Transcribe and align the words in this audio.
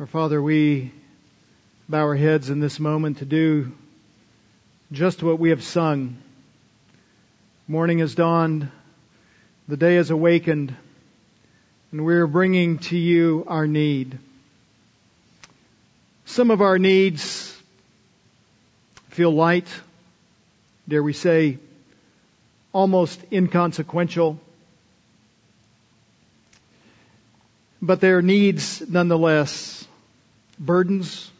Our 0.00 0.06
Father, 0.06 0.42
we 0.42 0.90
bow 1.88 2.00
our 2.00 2.16
heads 2.16 2.50
in 2.50 2.58
this 2.58 2.80
moment 2.80 3.18
to 3.18 3.24
do 3.24 3.70
just 4.90 5.22
what 5.22 5.38
we 5.38 5.50
have 5.50 5.62
sung. 5.62 6.16
Morning 7.68 8.00
has 8.00 8.16
dawned, 8.16 8.72
the 9.68 9.76
day 9.76 9.94
has 9.94 10.10
awakened, 10.10 10.74
and 11.92 12.04
we 12.04 12.14
are 12.14 12.26
bringing 12.26 12.78
to 12.78 12.98
you 12.98 13.44
our 13.46 13.68
need. 13.68 14.18
Some 16.24 16.50
of 16.50 16.60
our 16.60 16.76
needs 16.76 17.56
feel 19.10 19.30
light, 19.30 19.68
dare 20.88 21.04
we 21.04 21.12
say, 21.12 21.58
almost 22.72 23.20
inconsequential. 23.30 24.40
But 27.84 28.00
they 28.00 28.12
are 28.12 28.22
needs 28.22 28.82
nonetheless 28.88 29.86
burdens, 30.58 31.30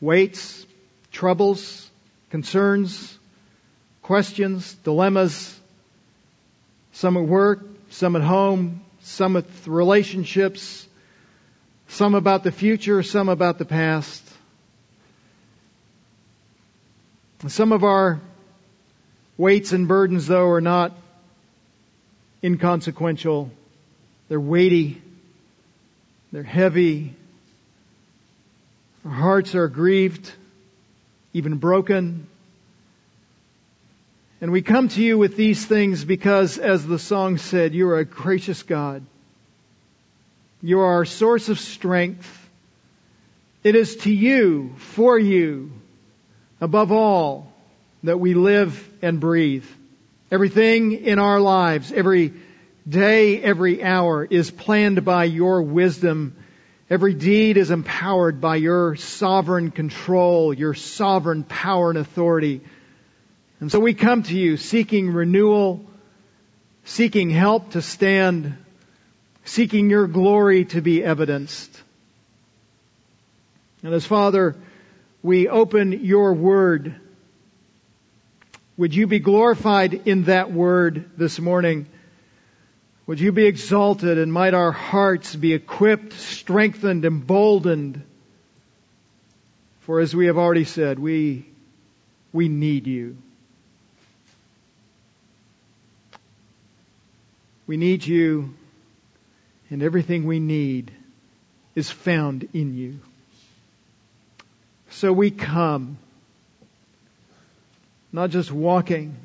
weights, 0.00 0.66
troubles, 1.12 1.88
concerns, 2.30 3.16
questions, 4.02 4.74
dilemmas, 4.82 5.56
some 6.90 7.16
at 7.16 7.22
work, 7.22 7.60
some 7.90 8.16
at 8.16 8.22
home, 8.22 8.80
some 9.02 9.34
with 9.34 9.68
relationships, 9.68 10.88
some 11.86 12.16
about 12.16 12.42
the 12.42 12.50
future, 12.50 13.04
some 13.04 13.28
about 13.28 13.58
the 13.58 13.64
past. 13.64 14.28
Some 17.46 17.70
of 17.70 17.84
our 17.84 18.20
weights 19.38 19.70
and 19.70 19.86
burdens, 19.86 20.26
though, 20.26 20.48
are 20.48 20.60
not 20.60 20.96
inconsequential. 22.42 23.52
They're 24.28 24.40
weighty. 24.40 25.00
They're 26.32 26.42
heavy. 26.42 27.14
Our 29.04 29.10
hearts 29.10 29.54
are 29.54 29.68
grieved, 29.68 30.30
even 31.32 31.56
broken. 31.56 32.28
And 34.40 34.52
we 34.52 34.62
come 34.62 34.88
to 34.88 35.02
you 35.02 35.18
with 35.18 35.36
these 35.36 35.66
things 35.66 36.04
because, 36.04 36.56
as 36.58 36.86
the 36.86 36.98
song 36.98 37.36
said, 37.38 37.74
you 37.74 37.88
are 37.88 37.98
a 37.98 38.04
gracious 38.04 38.62
God. 38.62 39.04
You 40.62 40.80
are 40.80 40.92
our 40.92 41.04
source 41.04 41.48
of 41.48 41.58
strength. 41.58 42.36
It 43.64 43.74
is 43.74 43.96
to 43.96 44.12
you, 44.12 44.74
for 44.76 45.18
you, 45.18 45.72
above 46.60 46.92
all, 46.92 47.52
that 48.04 48.20
we 48.20 48.34
live 48.34 48.88
and 49.02 49.20
breathe. 49.20 49.66
Everything 50.30 50.92
in 50.92 51.18
our 51.18 51.40
lives, 51.40 51.92
every 51.92 52.32
day, 52.90 53.40
every 53.40 53.82
hour 53.82 54.24
is 54.24 54.50
planned 54.50 55.04
by 55.04 55.24
your 55.24 55.62
wisdom 55.62 56.36
Every 56.90 57.14
deed 57.14 57.56
is 57.56 57.70
empowered 57.70 58.40
by 58.40 58.56
your 58.56 58.96
sovereign 58.96 59.70
control, 59.70 60.52
your 60.52 60.74
sovereign 60.74 61.44
power 61.44 61.90
and 61.90 61.98
authority. 62.00 62.62
And 63.60 63.70
so 63.70 63.78
we 63.78 63.94
come 63.94 64.24
to 64.24 64.36
you 64.36 64.56
seeking 64.56 65.12
renewal, 65.12 65.84
seeking 66.84 67.30
help 67.30 67.70
to 67.72 67.82
stand, 67.82 68.56
seeking 69.44 69.88
your 69.88 70.08
glory 70.08 70.64
to 70.64 70.80
be 70.80 71.04
evidenced. 71.04 71.80
And 73.84 73.94
as 73.94 74.04
Father, 74.04 74.56
we 75.22 75.48
open 75.48 76.04
your 76.04 76.34
word. 76.34 76.96
Would 78.76 78.96
you 78.96 79.06
be 79.06 79.20
glorified 79.20 80.08
in 80.08 80.24
that 80.24 80.50
word 80.50 81.10
this 81.16 81.38
morning? 81.38 81.86
Would 83.10 83.18
you 83.18 83.32
be 83.32 83.46
exalted 83.46 84.18
and 84.18 84.32
might 84.32 84.54
our 84.54 84.70
hearts 84.70 85.34
be 85.34 85.52
equipped, 85.52 86.12
strengthened, 86.12 87.04
emboldened? 87.04 88.04
For 89.80 89.98
as 89.98 90.14
we 90.14 90.26
have 90.26 90.38
already 90.38 90.62
said, 90.62 91.00
we, 91.00 91.44
we 92.32 92.48
need 92.48 92.86
you. 92.86 93.16
We 97.66 97.76
need 97.76 98.06
you, 98.06 98.54
and 99.70 99.82
everything 99.82 100.24
we 100.24 100.38
need 100.38 100.92
is 101.74 101.90
found 101.90 102.48
in 102.54 102.76
you. 102.76 103.00
So 104.90 105.12
we 105.12 105.32
come, 105.32 105.98
not 108.12 108.30
just 108.30 108.52
walking, 108.52 109.16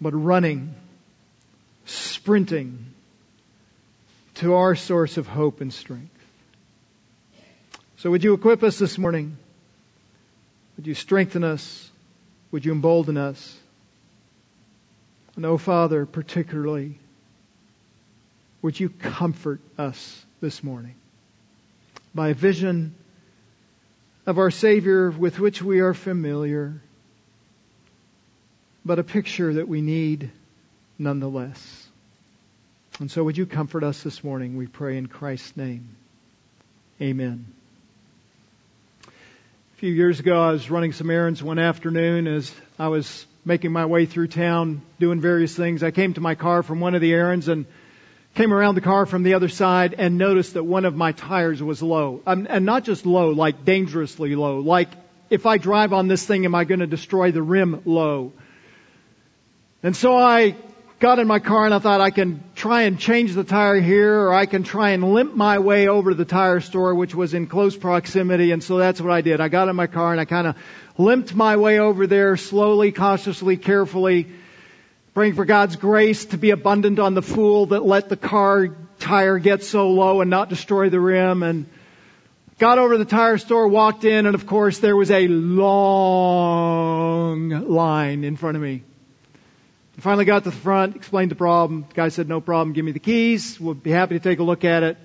but 0.00 0.14
running 0.14 0.74
sprinting 1.86 2.86
to 4.34 4.54
our 4.54 4.74
source 4.74 5.16
of 5.16 5.26
hope 5.26 5.60
and 5.60 5.72
strength. 5.72 6.10
So 7.98 8.10
would 8.10 8.22
you 8.22 8.34
equip 8.34 8.62
us 8.62 8.78
this 8.78 8.98
morning? 8.98 9.38
Would 10.76 10.86
you 10.86 10.94
strengthen 10.94 11.42
us? 11.42 11.90
Would 12.50 12.64
you 12.64 12.72
embolden 12.72 13.16
us? 13.16 13.56
And 15.36 15.46
oh 15.46 15.58
Father, 15.58 16.06
particularly, 16.06 16.98
would 18.62 18.78
you 18.78 18.88
comfort 18.88 19.60
us 19.78 20.24
this 20.40 20.62
morning 20.62 20.94
by 22.14 22.28
a 22.28 22.34
vision 22.34 22.94
of 24.26 24.38
our 24.38 24.50
Savior 24.50 25.10
with 25.10 25.38
which 25.38 25.62
we 25.62 25.80
are 25.80 25.94
familiar, 25.94 26.80
but 28.84 28.98
a 28.98 29.04
picture 29.04 29.54
that 29.54 29.68
we 29.68 29.80
need 29.80 30.30
nonetheless. 30.98 31.88
And 32.98 33.10
so 33.10 33.24
would 33.24 33.36
you 33.36 33.46
comfort 33.46 33.84
us 33.84 34.02
this 34.02 34.24
morning, 34.24 34.56
we 34.56 34.66
pray 34.66 34.96
in 34.96 35.06
Christ's 35.06 35.56
name. 35.56 35.96
Amen. 37.00 37.46
A 39.06 39.78
few 39.78 39.92
years 39.92 40.18
ago, 40.18 40.40
I 40.40 40.52
was 40.52 40.70
running 40.70 40.92
some 40.92 41.10
errands 41.10 41.42
one 41.42 41.58
afternoon 41.58 42.26
as 42.26 42.50
I 42.78 42.88
was 42.88 43.26
making 43.44 43.70
my 43.70 43.84
way 43.84 44.06
through 44.06 44.28
town, 44.28 44.80
doing 44.98 45.20
various 45.20 45.54
things. 45.54 45.82
I 45.82 45.90
came 45.90 46.14
to 46.14 46.22
my 46.22 46.34
car 46.34 46.62
from 46.62 46.80
one 46.80 46.94
of 46.94 47.02
the 47.02 47.12
errands 47.12 47.48
and 47.48 47.66
came 48.34 48.52
around 48.52 48.76
the 48.76 48.80
car 48.80 49.04
from 49.04 49.22
the 49.22 49.34
other 49.34 49.48
side 49.50 49.94
and 49.98 50.16
noticed 50.16 50.54
that 50.54 50.64
one 50.64 50.86
of 50.86 50.96
my 50.96 51.12
tires 51.12 51.62
was 51.62 51.82
low. 51.82 52.22
Um, 52.26 52.46
and 52.48 52.64
not 52.64 52.84
just 52.84 53.04
low, 53.04 53.30
like 53.30 53.64
dangerously 53.64 54.34
low. 54.34 54.60
Like, 54.60 54.88
if 55.28 55.44
I 55.44 55.58
drive 55.58 55.92
on 55.92 56.08
this 56.08 56.24
thing, 56.24 56.46
am 56.46 56.54
I 56.54 56.64
going 56.64 56.80
to 56.80 56.86
destroy 56.86 57.30
the 57.30 57.42
rim 57.42 57.82
low? 57.84 58.32
And 59.82 59.94
so 59.94 60.16
I 60.16 60.56
got 60.98 61.18
in 61.18 61.26
my 61.26 61.38
car 61.38 61.66
and 61.66 61.74
I 61.74 61.78
thought 61.78 62.00
I 62.00 62.10
can 62.10 62.42
try 62.54 62.82
and 62.82 62.98
change 62.98 63.34
the 63.34 63.44
tire 63.44 63.78
here 63.80 64.18
or 64.18 64.32
I 64.32 64.46
can 64.46 64.62
try 64.62 64.90
and 64.90 65.12
limp 65.12 65.34
my 65.34 65.58
way 65.58 65.88
over 65.88 66.10
to 66.10 66.16
the 66.16 66.24
tire 66.24 66.60
store 66.60 66.94
which 66.94 67.14
was 67.14 67.34
in 67.34 67.48
close 67.48 67.76
proximity 67.76 68.52
and 68.52 68.64
so 68.64 68.78
that's 68.78 68.98
what 69.00 69.12
I 69.12 69.20
did. 69.20 69.40
I 69.40 69.48
got 69.48 69.68
in 69.68 69.76
my 69.76 69.88
car 69.88 70.12
and 70.12 70.20
I 70.20 70.24
kind 70.24 70.46
of 70.46 70.56
limped 70.96 71.34
my 71.34 71.58
way 71.58 71.78
over 71.78 72.06
there 72.06 72.38
slowly, 72.38 72.92
cautiously, 72.92 73.58
carefully, 73.58 74.28
praying 75.12 75.34
for 75.34 75.44
God's 75.44 75.76
grace 75.76 76.24
to 76.26 76.38
be 76.38 76.50
abundant 76.50 76.98
on 76.98 77.12
the 77.12 77.22
fool 77.22 77.66
that 77.66 77.84
let 77.84 78.08
the 78.08 78.16
car 78.16 78.68
tire 78.98 79.38
get 79.38 79.62
so 79.62 79.90
low 79.90 80.22
and 80.22 80.30
not 80.30 80.48
destroy 80.48 80.88
the 80.88 80.98
rim 80.98 81.42
and 81.42 81.66
got 82.58 82.78
over 82.78 82.94
to 82.94 82.98
the 82.98 83.04
tire 83.04 83.36
store, 83.36 83.68
walked 83.68 84.04
in 84.04 84.24
and 84.24 84.34
of 84.34 84.46
course 84.46 84.78
there 84.78 84.96
was 84.96 85.10
a 85.10 85.28
long 85.28 87.50
line 87.50 88.24
in 88.24 88.36
front 88.36 88.56
of 88.56 88.62
me. 88.62 88.82
I 89.96 90.00
finally 90.02 90.26
got 90.26 90.44
to 90.44 90.50
the 90.50 90.56
front, 90.56 90.94
explained 90.94 91.30
the 91.30 91.36
problem. 91.36 91.86
The 91.88 91.94
guy 91.94 92.08
said, 92.08 92.28
no 92.28 92.42
problem, 92.42 92.74
give 92.74 92.84
me 92.84 92.92
the 92.92 92.98
keys. 92.98 93.58
We'll 93.58 93.72
be 93.72 93.90
happy 93.90 94.14
to 94.14 94.20
take 94.20 94.40
a 94.40 94.42
look 94.42 94.62
at 94.64 94.82
it. 94.82 94.98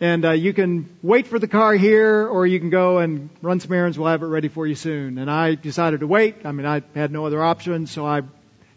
And 0.00 0.24
uh, 0.24 0.30
you 0.32 0.54
can 0.54 0.88
wait 1.02 1.26
for 1.26 1.38
the 1.38 1.46
car 1.46 1.74
here, 1.74 2.26
or 2.26 2.46
you 2.46 2.58
can 2.58 2.70
go 2.70 2.98
and 2.98 3.28
run 3.42 3.60
some 3.60 3.72
errands. 3.72 3.98
We'll 3.98 4.08
have 4.08 4.22
it 4.22 4.26
ready 4.26 4.48
for 4.48 4.66
you 4.66 4.74
soon. 4.74 5.18
And 5.18 5.30
I 5.30 5.56
decided 5.56 6.00
to 6.00 6.06
wait. 6.06 6.46
I 6.46 6.52
mean, 6.52 6.66
I 6.66 6.82
had 6.94 7.12
no 7.12 7.26
other 7.26 7.42
option, 7.42 7.86
so 7.86 8.06
I 8.06 8.22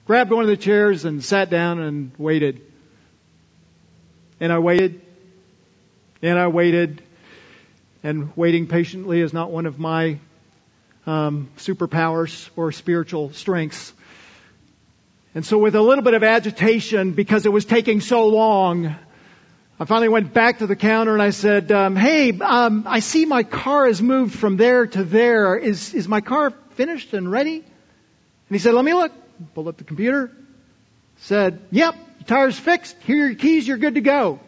grabbed 0.06 0.32
one 0.32 0.44
of 0.44 0.50
the 0.50 0.58
chairs 0.58 1.06
and 1.06 1.24
sat 1.24 1.50
down 1.50 1.80
and 1.80 2.12
waited. 2.18 2.62
And 4.42 4.52
I 4.52 4.59
waited. 4.59 5.02
And 6.22 6.38
I 6.38 6.48
waited. 6.48 7.02
And 8.03 8.35
waiting 8.35 8.68
patiently 8.68 9.22
is 9.22 9.32
not 9.32 9.50
one 9.50 9.66
of 9.66 9.79
my 9.79 10.20
um, 11.06 11.50
superpowers 11.58 12.50
or 12.58 12.73
spiritual 12.73 13.32
strengths. 13.32 13.94
And 15.35 15.46
so 15.46 15.59
with 15.59 15.76
a 15.76 15.81
little 15.81 16.03
bit 16.03 16.16
of 16.16 16.23
agitation 16.23 17.11
because 17.14 17.46
it 17.46 17.52
was 17.52 17.66
taking 17.66 18.02
so 18.02 18.28
long, 18.28 18.96
I 19.79 19.85
finally 19.85 20.09
went 20.09 20.34
back 20.34 20.59
to 20.59 20.67
the 20.67 20.76
counter 20.76 21.14
and 21.14 21.22
I 21.22 21.29
said, 21.29 21.72
um, 21.72 21.96
hey, 21.96 22.31
um, 22.40 22.85
I 22.87 22.99
see 22.99 23.26
my 23.26 23.43
car 23.43 23.85
has 23.85 24.02
moved 24.02 24.34
from 24.34 24.58
there 24.58 24.87
to 24.87 25.03
there. 25.03 25.55
Is, 25.55 25.93
is 25.93 26.08
my 26.08 26.22
car 26.22 26.52
finished 26.72 27.14
and 27.14 27.31
ready? 27.31 27.58
And 27.58 27.64
he 28.49 28.58
said, 28.58 28.73
let 28.73 28.84
me 28.84 28.93
look. 28.93 29.11
Pulled 29.53 29.67
up 29.67 29.78
the 29.78 29.84
computer. 29.84 30.31
Said, 31.17 31.61
yep, 31.72 31.96
your 31.96 32.25
tire's 32.25 32.58
fixed. 32.58 32.97
Here 33.03 33.23
are 33.23 33.28
your 33.28 33.35
keys. 33.35 33.67
You're 33.67 33.78
good 33.78 33.96
to 33.96 34.02
go. 34.02 34.40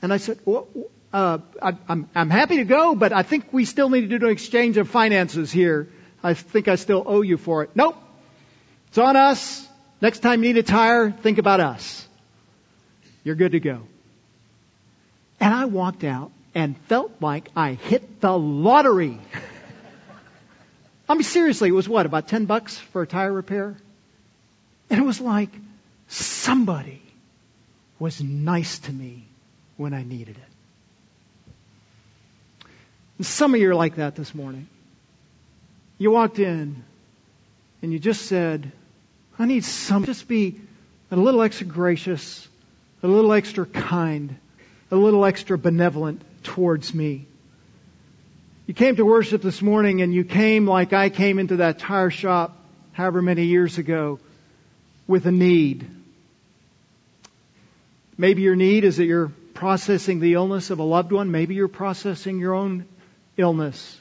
And 0.00 0.12
I 0.12 0.16
said, 0.16 0.38
well, 0.46 0.66
uh, 1.12 1.38
I, 1.62 1.76
I'm, 1.88 2.08
I'm 2.14 2.30
happy 2.30 2.56
to 2.56 2.64
go, 2.64 2.94
but 2.94 3.12
I 3.12 3.22
think 3.22 3.52
we 3.52 3.66
still 3.66 3.90
need 3.90 4.08
to 4.08 4.18
do 4.18 4.26
an 4.26 4.32
exchange 4.32 4.78
of 4.78 4.88
finances 4.88 5.52
here. 5.52 5.90
I 6.22 6.34
think 6.34 6.68
I 6.68 6.76
still 6.76 7.04
owe 7.06 7.22
you 7.22 7.36
for 7.36 7.62
it. 7.62 7.70
Nope. 7.74 7.96
It's 8.88 8.98
on 8.98 9.16
us. 9.16 9.68
Next 10.04 10.18
time 10.18 10.44
you 10.44 10.52
need 10.52 10.58
a 10.58 10.62
tire, 10.62 11.10
think 11.10 11.38
about 11.38 11.60
us. 11.60 12.06
You're 13.22 13.36
good 13.36 13.52
to 13.52 13.58
go. 13.58 13.80
And 15.40 15.54
I 15.54 15.64
walked 15.64 16.04
out 16.04 16.30
and 16.54 16.76
felt 16.88 17.10
like 17.22 17.48
I 17.56 17.72
hit 17.72 18.20
the 18.20 18.38
lottery. 18.38 19.18
I 21.08 21.14
mean, 21.14 21.22
seriously, 21.22 21.70
it 21.70 21.72
was 21.72 21.88
what, 21.88 22.04
about 22.04 22.28
10 22.28 22.44
bucks 22.44 22.76
for 22.76 23.00
a 23.00 23.06
tire 23.06 23.32
repair? 23.32 23.78
And 24.90 25.00
it 25.00 25.06
was 25.06 25.22
like 25.22 25.48
somebody 26.08 27.00
was 27.98 28.22
nice 28.22 28.80
to 28.80 28.92
me 28.92 29.24
when 29.78 29.94
I 29.94 30.02
needed 30.02 30.36
it. 30.36 32.66
And 33.16 33.26
some 33.26 33.54
of 33.54 33.60
you 33.60 33.70
are 33.70 33.74
like 33.74 33.96
that 33.96 34.16
this 34.16 34.34
morning. 34.34 34.68
You 35.96 36.10
walked 36.10 36.38
in 36.38 36.84
and 37.80 37.90
you 37.90 37.98
just 37.98 38.26
said, 38.26 38.70
I 39.38 39.46
need 39.46 39.64
some, 39.64 40.04
just 40.04 40.28
be 40.28 40.60
a 41.10 41.16
little 41.16 41.42
extra 41.42 41.66
gracious, 41.66 42.46
a 43.02 43.08
little 43.08 43.32
extra 43.32 43.66
kind, 43.66 44.36
a 44.90 44.96
little 44.96 45.24
extra 45.24 45.58
benevolent 45.58 46.22
towards 46.44 46.94
me. 46.94 47.26
You 48.66 48.74
came 48.74 48.96
to 48.96 49.04
worship 49.04 49.42
this 49.42 49.60
morning 49.60 50.00
and 50.02 50.14
you 50.14 50.24
came 50.24 50.66
like 50.66 50.92
I 50.92 51.10
came 51.10 51.38
into 51.38 51.56
that 51.56 51.78
tire 51.78 52.10
shop 52.10 52.56
however 52.92 53.20
many 53.20 53.44
years 53.44 53.78
ago 53.78 54.20
with 55.06 55.26
a 55.26 55.32
need. 55.32 55.86
Maybe 58.16 58.42
your 58.42 58.56
need 58.56 58.84
is 58.84 58.96
that 58.96 59.04
you're 59.04 59.32
processing 59.52 60.20
the 60.20 60.34
illness 60.34 60.70
of 60.70 60.78
a 60.78 60.84
loved 60.84 61.12
one. 61.12 61.30
Maybe 61.30 61.54
you're 61.54 61.68
processing 61.68 62.38
your 62.38 62.54
own 62.54 62.86
illness. 63.36 64.00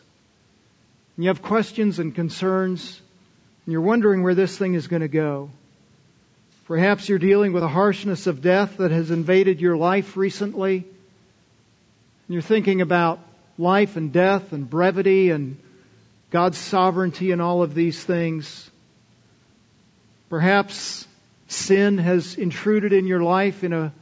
And 1.18 1.26
you 1.26 1.30
have 1.30 1.42
questions 1.42 2.00
and 2.00 2.14
concerns, 2.14 3.02
and 3.66 3.72
you're 3.72 3.82
wondering 3.82 4.24
where 4.24 4.36
this 4.36 4.58
thing 4.58 4.74
is 4.74 4.88
going 4.88 5.02
to 5.02 5.08
go. 5.08 5.50
Perhaps 6.66 7.08
you're 7.08 7.20
dealing 7.20 7.54
with 7.54 7.64
a 7.64 7.68
harshness 7.68 8.28
of 8.28 8.42
death 8.42 8.78
that 8.78 8.92
has 8.92 9.12
invaded 9.12 9.62
your 9.62 9.78
life 9.78 10.18
recently. 10.18 10.78
And 10.78 10.86
you're 12.28 12.42
thinking 12.42 12.82
about 12.82 13.20
life 13.58 13.96
and 13.96 14.12
death 14.12 14.54
and 14.54 14.70
brevity 14.70 15.30
and 15.30 15.58
God's 16.30 16.58
sovereignty 16.58 17.32
and 17.32 17.42
all 17.42 17.64
of 17.64 17.74
these 17.76 18.04
things. 18.04 18.70
Perhaps 20.30 21.08
sin 21.48 21.98
has 21.98 22.36
intruded 22.36 22.92
in 22.92 23.08
your 23.08 23.22
life 23.22 23.64
in 23.64 23.72
a 23.72 23.94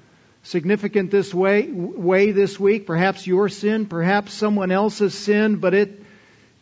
significant 0.43 1.11
this 1.11 1.33
way, 1.33 1.69
way 1.69 2.31
this 2.31 2.59
week. 2.59 2.87
Perhaps 2.87 3.27
your 3.27 3.49
sin, 3.49 3.85
perhaps 3.85 4.33
someone 4.33 4.71
else's 4.71 5.13
sin, 5.13 5.57
but 5.57 5.73
it, 5.73 6.00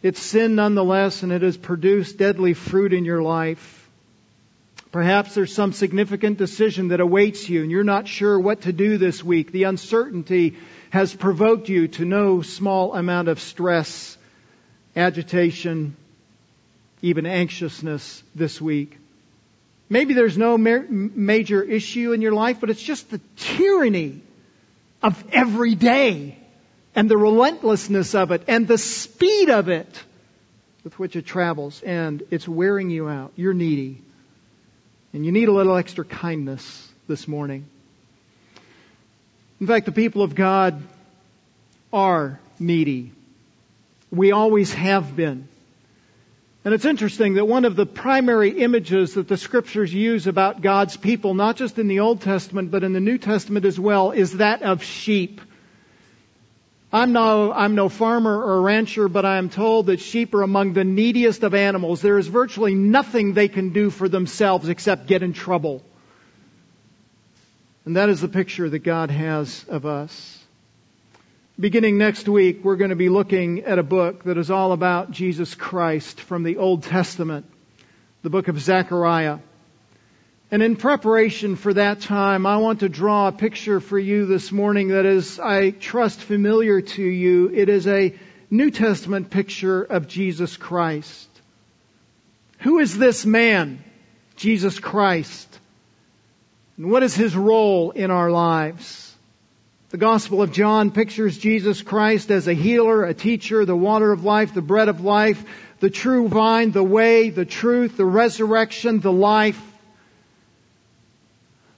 it's 0.02 0.22
sin 0.22 0.56
nonetheless 0.56 1.24
and 1.24 1.32
it 1.32 1.42
has 1.42 1.58
produced 1.58 2.18
deadly 2.18 2.54
fruit 2.54 2.94
in 2.94 3.06
your 3.06 3.22
life. 3.22 3.90
Perhaps 4.92 5.36
there's 5.36 5.54
some 5.54 5.74
significant 5.74 6.38
decision 6.38 6.88
that 6.88 7.00
awaits 7.00 7.48
you 7.48 7.62
and 7.62 7.70
you're 7.70 7.84
not 7.84 8.08
sure 8.08 8.40
what 8.40 8.62
to 8.62 8.74
do 8.74 8.98
this 8.98 9.24
week. 9.24 9.52
The 9.52 9.64
uncertainty 9.64 10.58
has 10.90 11.14
provoked 11.14 11.70
you 11.70 11.88
to 11.90 12.06
no 12.06 12.42
small 12.42 12.96
amount 12.96 13.28
of 13.28 13.40
stress, 13.40 14.18
agitation, 14.96 15.96
even 17.02 17.26
anxiousness 17.26 18.24
this 18.34 18.60
week. 18.60 18.98
Maybe 19.90 20.14
there's 20.14 20.38
no 20.38 20.58
major 20.58 21.62
issue 21.62 22.14
in 22.14 22.22
your 22.22 22.32
life, 22.32 22.60
but 22.60 22.70
it's 22.70 22.82
just 22.82 23.12
the 23.12 23.22
tyranny 23.36 24.22
of 25.04 25.24
every 25.32 25.76
day 25.76 26.39
and 26.96 27.10
the 27.10 27.18
relentlessness 27.18 28.16
of 28.16 28.32
it 28.32 28.44
and 28.48 28.68
the 28.68 28.78
speed 28.78 29.50
of 29.50 29.70
it 29.70 30.04
with 30.84 30.98
which 30.98 31.16
it 31.16 31.26
travels 31.26 31.82
and 31.82 32.24
it's 32.32 32.48
wearing 32.48 32.90
you 32.90 33.08
out. 33.08 33.32
You're 33.36 33.54
needy. 33.54 34.02
And 35.14 35.26
you 35.26 35.32
need 35.32 35.50
a 35.50 35.52
little 35.52 35.76
extra 35.76 36.06
kindness 36.06 36.88
this 37.08 37.28
morning. 37.28 37.66
In 39.60 39.68
fact, 39.68 39.86
the 39.86 39.92
people 39.92 40.22
of 40.22 40.36
God 40.36 40.82
are 41.92 42.40
needy. 42.60 43.12
We 44.12 44.32
always 44.32 44.74
have 44.74 45.16
been. 45.16 45.48
And 46.66 46.74
it's 46.74 46.86
interesting 46.86 47.36
that 47.36 47.46
one 47.46 47.66
of 47.66 47.76
the 47.76 47.86
primary 47.86 48.62
images 48.62 49.14
that 49.14 49.28
the 49.28 49.38
scriptures 49.38 49.94
use 49.94 50.28
about 50.28 50.62
God's 50.62 50.98
people, 50.98 51.34
not 51.34 51.56
just 51.56 51.80
in 51.80 51.88
the 51.88 52.02
Old 52.02 52.22
Testament, 52.22 52.70
but 52.70 52.84
in 52.84 52.94
the 52.94 53.00
New 53.00 53.18
Testament 53.18 53.66
as 53.66 53.80
well, 53.80 54.12
is 54.12 54.38
that 54.38 54.62
of 54.62 54.84
sheep. 54.84 55.42
I'm 56.92 57.12
no, 57.12 57.54
I'm 57.54 57.76
no 57.76 57.88
farmer 57.88 58.44
or 58.44 58.62
rancher, 58.64 59.08
but 59.08 59.24
I 59.24 59.38
am 59.38 59.50
told 59.50 59.88
that 59.88 60.00
sheep 60.00 60.34
are 60.34 60.42
among 60.42 60.74
the 60.74 60.84
neediest 60.84 61.44
of 61.44 61.54
animals. 61.54 62.02
There 62.02 62.18
is 62.18 62.28
virtually 62.28 62.74
nothing 62.74 63.34
they 63.34 63.48
can 63.48 63.74
do 63.74 63.92
for 63.92 64.10
themselves 64.10 64.70
except 64.70 65.06
get 65.06 65.22
in 65.22 65.34
trouble. 65.34 65.84
And 67.86 67.96
that 67.96 68.10
is 68.10 68.22
the 68.22 68.28
picture 68.28 68.68
that 68.68 68.80
God 68.80 69.12
has 69.12 69.66
of 69.70 69.86
us. 69.86 70.44
Beginning 71.60 71.98
next 71.98 72.28
week, 72.28 72.64
we're 72.64 72.76
going 72.76 72.90
to 72.90 72.96
be 72.96 73.10
looking 73.10 73.66
at 73.66 73.78
a 73.78 73.84
book 73.84 74.24
that 74.24 74.38
is 74.38 74.50
all 74.50 74.72
about 74.72 75.12
Jesus 75.12 75.54
Christ 75.54 76.20
from 76.22 76.44
the 76.44 76.58
Old 76.58 76.84
Testament, 76.84 77.46
the 78.24 78.30
book 78.30 78.48
of 78.48 78.60
Zechariah. 78.60 79.40
And 80.52 80.64
in 80.64 80.78
preparation 80.78 81.56
for 81.56 81.74
that 81.76 82.02
time, 82.02 82.48
I 82.48 82.58
want 82.58 82.80
to 82.80 82.90
draw 82.90 83.28
a 83.28 83.32
picture 83.32 83.80
for 83.80 84.00
you 84.00 84.26
this 84.26 84.52
morning 84.52 84.88
that 84.88 85.06
is, 85.06 85.40
I 85.40 85.70
trust, 85.70 86.20
familiar 86.22 86.82
to 86.82 87.04
you. 87.04 87.52
It 87.54 87.70
is 87.70 87.86
a 87.86 88.16
New 88.50 88.72
Testament 88.72 89.30
picture 89.30 89.84
of 89.84 90.08
Jesus 90.08 90.58
Christ. 90.58 91.30
Who 92.60 92.80
is 92.80 92.98
this 92.98 93.28
man, 93.28 93.84
Jesus 94.38 94.80
Christ? 94.80 95.60
And 96.78 96.90
what 96.90 97.04
is 97.04 97.14
his 97.14 97.36
role 97.36 97.92
in 97.92 98.10
our 98.10 98.32
lives? 98.32 99.16
The 99.92 99.98
Gospel 99.98 100.42
of 100.42 100.52
John 100.52 100.90
pictures 100.90 101.38
Jesus 101.38 101.84
Christ 101.84 102.32
as 102.32 102.48
a 102.48 102.54
healer, 102.54 103.06
a 103.06 103.14
teacher, 103.14 103.66
the 103.66 103.76
water 103.76 104.12
of 104.12 104.24
life, 104.24 104.56
the 104.56 104.64
bread 104.64 104.90
of 104.90 105.02
life, 105.02 105.44
the 105.80 105.92
true 105.92 106.28
vine, 106.28 106.72
the 106.72 106.84
way, 106.84 107.30
the 107.30 107.46
truth, 107.46 107.98
the 107.98 108.06
resurrection, 108.06 109.00
the 109.00 109.12
life. 109.12 109.62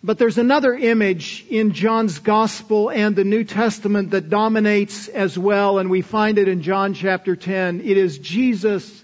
But 0.04 0.18
there's 0.18 0.40
another 0.40 0.74
image 0.74 1.46
in 1.50 1.74
John's 1.74 2.20
Gospel 2.20 2.90
and 2.90 3.16
the 3.16 3.24
New 3.24 3.44
Testament 3.44 4.12
that 4.12 4.30
dominates 4.30 5.08
as 5.08 5.38
well, 5.38 5.78
and 5.78 5.92
we 5.92 6.02
find 6.02 6.40
it 6.40 6.48
in 6.48 6.64
John 6.64 6.96
chapter 6.96 7.36
10. 7.36 7.82
It 7.82 7.98
is 7.98 8.18
Jesus 8.18 9.04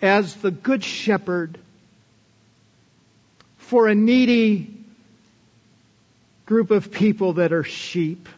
as 0.00 0.36
the 0.36 0.52
Good 0.52 0.84
Shepherd 0.84 1.58
for 3.56 3.88
a 3.88 3.96
needy 3.96 4.72
group 6.46 6.70
of 6.70 6.92
people 6.92 7.34
that 7.34 7.52
are 7.52 7.64
sheep. 7.64 8.28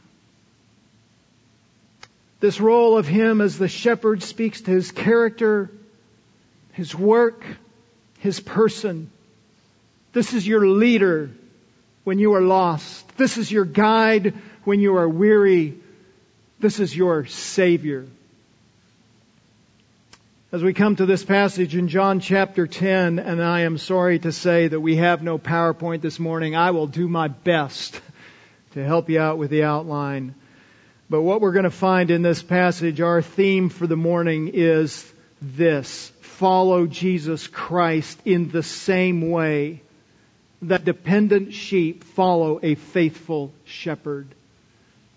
This 2.41 2.59
role 2.61 2.97
of 2.97 3.07
him 3.07 3.43
as 3.43 3.59
the 3.59 3.69
shepherd 3.69 4.23
speaks 4.23 4.62
to 4.62 4.71
his 4.71 4.91
character, 4.91 5.71
his 6.73 6.95
work, 6.95 7.45
his 8.19 8.41
person. 8.41 9.11
This 10.12 10.35
is 10.35 10.47
your 10.47 10.67
leader 10.67 11.31
when 12.02 12.19
you 12.19 12.35
are 12.35 12.40
lost. 12.40 13.17
This 13.17 13.37
is 13.37 13.50
your 13.50 13.64
guide 13.64 14.35
when 14.64 14.81
you 14.81 14.97
are 14.97 15.09
weary. 15.09 15.79
This 16.59 16.81
is 16.81 16.97
your 16.97 17.26
savior. 17.26 18.07
As 20.52 20.64
we 20.64 20.75
come 20.75 20.97
to 20.97 21.07
this 21.07 21.25
passage 21.25 21.76
in 21.76 21.87
John 21.87 22.19
chapter 22.19 22.67
10, 22.67 23.21
and 23.21 23.40
I 23.40 23.61
am 23.61 23.79
sorry 23.79 24.19
to 24.19 24.33
say 24.33 24.67
that 24.67 24.81
we 24.81 24.97
have 24.97 25.23
no 25.23 25.38
PowerPoint 25.38 26.00
this 26.00 26.19
morning, 26.19 26.57
I 26.57 26.73
will 26.73 26.88
do 26.88 27.07
my 27.07 27.29
best 27.29 28.00
to 28.73 28.85
help 28.85 29.09
you 29.11 29.21
out 29.21 29.38
with 29.38 29.50
the 29.50 29.62
outline. 29.62 30.35
But 31.09 31.23
what 31.23 31.40
we're 31.40 31.52
going 31.52 31.64
to 31.64 31.71
find 31.71 32.11
in 32.11 32.23
this 32.23 32.43
passage, 32.43 33.00
our 33.00 33.23
theme 33.23 33.69
for 33.69 33.87
the 33.87 33.97
morning 33.97 34.50
is 34.52 35.12
this. 35.40 36.09
Follow 36.21 36.88
Jesus 36.88 37.47
Christ 37.47 38.19
in 38.25 38.50
the 38.50 38.64
same 38.64 39.31
way 39.31 39.83
that 40.62 40.85
dependent 40.85 41.55
sheep 41.55 42.05
follow 42.05 42.61
a 42.62 42.75
faithful 42.75 43.52
shepherd. 43.64 44.29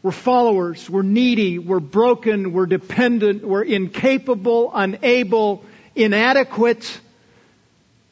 We're 0.02 0.12
followers. 0.12 0.90
We're 0.90 1.02
needy. 1.02 1.60
We're 1.60 1.80
broken. 1.80 2.54
We're 2.54 2.66
dependent. 2.66 3.46
We're 3.46 3.64
incapable, 3.64 4.72
unable, 4.74 5.64
inadequate. 5.96 7.00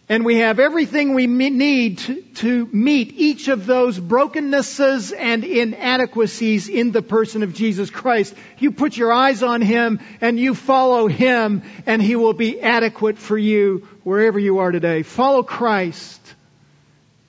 And 0.07 0.25
we 0.25 0.39
have 0.39 0.59
everything 0.59 1.13
we 1.13 1.27
need 1.27 1.99
to, 2.35 2.69
meet 2.73 3.13
each 3.15 3.47
of 3.47 3.65
those 3.65 3.97
brokennesses 3.97 5.13
and 5.13 5.43
inadequacies 5.45 6.67
in 6.67 6.91
the 6.91 7.01
person 7.01 7.43
of 7.43 7.53
Jesus 7.53 7.89
Christ. 7.89 8.33
You 8.57 8.71
put 8.71 8.97
your 8.97 9.13
eyes 9.13 9.41
on 9.41 9.61
Him 9.61 9.99
and 10.19 10.37
you 10.37 10.53
follow 10.53 11.07
Him 11.07 11.63
and 11.85 12.01
He 12.01 12.17
will 12.17 12.33
be 12.33 12.59
adequate 12.59 13.19
for 13.19 13.37
you 13.37 13.87
wherever 14.03 14.37
you 14.37 14.59
are 14.59 14.71
today. 14.71 15.03
Follow 15.03 15.43
Christ 15.43 16.19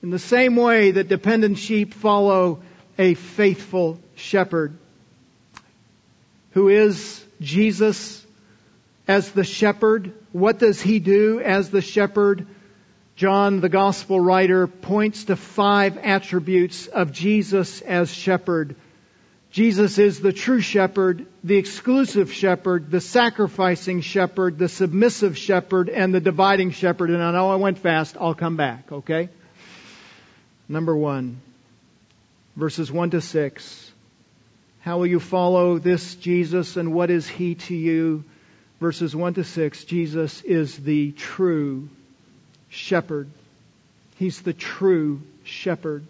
in 0.03 0.09
the 0.09 0.19
same 0.19 0.57
way 0.57 0.91
that 0.91 1.07
dependent 1.07 1.57
sheep 1.57 1.93
follow 1.93 2.61
a 2.99 3.13
faithful 3.13 3.99
shepherd 4.15 4.77
who 6.51 6.67
is 6.67 7.23
Jesus 7.39 8.23
as 9.07 9.31
the 9.31 9.45
shepherd. 9.45 10.13
What 10.33 10.59
does 10.59 10.81
he 10.81 10.99
do 10.99 11.39
as 11.39 11.69
the 11.69 11.81
shepherd? 11.81 12.45
John, 13.15 13.61
the 13.61 13.69
gospel 13.69 14.19
writer, 14.19 14.67
points 14.67 15.25
to 15.25 15.35
five 15.35 15.97
attributes 15.97 16.87
of 16.87 17.11
Jesus 17.11 17.81
as 17.81 18.13
shepherd. 18.13 18.75
Jesus 19.51 19.99
is 19.99 20.19
the 20.19 20.33
true 20.33 20.61
shepherd, 20.61 21.27
the 21.43 21.57
exclusive 21.57 22.33
shepherd, 22.33 22.91
the 22.91 23.01
sacrificing 23.01 24.01
shepherd, 24.01 24.57
the 24.57 24.67
submissive 24.67 25.37
shepherd, 25.37 25.89
and 25.89 26.13
the 26.13 26.19
dividing 26.19 26.71
shepherd. 26.71 27.09
And 27.09 27.21
I 27.21 27.31
know 27.31 27.51
I 27.51 27.55
went 27.55 27.77
fast. 27.77 28.17
I'll 28.19 28.33
come 28.33 28.57
back, 28.57 28.91
okay? 28.91 29.29
Number 30.67 30.95
one, 30.95 31.41
verses 32.55 32.91
one 32.91 33.09
to 33.11 33.21
six. 33.21 33.91
How 34.81 34.97
will 34.97 35.07
you 35.07 35.19
follow 35.19 35.77
this 35.77 36.15
Jesus 36.15 36.77
and 36.77 36.93
what 36.93 37.09
is 37.09 37.27
he 37.27 37.55
to 37.55 37.75
you? 37.75 38.23
Verses 38.79 39.15
one 39.15 39.33
to 39.35 39.43
six, 39.43 39.83
Jesus 39.85 40.41
is 40.41 40.77
the 40.77 41.11
true 41.11 41.89
shepherd. 42.69 43.29
He's 44.17 44.41
the 44.41 44.53
true 44.53 45.21
shepherd. 45.43 46.05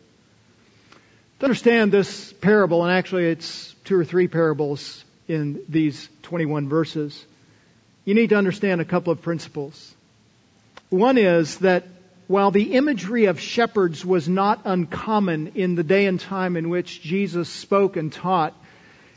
To 1.39 1.45
understand 1.45 1.91
this 1.91 2.31
parable, 2.33 2.83
and 2.83 2.91
actually 2.91 3.25
it's 3.25 3.73
two 3.85 3.99
or 3.99 4.05
three 4.05 4.27
parables 4.27 5.03
in 5.27 5.61
these 5.67 6.07
21 6.23 6.69
verses, 6.69 7.25
you 8.05 8.13
need 8.13 8.29
to 8.29 8.35
understand 8.35 8.81
a 8.81 8.85
couple 8.85 9.11
of 9.11 9.21
principles. 9.21 9.93
One 10.89 11.17
is 11.17 11.57
that 11.59 11.85
while 12.33 12.49
the 12.49 12.73
imagery 12.73 13.25
of 13.25 13.39
shepherds 13.39 14.03
was 14.03 14.27
not 14.27 14.61
uncommon 14.65 15.51
in 15.53 15.75
the 15.75 15.83
day 15.83 16.07
and 16.07 16.19
time 16.19 16.57
in 16.57 16.67
which 16.67 16.99
Jesus 16.99 17.47
spoke 17.47 17.95
and 17.95 18.11
taught, 18.11 18.55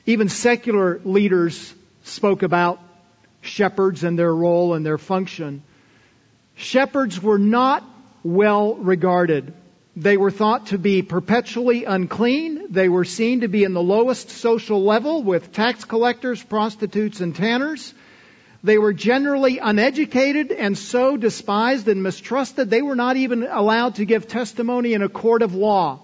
even 0.04 0.28
secular 0.28 1.00
leaders 1.02 1.75
spoke 2.02 2.42
about 2.42 2.78
shepherds 3.40 4.04
and 4.04 4.18
their 4.18 4.35
role 4.35 4.75
and 4.75 4.85
their 4.85 4.99
function. 4.99 5.62
Shepherds 6.56 7.18
were 7.23 7.38
not 7.38 7.82
well 8.23 8.75
regarded. 8.75 9.54
They 9.96 10.18
were 10.18 10.30
thought 10.30 10.66
to 10.66 10.78
be 10.78 11.00
perpetually 11.00 11.85
unclean. 11.85 12.66
They 12.68 12.90
were 12.90 13.06
seen 13.06 13.40
to 13.40 13.49
be 13.49 13.64
in 13.64 13.73
the 13.73 13.82
lowest 13.82 14.28
social 14.28 14.85
level 14.85 15.23
with 15.23 15.54
tax 15.54 15.87
collectors, 15.87 16.42
prostitutes, 16.42 17.23
and 17.23 17.35
tanners. 17.35 17.94
They 18.66 18.78
were 18.78 18.92
generally 18.92 19.58
uneducated 19.58 20.50
and 20.50 20.76
so 20.76 21.16
despised 21.16 21.87
and 21.87 22.02
mistrusted 22.02 22.68
they 22.68 22.82
were 22.82 22.96
not 22.96 23.16
even 23.16 23.44
allowed 23.44 23.94
to 23.94 24.04
give 24.04 24.26
testimony 24.26 24.92
in 24.92 25.02
a 25.02 25.08
court 25.08 25.42
of 25.42 25.54
law. 25.54 26.00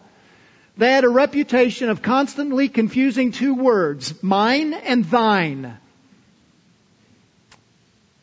They 0.76 0.92
had 0.92 1.02
a 1.02 1.08
reputation 1.08 1.88
of 1.88 2.02
constantly 2.02 2.68
confusing 2.68 3.32
two 3.32 3.56
words, 3.56 4.22
mine 4.22 4.74
and 4.74 5.04
thine. 5.04 5.76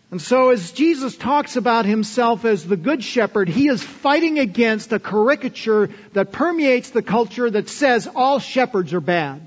And 0.10 0.22
so 0.22 0.52
as 0.52 0.72
Jesus 0.72 1.18
talks 1.18 1.58
about 1.58 1.86
himself 1.86 2.46
as 2.46 2.66
the 2.66 2.78
good 2.78 3.04
shepherd, 3.04 3.50
he 3.50 3.68
is 3.68 3.84
fighting 3.84 4.40
against 4.40 4.94
a 4.94 5.00
caricature 5.00 5.90
that 6.14 6.32
permeates 6.32 6.92
the 6.92 7.02
culture 7.02 7.50
that 7.50 7.68
says 7.68 8.08
all 8.16 8.40
shepherds 8.40 8.94
are 8.94 9.02
bad. 9.02 9.46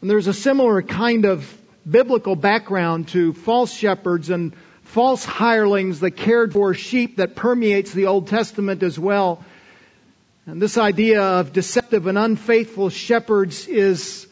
And 0.00 0.08
there's 0.08 0.28
a 0.28 0.32
similar 0.32 0.80
kind 0.80 1.24
of 1.24 1.60
biblical 1.88 2.36
background 2.36 3.08
to 3.08 3.32
false 3.32 3.72
shepherds 3.72 4.30
and 4.30 4.54
false 4.82 5.24
hirelings 5.24 6.00
that 6.00 6.12
cared 6.12 6.52
for 6.52 6.74
sheep 6.74 7.16
that 7.16 7.34
permeates 7.34 7.92
the 7.92 8.06
Old 8.06 8.28
Testament 8.28 8.82
as 8.82 8.98
well. 8.98 9.44
And 10.46 10.60
this 10.60 10.76
idea 10.76 11.22
of 11.22 11.52
deceptive 11.52 12.06
and 12.06 12.18
unfaithful 12.18 12.90
shepherds 12.90 13.66
is 13.66 14.26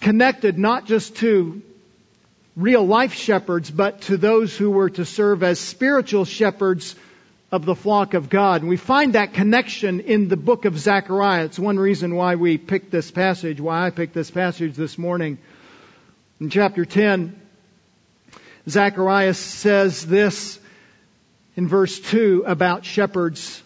connected 0.00 0.58
not 0.58 0.86
just 0.86 1.16
to 1.16 1.62
real 2.56 2.86
life 2.86 3.14
shepherds, 3.14 3.70
but 3.70 4.02
to 4.02 4.16
those 4.16 4.56
who 4.56 4.70
were 4.70 4.90
to 4.90 5.04
serve 5.04 5.42
as 5.42 5.60
spiritual 5.60 6.24
shepherds 6.24 6.94
of 7.52 7.64
the 7.64 7.74
flock 7.74 8.14
of 8.14 8.28
God. 8.28 8.62
And 8.62 8.68
we 8.68 8.76
find 8.76 9.14
that 9.14 9.34
connection 9.34 10.00
in 10.00 10.28
the 10.28 10.36
book 10.36 10.64
of 10.64 10.78
Zechariah. 10.78 11.44
It's 11.44 11.58
one 11.58 11.78
reason 11.78 12.14
why 12.14 12.34
we 12.34 12.58
picked 12.58 12.90
this 12.90 13.10
passage, 13.10 13.60
why 13.60 13.86
I 13.86 13.90
picked 13.90 14.14
this 14.14 14.30
passage 14.30 14.74
this 14.74 14.98
morning. 14.98 15.38
In 16.38 16.50
chapter 16.50 16.84
10, 16.84 17.34
Zechariah 18.68 19.32
says 19.32 20.04
this 20.04 20.58
in 21.56 21.66
verse 21.66 21.98
2 21.98 22.44
about 22.46 22.84
shepherds. 22.84 23.62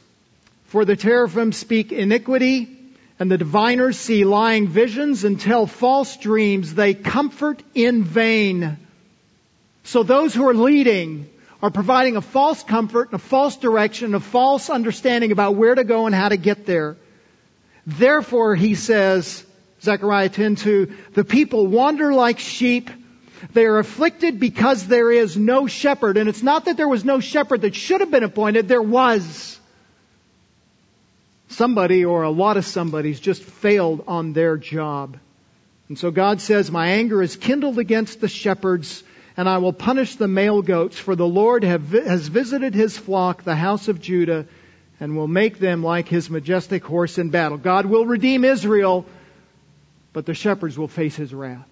For 0.67 0.85
the 0.85 0.95
teraphim 0.95 1.51
speak 1.51 1.91
iniquity, 1.91 2.69
and 3.19 3.29
the 3.29 3.39
diviners 3.39 3.99
see 3.99 4.25
lying 4.25 4.69
visions 4.69 5.25
and 5.25 5.41
tell 5.41 5.67
false 5.67 6.17
dreams. 6.17 6.73
They 6.73 6.95
comfort 6.95 7.61
in 7.75 8.05
vain. 8.05 8.77
So 9.83 10.05
those 10.05 10.33
who 10.33 10.47
are 10.49 10.55
leading 10.55 11.29
are 11.61 11.73
providing 11.73 12.17
a 12.17 12.23
false 12.23 12.63
comfort, 12.63 13.09
and 13.09 13.15
a 13.15 13.19
false 13.19 13.57
direction, 13.57 14.15
a 14.15 14.21
false 14.21 14.71
understanding 14.71 15.33
about 15.33 15.57
where 15.57 15.75
to 15.75 15.83
go 15.83 16.07
and 16.07 16.15
how 16.15 16.29
to 16.29 16.37
get 16.37 16.67
there. 16.67 16.97
Therefore, 17.85 18.55
he 18.55 18.77
says, 18.77 19.45
Zechariah 19.83 20.29
10:2, 20.29 21.15
the 21.15 21.25
people 21.25 21.67
wander 21.67 22.13
like 22.13 22.39
sheep. 22.39 22.91
They 23.55 23.65
are 23.65 23.79
afflicted 23.79 24.39
because 24.39 24.87
there 24.87 25.11
is 25.11 25.37
no 25.37 25.67
shepherd. 25.67 26.19
And 26.19 26.29
it's 26.29 26.43
not 26.43 26.67
that 26.67 26.77
there 26.77 26.89
was 26.89 27.05
no 27.05 27.21
shepherd 27.21 27.63
that 27.63 27.75
should 27.75 28.01
have 28.01 28.11
been 28.11 28.25
appointed, 28.25 28.69
there 28.69 28.83
was 28.83 29.59
somebody 31.49 32.05
or 32.05 32.23
a 32.23 32.31
lot 32.31 32.57
of 32.57 32.65
somebody's 32.65 33.21
just 33.21 33.43
failed 33.43 34.05
on 34.07 34.33
their 34.33 34.57
job. 34.57 35.17
And 35.89 35.99
so 35.99 36.11
God 36.11 36.41
says, 36.41 36.71
My 36.71 36.89
anger 36.89 37.23
is 37.23 37.37
kindled 37.37 37.79
against 37.79 38.21
the 38.21 38.29
shepherds, 38.29 39.03
and 39.37 39.49
I 39.49 39.59
will 39.59 39.73
punish 39.73 40.17
the 40.17 40.29
male 40.29 40.63
goats, 40.63 40.99
for 40.99 41.17
the 41.17 41.27
Lord 41.27 41.65
have, 41.65 41.91
has 41.91 42.29
visited 42.29 42.75
his 42.75 42.97
flock, 42.97 43.43
the 43.43 43.57
house 43.57 43.89
of 43.89 44.01
Judah, 44.01 44.47
and 45.01 45.17
will 45.17 45.29
make 45.29 45.59
them 45.59 45.83
like 45.83 46.07
his 46.07 46.31
majestic 46.31 46.85
horse 46.85 47.19
in 47.19 47.31
battle. 47.31 47.59
God 47.59 47.87
will 47.87 48.07
redeem 48.07 48.45
Israel, 48.45 49.05
but 50.13 50.27
the 50.27 50.35
shepherds 50.35 50.79
will 50.79 50.89
face 50.89 51.17
his 51.17 51.33
wrath. 51.33 51.67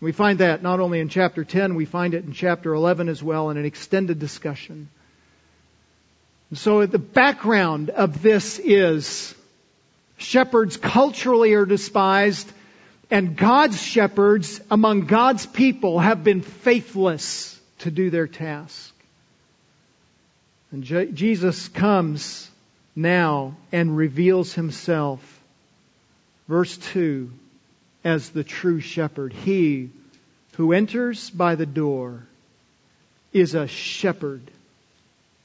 We 0.00 0.12
find 0.12 0.40
that 0.40 0.62
not 0.62 0.80
only 0.80 1.00
in 1.00 1.08
chapter 1.08 1.44
10, 1.44 1.74
we 1.74 1.84
find 1.84 2.14
it 2.14 2.24
in 2.24 2.32
chapter 2.32 2.74
11 2.74 3.08
as 3.08 3.22
well 3.22 3.50
in 3.50 3.56
an 3.56 3.64
extended 3.64 4.18
discussion. 4.18 4.88
So 6.52 6.84
the 6.86 6.98
background 6.98 7.90
of 7.90 8.22
this 8.22 8.58
is 8.58 9.34
shepherds 10.18 10.76
culturally 10.76 11.54
are 11.54 11.66
despised 11.66 12.50
and 13.10 13.36
God's 13.36 13.80
shepherds 13.80 14.60
among 14.70 15.02
God's 15.02 15.46
people 15.46 15.98
have 15.98 16.24
been 16.24 16.40
faithless 16.40 17.58
to 17.80 17.90
do 17.90 18.10
their 18.10 18.26
task. 18.26 18.94
And 20.72 20.82
Je- 20.82 21.12
Jesus 21.12 21.68
comes 21.68 22.50
now 22.96 23.56
and 23.72 23.96
reveals 23.96 24.54
himself. 24.54 25.20
Verse 26.48 26.76
2 26.76 27.30
as 28.04 28.30
the 28.30 28.44
true 28.44 28.80
shepherd. 28.80 29.32
He 29.32 29.90
who 30.56 30.72
enters 30.72 31.30
by 31.30 31.54
the 31.54 31.66
door 31.66 32.22
is 33.32 33.54
a 33.54 33.66
shepherd 33.66 34.50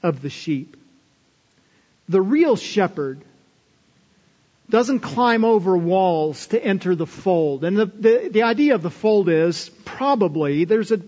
of 0.03 0.21
the 0.21 0.29
sheep 0.29 0.75
the 2.09 2.21
real 2.21 2.55
shepherd 2.55 3.21
doesn't 4.69 4.99
climb 4.99 5.45
over 5.45 5.77
walls 5.77 6.47
to 6.47 6.63
enter 6.63 6.95
the 6.95 7.05
fold. 7.05 7.63
And 7.63 7.77
the, 7.77 7.85
the, 7.85 8.29
the, 8.31 8.43
idea 8.43 8.75
of 8.75 8.81
the 8.81 8.89
fold 8.89 9.29
is 9.29 9.69
probably, 9.85 10.65
there's 10.65 10.91
a, 10.91 10.99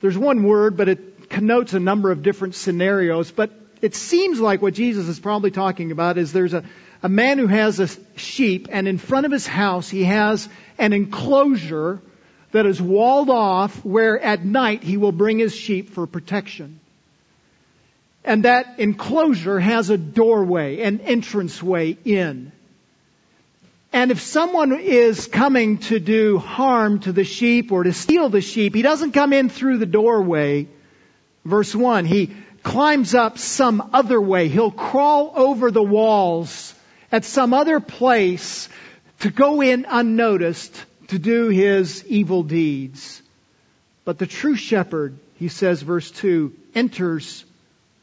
there's 0.00 0.18
one 0.18 0.42
word, 0.42 0.76
but 0.76 0.88
it 0.88 1.28
connotes 1.30 1.74
a 1.74 1.80
number 1.80 2.10
of 2.10 2.22
different 2.22 2.54
scenarios, 2.54 3.30
but 3.30 3.50
it 3.80 3.94
seems 3.94 4.40
like 4.40 4.60
what 4.60 4.74
Jesus 4.74 5.06
is 5.06 5.20
probably 5.20 5.50
talking 5.50 5.92
about 5.92 6.18
is 6.18 6.32
there's 6.32 6.54
a, 6.54 6.64
a 7.02 7.08
man 7.08 7.38
who 7.38 7.46
has 7.46 7.80
a 7.80 7.88
sheep 8.16 8.68
and 8.70 8.88
in 8.88 8.98
front 8.98 9.26
of 9.26 9.32
his 9.32 9.46
house 9.46 9.88
he 9.88 10.04
has 10.04 10.48
an 10.78 10.92
enclosure 10.92 12.00
that 12.52 12.66
is 12.66 12.80
walled 12.80 13.30
off 13.30 13.84
where 13.84 14.18
at 14.18 14.44
night 14.44 14.82
he 14.82 14.96
will 14.96 15.12
bring 15.12 15.38
his 15.38 15.54
sheep 15.54 15.90
for 15.90 16.06
protection. 16.06 16.80
And 18.24 18.44
that 18.44 18.78
enclosure 18.78 19.60
has 19.60 19.90
a 19.90 19.98
doorway, 19.98 20.80
an 20.82 21.00
entranceway 21.00 21.96
in. 22.04 22.52
And 23.92 24.10
if 24.10 24.20
someone 24.20 24.78
is 24.78 25.26
coming 25.26 25.78
to 25.78 25.98
do 25.98 26.38
harm 26.38 27.00
to 27.00 27.12
the 27.12 27.24
sheep 27.24 27.72
or 27.72 27.84
to 27.84 27.92
steal 27.92 28.28
the 28.28 28.42
sheep, 28.42 28.74
he 28.74 28.82
doesn't 28.82 29.12
come 29.12 29.32
in 29.32 29.48
through 29.48 29.78
the 29.78 29.86
doorway. 29.86 30.68
Verse 31.44 31.74
1, 31.74 32.04
he 32.04 32.34
climbs 32.62 33.14
up 33.14 33.38
some 33.38 33.90
other 33.94 34.20
way. 34.20 34.48
He'll 34.48 34.70
crawl 34.70 35.32
over 35.36 35.70
the 35.70 35.82
walls 35.82 36.74
at 37.10 37.24
some 37.24 37.54
other 37.54 37.80
place 37.80 38.68
to 39.20 39.30
go 39.30 39.60
in 39.60 39.86
unnoticed 39.88 40.84
to 41.08 41.18
do 41.18 41.48
his 41.48 42.04
evil 42.06 42.42
deeds. 42.42 43.22
But 44.04 44.18
the 44.18 44.26
true 44.26 44.56
shepherd, 44.56 45.18
he 45.36 45.48
says, 45.48 45.82
verse 45.82 46.10
2, 46.10 46.52
enters 46.74 47.44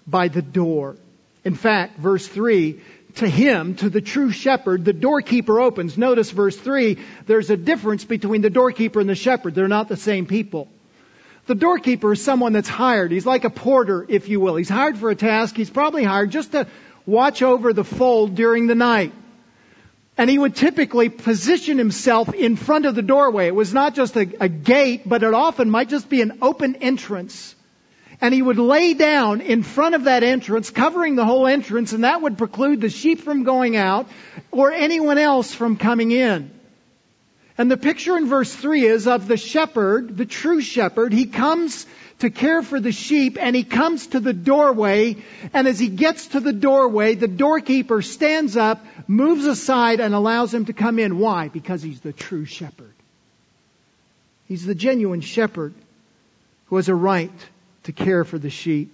by 0.05 0.27
the 0.27 0.41
door. 0.41 0.97
In 1.43 1.55
fact, 1.55 1.97
verse 1.97 2.27
3, 2.27 2.81
to 3.15 3.29
him, 3.29 3.75
to 3.75 3.89
the 3.89 4.01
true 4.01 4.31
shepherd, 4.31 4.83
the 4.83 4.93
doorkeeper 4.93 5.59
opens. 5.59 5.97
Notice 5.97 6.31
verse 6.31 6.57
3, 6.57 6.97
there's 7.27 7.49
a 7.49 7.57
difference 7.57 8.03
between 8.03 8.41
the 8.41 8.49
doorkeeper 8.49 8.99
and 8.99 9.09
the 9.09 9.15
shepherd. 9.15 9.55
They're 9.55 9.67
not 9.67 9.87
the 9.87 9.97
same 9.97 10.25
people. 10.25 10.67
The 11.47 11.55
doorkeeper 11.55 12.13
is 12.13 12.23
someone 12.23 12.53
that's 12.53 12.67
hired. 12.67 13.11
He's 13.11 13.25
like 13.25 13.43
a 13.43 13.51
porter, 13.51 14.05
if 14.09 14.27
you 14.27 14.39
will. 14.39 14.55
He's 14.55 14.69
hired 14.69 14.97
for 14.97 15.11
a 15.11 15.15
task. 15.15 15.55
He's 15.55 15.69
probably 15.69 16.03
hired 16.03 16.31
just 16.31 16.53
to 16.53 16.67
watch 17.05 17.41
over 17.41 17.73
the 17.73 17.83
fold 17.83 18.35
during 18.35 18.67
the 18.67 18.75
night. 18.75 19.13
And 20.17 20.29
he 20.29 20.37
would 20.37 20.55
typically 20.55 21.09
position 21.09 21.77
himself 21.77 22.33
in 22.33 22.55
front 22.55 22.85
of 22.85 22.95
the 22.95 23.01
doorway. 23.01 23.47
It 23.47 23.55
was 23.55 23.73
not 23.73 23.95
just 23.95 24.15
a, 24.15 24.27
a, 24.39 24.47
gate, 24.47 25.07
but 25.07 25.23
it 25.23 25.33
often 25.33 25.69
might 25.69 25.89
just 25.89 26.09
be 26.09 26.21
an 26.21 26.37
open 26.41 26.77
entrance. 26.77 27.53
And 28.21 28.33
he 28.33 28.41
would 28.41 28.57
lay 28.57 28.93
down 28.93 29.41
in 29.41 29.61
front 29.61 29.93
of 29.93 30.05
that 30.05 30.23
entrance, 30.23 30.69
covering 30.69 31.15
the 31.15 31.25
whole 31.25 31.47
entrance, 31.47 31.91
and 31.91 32.05
that 32.05 32.21
would 32.21 32.37
preclude 32.37 32.79
the 32.79 32.89
sheep 32.89 33.19
from 33.19 33.43
going 33.43 33.75
out 33.75 34.07
or 34.51 34.71
anyone 34.71 35.17
else 35.17 35.53
from 35.53 35.75
coming 35.75 36.11
in. 36.11 36.49
And 37.57 37.69
the 37.69 37.77
picture 37.77 38.17
in 38.17 38.27
verse 38.27 38.53
3 38.53 38.85
is 38.85 39.07
of 39.07 39.27
the 39.27 39.37
shepherd, 39.37 40.15
the 40.15 40.25
true 40.25 40.61
shepherd. 40.61 41.11
He 41.11 41.25
comes 41.25 41.85
to 42.19 42.29
care 42.29 42.61
for 42.61 42.79
the 42.79 42.91
sheep 42.91 43.37
and 43.39 43.55
he 43.55 43.63
comes 43.63 44.07
to 44.07 44.19
the 44.19 44.33
doorway 44.33 45.17
and 45.53 45.67
as 45.67 45.79
he 45.79 45.89
gets 45.89 46.27
to 46.27 46.39
the 46.39 46.53
doorway, 46.53 47.15
the 47.15 47.27
doorkeeper 47.27 48.01
stands 48.01 48.55
up, 48.55 48.85
moves 49.07 49.45
aside 49.45 49.99
and 49.99 50.13
allows 50.13 50.53
him 50.53 50.65
to 50.65 50.73
come 50.73 50.99
in. 50.99 51.19
Why? 51.19 51.49
Because 51.49 51.81
he's 51.81 51.99
the 51.99 52.13
true 52.13 52.45
shepherd. 52.45 52.93
He's 54.47 54.65
the 54.65 54.75
genuine 54.75 55.21
shepherd 55.21 55.73
who 56.67 56.77
has 56.77 56.89
a 56.89 56.95
right 56.95 57.31
to 57.83 57.91
care 57.91 58.23
for 58.23 58.37
the 58.37 58.49
sheep. 58.49 58.91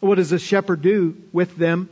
What 0.00 0.16
does 0.16 0.30
the 0.30 0.38
shepherd 0.38 0.82
do 0.82 1.16
with 1.32 1.56
them? 1.56 1.88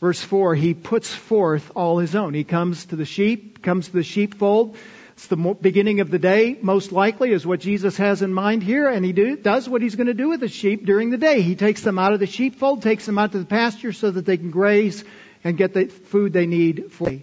Verse 0.00 0.20
4, 0.20 0.54
he 0.54 0.72
puts 0.72 1.12
forth 1.12 1.72
all 1.74 1.98
his 1.98 2.14
own. 2.14 2.32
He 2.32 2.44
comes 2.44 2.86
to 2.86 2.96
the 2.96 3.04
sheep, 3.04 3.62
comes 3.62 3.86
to 3.86 3.92
the 3.92 4.02
sheepfold, 4.02 4.76
it's 5.20 5.26
the 5.26 5.36
beginning 5.36 6.00
of 6.00 6.10
the 6.10 6.18
day, 6.18 6.56
most 6.62 6.92
likely, 6.92 7.30
is 7.32 7.46
what 7.46 7.60
Jesus 7.60 7.98
has 7.98 8.22
in 8.22 8.32
mind 8.32 8.62
here, 8.62 8.88
and 8.88 9.04
he 9.04 9.12
do, 9.12 9.36
does 9.36 9.68
what 9.68 9.82
he's 9.82 9.94
going 9.94 10.06
to 10.06 10.14
do 10.14 10.30
with 10.30 10.40
the 10.40 10.48
sheep 10.48 10.86
during 10.86 11.10
the 11.10 11.18
day. 11.18 11.42
He 11.42 11.56
takes 11.56 11.82
them 11.82 11.98
out 11.98 12.14
of 12.14 12.20
the 12.20 12.26
sheepfold, 12.26 12.82
takes 12.82 13.04
them 13.04 13.18
out 13.18 13.32
to 13.32 13.38
the 13.38 13.44
pasture 13.44 13.92
so 13.92 14.10
that 14.10 14.24
they 14.24 14.38
can 14.38 14.50
graze 14.50 15.04
and 15.44 15.58
get 15.58 15.74
the 15.74 15.88
food 15.88 16.32
they 16.32 16.46
need 16.46 16.90
for 16.90 17.10
the 17.10 17.20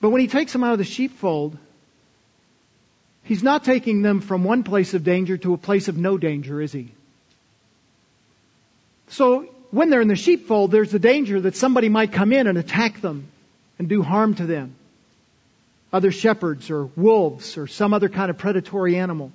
But 0.00 0.08
when 0.08 0.22
he 0.22 0.28
takes 0.28 0.54
them 0.54 0.64
out 0.64 0.72
of 0.72 0.78
the 0.78 0.84
sheepfold, 0.84 1.58
he's 3.24 3.42
not 3.42 3.64
taking 3.64 4.00
them 4.00 4.22
from 4.22 4.44
one 4.44 4.62
place 4.62 4.94
of 4.94 5.04
danger 5.04 5.36
to 5.36 5.52
a 5.52 5.58
place 5.58 5.88
of 5.88 5.98
no 5.98 6.16
danger, 6.16 6.62
is 6.62 6.72
he? 6.72 6.90
So 9.08 9.42
when 9.72 9.90
they're 9.90 10.00
in 10.00 10.08
the 10.08 10.16
sheepfold, 10.16 10.70
there's 10.70 10.90
the 10.90 10.98
danger 10.98 11.38
that 11.38 11.54
somebody 11.54 11.90
might 11.90 12.12
come 12.12 12.32
in 12.32 12.46
and 12.46 12.56
attack 12.56 13.02
them 13.02 13.28
and 13.78 13.90
do 13.90 14.02
harm 14.02 14.34
to 14.36 14.46
them 14.46 14.74
other 15.92 16.12
shepherds 16.12 16.70
or 16.70 16.86
wolves 16.96 17.56
or 17.56 17.66
some 17.66 17.94
other 17.94 18.08
kind 18.08 18.30
of 18.30 18.38
predatory 18.38 18.96
animal. 18.96 19.32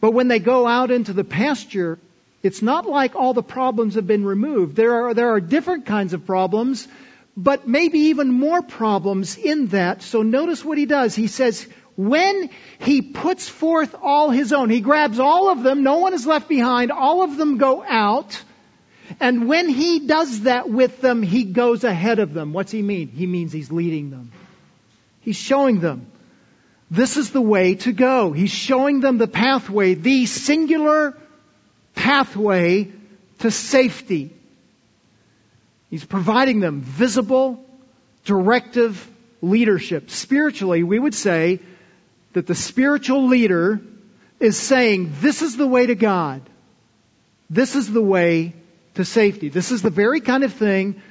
But 0.00 0.12
when 0.12 0.28
they 0.28 0.38
go 0.38 0.66
out 0.66 0.90
into 0.90 1.12
the 1.12 1.24
pasture, 1.24 1.98
it's 2.42 2.62
not 2.62 2.86
like 2.86 3.14
all 3.14 3.34
the 3.34 3.42
problems 3.42 3.94
have 3.94 4.06
been 4.06 4.24
removed. 4.24 4.76
There 4.76 5.04
are, 5.04 5.14
there 5.14 5.30
are 5.30 5.40
different 5.40 5.86
kinds 5.86 6.14
of 6.14 6.26
problems, 6.26 6.88
but 7.36 7.68
maybe 7.68 7.98
even 8.10 8.30
more 8.30 8.62
problems 8.62 9.36
in 9.36 9.68
that. 9.68 10.02
So 10.02 10.22
notice 10.22 10.64
what 10.64 10.78
he 10.78 10.86
does. 10.86 11.14
He 11.14 11.26
says, 11.26 11.66
when 11.96 12.48
he 12.78 13.02
puts 13.02 13.48
forth 13.48 13.94
all 14.00 14.30
his 14.30 14.52
own, 14.52 14.70
he 14.70 14.80
grabs 14.80 15.18
all 15.18 15.50
of 15.50 15.62
them, 15.62 15.82
no 15.82 15.98
one 15.98 16.14
is 16.14 16.26
left 16.26 16.48
behind, 16.48 16.90
all 16.90 17.22
of 17.22 17.36
them 17.36 17.58
go 17.58 17.84
out, 17.86 18.42
and 19.18 19.48
when 19.48 19.68
he 19.68 20.06
does 20.06 20.42
that 20.42 20.70
with 20.70 21.00
them, 21.00 21.22
he 21.22 21.44
goes 21.44 21.84
ahead 21.84 22.20
of 22.20 22.32
them. 22.32 22.52
What's 22.52 22.70
he 22.70 22.80
mean? 22.80 23.08
He 23.08 23.26
means 23.26 23.52
he's 23.52 23.72
leading 23.72 24.10
them. 24.10 24.30
He's 25.20 25.36
showing 25.36 25.80
them. 25.80 26.06
This 26.90 27.16
is 27.16 27.30
the 27.30 27.40
way 27.40 27.76
to 27.76 27.92
go. 27.92 28.32
He's 28.32 28.50
showing 28.50 29.00
them 29.00 29.18
the 29.18 29.28
pathway, 29.28 29.94
the 29.94 30.26
singular 30.26 31.16
pathway 31.94 32.88
to 33.40 33.50
safety. 33.50 34.34
He's 35.88 36.04
providing 36.04 36.60
them 36.60 36.80
visible, 36.80 37.64
directive 38.24 39.08
leadership. 39.40 40.10
Spiritually, 40.10 40.82
we 40.82 40.98
would 40.98 41.14
say 41.14 41.60
that 42.32 42.46
the 42.46 42.54
spiritual 42.54 43.26
leader 43.26 43.80
is 44.38 44.56
saying, 44.56 45.12
this 45.20 45.42
is 45.42 45.56
the 45.56 45.66
way 45.66 45.86
to 45.86 45.94
God. 45.94 46.42
This 47.48 47.76
is 47.76 47.92
the 47.92 48.02
way 48.02 48.54
to 48.94 49.04
safety. 49.04 49.48
This 49.48 49.70
is 49.70 49.82
the 49.82 49.90
very 49.90 50.20
kind 50.20 50.44
of 50.44 50.52
thing 50.52 51.02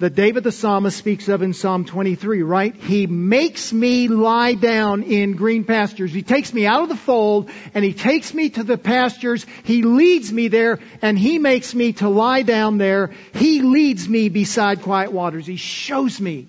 that 0.00 0.14
David 0.16 0.42
the 0.42 0.50
psalmist 0.50 0.98
speaks 0.98 1.28
of 1.28 1.42
in 1.42 1.52
Psalm 1.52 1.84
23, 1.84 2.42
right? 2.42 2.74
He 2.74 3.06
makes 3.06 3.72
me 3.72 4.08
lie 4.08 4.54
down 4.54 5.04
in 5.04 5.36
green 5.36 5.64
pastures. 5.64 6.12
He 6.12 6.22
takes 6.22 6.52
me 6.52 6.66
out 6.66 6.82
of 6.82 6.88
the 6.88 6.96
fold 6.96 7.48
and 7.74 7.84
he 7.84 7.92
takes 7.92 8.34
me 8.34 8.50
to 8.50 8.64
the 8.64 8.76
pastures. 8.76 9.46
He 9.62 9.82
leads 9.82 10.32
me 10.32 10.48
there 10.48 10.80
and 11.00 11.16
he 11.16 11.38
makes 11.38 11.74
me 11.74 11.92
to 11.94 12.08
lie 12.08 12.42
down 12.42 12.76
there. 12.76 13.12
He 13.34 13.62
leads 13.62 14.08
me 14.08 14.28
beside 14.28 14.82
quiet 14.82 15.12
waters. 15.12 15.46
He 15.46 15.56
shows 15.56 16.20
me 16.20 16.48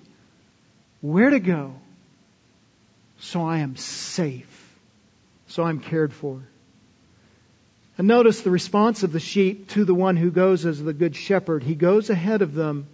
where 1.00 1.30
to 1.30 1.40
go 1.40 1.74
so 3.20 3.42
I 3.42 3.58
am 3.58 3.76
safe, 3.76 4.76
so 5.48 5.62
I'm 5.62 5.80
cared 5.80 6.12
for. 6.12 6.42
And 7.98 8.08
notice 8.08 8.42
the 8.42 8.50
response 8.50 9.04
of 9.04 9.12
the 9.12 9.20
sheep 9.20 9.70
to 9.70 9.84
the 9.84 9.94
one 9.94 10.16
who 10.16 10.30
goes 10.30 10.66
as 10.66 10.82
the 10.82 10.92
good 10.92 11.16
shepherd. 11.16 11.62
He 11.62 11.74
goes 11.74 12.10
ahead 12.10 12.42
of 12.42 12.52
them 12.52 12.88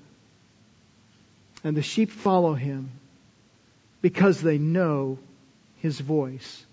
and 1.65 1.77
the 1.77 1.83
sheep 1.83 2.11
follow 2.11 2.55
him 2.55 2.91
because 4.01 4.41
they 4.41 4.59
know 4.59 5.19
his 5.77 6.01
voice. 6.01 6.65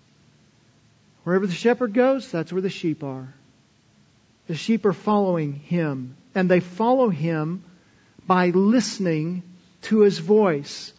Wherever 1.24 1.46
the 1.46 1.52
shepherd 1.52 1.94
goes, 1.94 2.30
that's 2.30 2.52
where 2.52 2.62
the 2.62 2.70
sheep 2.70 3.04
are. 3.04 3.32
The 4.46 4.54
sheep 4.56 4.84
are 4.84 4.92
following 4.92 5.52
him, 5.52 6.16
and 6.34 6.50
they 6.50 6.60
follow 6.60 7.08
him 7.08 7.62
by 8.26 8.50
listening 8.50 9.42
to 9.82 10.00
his 10.00 10.18
voice. 10.18 10.92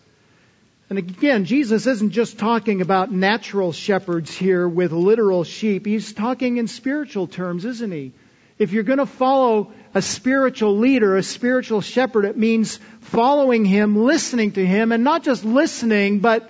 And 0.90 1.00
again, 1.00 1.46
Jesus 1.46 1.88
isn't 1.88 2.12
just 2.12 2.38
talking 2.38 2.82
about 2.82 3.12
natural 3.12 3.72
shepherds 3.72 4.36
here 4.36 4.68
with 4.68 4.92
literal 4.92 5.44
sheep. 5.44 5.86
He's 5.86 6.14
talking 6.14 6.58
in 6.58 6.68
spiritual 6.68 7.28
terms, 7.28 7.66
isn't 7.66 7.92
he? 7.92 8.12
If 8.62 8.74
you're 8.74 8.84
going 8.84 9.00
to 9.00 9.08
follow 9.08 9.72
a 9.96 10.04
spiritual 10.04 10.78
leader, 10.78 11.18
a 11.18 11.24
spiritual 11.24 11.82
shepherd, 11.82 12.26
it 12.26 12.38
means 12.38 12.78
following 13.00 13.66
him, 13.66 13.96
listening 13.96 14.52
to 14.52 14.64
him, 14.64 14.92
and 14.92 15.04
not 15.04 15.24
just 15.24 15.44
listening, 15.44 16.20
but 16.20 16.48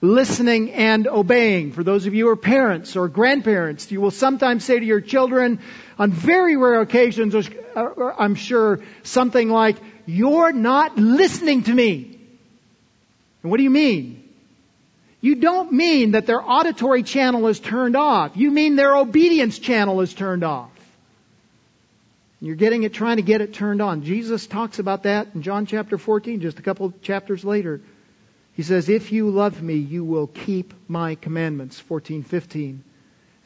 listening 0.00 0.72
and 0.72 1.06
obeying. 1.06 1.72
For 1.72 1.84
those 1.84 2.06
of 2.06 2.14
you 2.14 2.24
who 2.24 2.30
are 2.30 2.36
parents 2.36 2.96
or 2.96 3.08
grandparents, 3.08 3.92
you 3.92 4.00
will 4.00 4.10
sometimes 4.10 4.64
say 4.64 4.78
to 4.78 4.86
your 4.86 5.02
children, 5.02 5.60
on 5.98 6.12
very 6.12 6.56
rare 6.56 6.80
occasions, 6.80 7.36
I'm 7.76 8.36
sure, 8.36 8.80
something 9.02 9.50
like, 9.50 9.76
You're 10.06 10.52
not 10.52 10.96
listening 10.96 11.64
to 11.64 11.74
me. 11.74 12.18
And 13.42 13.50
what 13.50 13.58
do 13.58 13.64
you 13.64 13.70
mean? 13.70 14.26
You 15.20 15.34
don't 15.34 15.72
mean 15.72 16.12
that 16.12 16.24
their 16.24 16.40
auditory 16.40 17.02
channel 17.02 17.48
is 17.48 17.60
turned 17.60 17.96
off. 17.96 18.32
You 18.34 18.50
mean 18.50 18.76
their 18.76 18.96
obedience 18.96 19.58
channel 19.58 20.00
is 20.00 20.14
turned 20.14 20.42
off. 20.42 20.70
You're 22.44 22.56
getting 22.56 22.82
it, 22.82 22.92
trying 22.92 23.16
to 23.16 23.22
get 23.22 23.40
it 23.40 23.54
turned 23.54 23.80
on. 23.80 24.02
Jesus 24.02 24.46
talks 24.46 24.78
about 24.78 25.04
that 25.04 25.28
in 25.34 25.40
John 25.40 25.64
chapter 25.64 25.96
14, 25.96 26.42
just 26.42 26.58
a 26.58 26.62
couple 26.62 26.84
of 26.84 27.00
chapters 27.00 27.42
later. 27.42 27.80
He 28.52 28.62
says, 28.62 28.90
If 28.90 29.12
you 29.12 29.30
love 29.30 29.62
me, 29.62 29.76
you 29.76 30.04
will 30.04 30.26
keep 30.26 30.74
my 30.86 31.14
commandments. 31.14 31.80
14, 31.80 32.22
15. 32.22 32.84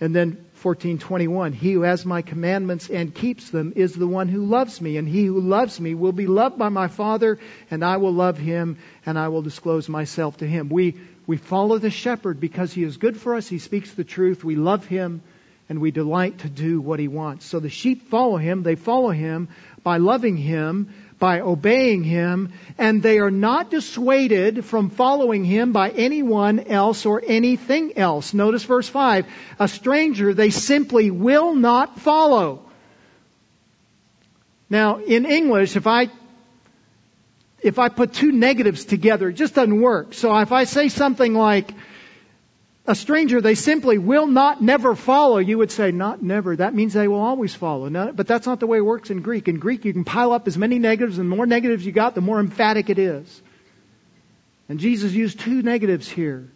And 0.00 0.16
then 0.16 0.30
1421, 0.62 1.52
he 1.52 1.74
who 1.74 1.82
has 1.82 2.04
my 2.04 2.22
commandments 2.22 2.90
and 2.90 3.14
keeps 3.14 3.50
them 3.50 3.72
is 3.76 3.94
the 3.94 4.08
one 4.08 4.26
who 4.26 4.44
loves 4.46 4.80
me, 4.80 4.96
and 4.96 5.08
he 5.08 5.26
who 5.26 5.40
loves 5.40 5.78
me 5.78 5.94
will 5.94 6.10
be 6.10 6.26
loved 6.26 6.58
by 6.58 6.68
my 6.68 6.88
Father, 6.88 7.38
and 7.70 7.84
I 7.84 7.98
will 7.98 8.12
love 8.12 8.36
him, 8.36 8.78
and 9.06 9.16
I 9.16 9.28
will 9.28 9.42
disclose 9.42 9.88
myself 9.88 10.38
to 10.38 10.46
him. 10.46 10.70
We, 10.70 10.96
we 11.24 11.36
follow 11.36 11.78
the 11.78 11.90
shepherd 11.90 12.40
because 12.40 12.72
he 12.72 12.82
is 12.82 12.96
good 12.96 13.16
for 13.16 13.36
us, 13.36 13.46
he 13.46 13.60
speaks 13.60 13.94
the 13.94 14.02
truth, 14.02 14.42
we 14.42 14.56
love 14.56 14.86
him, 14.86 15.22
and 15.68 15.80
we 15.80 15.90
delight 15.90 16.38
to 16.38 16.48
do 16.48 16.80
what 16.80 16.98
he 16.98 17.08
wants. 17.08 17.44
So 17.46 17.60
the 17.60 17.68
sheep 17.68 18.08
follow 18.10 18.36
him. 18.36 18.62
They 18.62 18.74
follow 18.74 19.10
him 19.10 19.48
by 19.82 19.98
loving 19.98 20.36
him, 20.36 20.94
by 21.18 21.40
obeying 21.40 22.04
him, 22.04 22.52
and 22.78 23.02
they 23.02 23.18
are 23.18 23.30
not 23.30 23.70
dissuaded 23.70 24.64
from 24.64 24.90
following 24.90 25.44
him 25.44 25.72
by 25.72 25.90
anyone 25.90 26.60
else 26.60 27.04
or 27.06 27.22
anything 27.26 27.98
else. 27.98 28.32
Notice 28.32 28.64
verse 28.64 28.88
5. 28.88 29.26
A 29.58 29.68
stranger 29.68 30.32
they 30.32 30.50
simply 30.50 31.10
will 31.10 31.54
not 31.54 31.98
follow. 32.00 32.64
Now, 34.70 34.98
in 34.98 35.26
English, 35.26 35.76
if 35.76 35.86
I 35.86 36.10
if 37.60 37.78
I 37.78 37.88
put 37.88 38.12
two 38.12 38.30
negatives 38.30 38.84
together, 38.84 39.30
it 39.30 39.34
just 39.34 39.54
doesn't 39.54 39.80
work. 39.80 40.14
So 40.14 40.36
if 40.38 40.52
I 40.52 40.64
say 40.64 40.88
something 40.88 41.34
like, 41.34 41.72
a 42.88 42.94
stranger 42.94 43.42
they 43.42 43.54
simply 43.54 43.98
will 43.98 44.26
not 44.26 44.62
never 44.62 44.96
follow, 44.96 45.36
you 45.36 45.58
would 45.58 45.70
say, 45.70 45.92
not 45.92 46.22
never. 46.22 46.56
That 46.56 46.74
means 46.74 46.94
they 46.94 47.06
will 47.06 47.20
always 47.20 47.54
follow. 47.54 47.88
No, 47.88 48.12
but 48.12 48.26
that's 48.26 48.46
not 48.46 48.60
the 48.60 48.66
way 48.66 48.78
it 48.78 48.84
works 48.84 49.10
in 49.10 49.20
Greek. 49.20 49.46
In 49.46 49.58
Greek, 49.58 49.84
you 49.84 49.92
can 49.92 50.04
pile 50.04 50.32
up 50.32 50.48
as 50.48 50.56
many 50.56 50.78
negatives, 50.78 51.18
and 51.18 51.30
the 51.30 51.36
more 51.36 51.46
negatives 51.46 51.84
you 51.84 51.92
got, 51.92 52.14
the 52.14 52.22
more 52.22 52.40
emphatic 52.40 52.88
it 52.88 52.98
is. 52.98 53.42
And 54.70 54.80
Jesus 54.80 55.12
used 55.12 55.38
two 55.38 55.60
negatives 55.62 56.08
here 56.08 56.48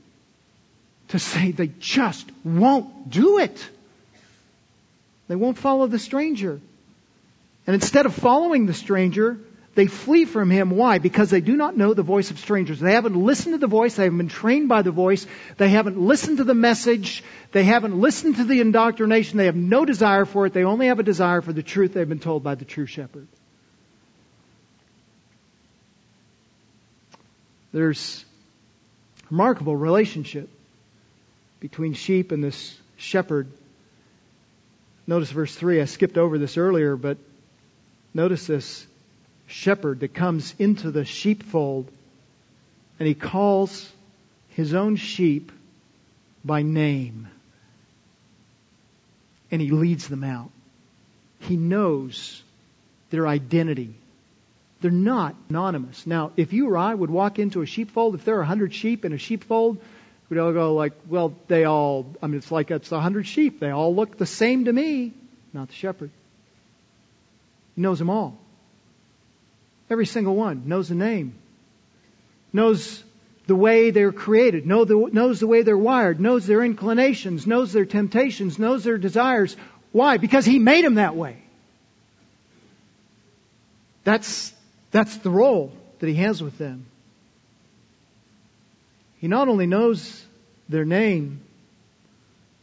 to 1.09 1.19
say 1.19 1.53
they 1.53 1.71
just 1.79 2.27
won't 2.45 3.11
do 3.11 3.39
it. 3.39 3.69
They 5.29 5.37
won't 5.37 5.59
follow 5.59 5.87
the 5.87 5.99
stranger. 5.99 6.61
And 7.67 7.75
instead 7.75 8.07
of 8.07 8.15
following 8.15 8.65
the 8.65 8.75
stranger, 8.75 9.39
They 9.75 9.87
flee 9.87 10.27
from 10.27 10.51
him. 10.51 10.71
Why? 10.71 10.99
Because 10.99 11.31
they 11.31 11.41
do 11.41 11.57
not 11.57 11.77
know 11.77 11.95
the 11.95 12.03
voice 12.03 12.31
of 12.31 12.39
strangers. 12.39 12.79
They 12.79 12.93
haven't 12.93 13.17
listened 13.17 13.55
to 13.55 13.59
the 13.59 13.67
voice. 13.67 13.97
They 13.97 14.05
haven't 14.05 14.19
been 14.19 14.29
trained 14.29 14.69
by 14.69 14.83
the 14.83 14.91
voice. 14.91 15.27
They 15.57 15.71
haven't 15.71 15.99
listened 15.99 16.39
to 16.39 16.45
the 16.45 16.55
message. 16.55 17.25
They 17.53 17.65
haven't 17.65 17.99
listened 17.99 18.37
to 18.37 18.45
the 18.45 18.61
indoctrination. 18.61 19.39
They 19.39 19.47
have 19.47 19.57
no 19.57 19.87
desire 19.87 20.27
for 20.27 20.45
it. 20.45 20.53
They 20.53 20.65
only 20.65 20.89
have 20.89 20.99
a 20.99 21.03
desire 21.03 21.41
for 21.41 21.55
the 21.55 21.63
truth 21.63 21.95
they've 21.95 22.09
been 22.09 22.19
told 22.19 22.43
by 22.43 22.55
the 22.55 22.67
true 22.67 22.85
shepherd. 22.85 23.27
There's 27.73 28.27
remarkable 29.31 29.75
relationship 29.75 30.51
between 31.61 31.95
sheep 31.95 32.31
and 32.31 32.45
this 32.45 32.79
shepherd. 32.97 33.49
Notice 35.07 35.31
verse 35.31 35.55
3. 35.55 35.81
I 35.81 35.87
skipped 35.87 36.19
over 36.19 36.37
this 36.37 36.59
earlier, 36.59 36.97
but 36.97 37.17
notice 38.13 38.47
this 38.47 38.87
shepherd 39.53 40.01
that 40.01 40.15
comes 40.15 40.55
into 40.59 40.91
the 40.91 41.05
sheepfold 41.05 41.91
and 42.99 43.07
he 43.07 43.15
calls 43.15 43.91
his 44.49 44.75
own 44.75 44.97
sheep 44.97 45.53
by 46.45 46.63
name 46.63 47.29
and 49.51 49.61
he 49.61 49.71
leads 49.71 50.09
them 50.09 50.25
out. 50.25 50.51
He 51.41 51.57
knows 51.57 52.43
their 53.11 53.29
identity. 53.29 53.95
They're 54.81 54.91
not 54.91 55.37
anonymous. 55.51 56.07
Now, 56.07 56.33
if 56.37 56.53
you 56.53 56.71
or 56.71 56.79
I 56.79 56.95
would 56.95 57.11
walk 57.11 57.39
into 57.39 57.61
a 57.61 57.67
sheepfold, 57.67 58.15
if 58.15 58.25
there 58.25 58.39
are 58.39 58.43
a 58.43 58.47
hundred 58.47 58.73
sheep 58.75 59.05
in 59.05 59.13
a 59.13 59.19
sheepfold, 59.19 59.79
we'd 60.29 60.39
all 60.39 60.53
go 60.53 60.75
like, 60.75 60.95
well, 61.09 61.35
they 61.49 61.65
all, 61.65 62.07
I 62.23 62.27
mean, 62.27 62.39
it's 62.39 62.51
like 62.51 62.71
it's 62.71 62.91
a 62.91 63.01
hundred 63.01 63.27
sheep. 63.27 63.61
They 63.61 63.71
all 63.71 63.95
look 63.95 64.17
the 64.17 64.27
same 64.27 64.65
to 64.65 64.73
me. 64.73 65.13
Not 65.53 65.69
the 65.69 65.75
shepherd. 65.75 66.11
He 67.77 67.83
knows 67.83 67.99
them 67.99 68.09
all. 68.09 68.39
Every 69.93 70.07
single 70.07 70.35
one 70.35 70.63
knows 70.69 70.89
the 70.89 70.95
name, 70.95 71.35
knows 72.51 73.05
the 73.47 73.55
way 73.55 73.91
they're 73.91 74.11
created, 74.11 74.67
know 74.67 74.87
the, 74.87 74.97
knows 75.13 75.39
the 75.39 75.47
way 75.47 75.61
they're 75.61 75.77
wired, 75.77 76.19
knows 76.19 76.47
their 76.47 76.65
inclinations, 76.65 77.47
knows 77.47 77.75
their 77.75 77.85
temptations, 77.85 78.59
knows 78.59 78.85
their 78.85 78.97
desires. 78.97 79.55
Why? 79.93 80.17
Because 80.17 80.47
He 80.47 80.59
made 80.59 80.83
them 80.83 80.95
that 80.95 81.15
way. 81.15 81.37
That's, 84.03 84.55
that's 84.93 85.19
the 85.19 85.29
role 85.29 85.77
that 85.99 86.09
He 86.09 86.15
has 86.15 86.43
with 86.43 86.57
them. 86.57 86.87
He 89.19 89.29
not 89.29 89.49
only 89.49 89.67
knows 89.67 90.25
their 90.71 90.87
name, 90.87 91.43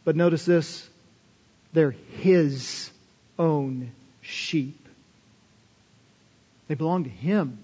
but 0.02 0.16
notice 0.16 0.44
this, 0.44 0.84
they're 1.72 1.94
His 2.18 2.90
own 3.38 3.92
sheep. 4.20 4.79
They 6.70 6.76
belong 6.76 7.02
to 7.02 7.10
Him. 7.10 7.58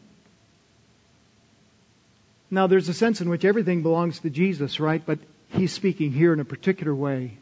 Now, 2.51 2.66
there's 2.66 2.88
a 2.88 2.92
sense 2.92 3.21
in 3.21 3.29
which 3.29 3.45
everything 3.45 3.85
belongs 3.85 4.19
to 4.19 4.31
Jesus, 4.31 4.81
right? 4.81 5.01
But 5.07 5.21
He's 5.51 5.73
speaking 5.73 6.11
here 6.11 6.33
in 6.33 6.40
a 6.40 6.45
particular 6.45 6.92
way. 6.92 7.38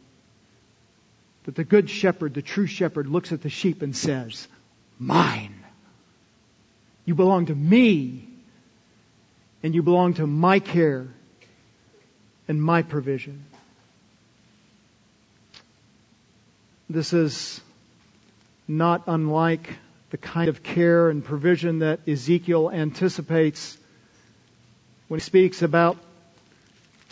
That 1.44 1.54
the 1.54 1.64
good 1.64 1.88
shepherd, 1.88 2.34
the 2.34 2.42
true 2.42 2.66
shepherd, 2.66 3.06
looks 3.06 3.32
at 3.32 3.40
the 3.40 3.48
sheep 3.48 3.80
and 3.80 3.96
says, 3.96 4.46
Mine. 4.98 5.54
You 7.06 7.14
belong 7.14 7.46
to 7.46 7.54
me. 7.54 8.28
And 9.62 9.74
you 9.74 9.82
belong 9.82 10.12
to 10.14 10.26
my 10.26 10.58
care 10.58 11.08
and 12.46 12.62
my 12.62 12.82
provision. 12.82 13.42
This 16.90 17.14
is 17.14 17.58
not 18.68 19.04
unlike 19.06 19.78
the 20.14 20.18
kind 20.18 20.48
of 20.48 20.62
care 20.62 21.10
and 21.10 21.24
provision 21.24 21.80
that 21.80 21.98
Ezekiel 22.06 22.70
anticipates 22.70 23.76
when 25.08 25.18
he 25.18 25.24
speaks 25.24 25.60
about 25.60 25.96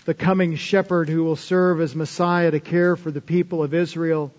the 0.04 0.14
coming 0.14 0.54
shepherd 0.54 1.08
who 1.08 1.24
will 1.24 1.34
serve 1.34 1.80
as 1.80 1.96
Messiah 1.96 2.52
to 2.52 2.60
care 2.60 2.94
for 2.94 3.10
the 3.10 3.20
people 3.20 3.64
of 3.64 3.74
Israel. 3.74 4.30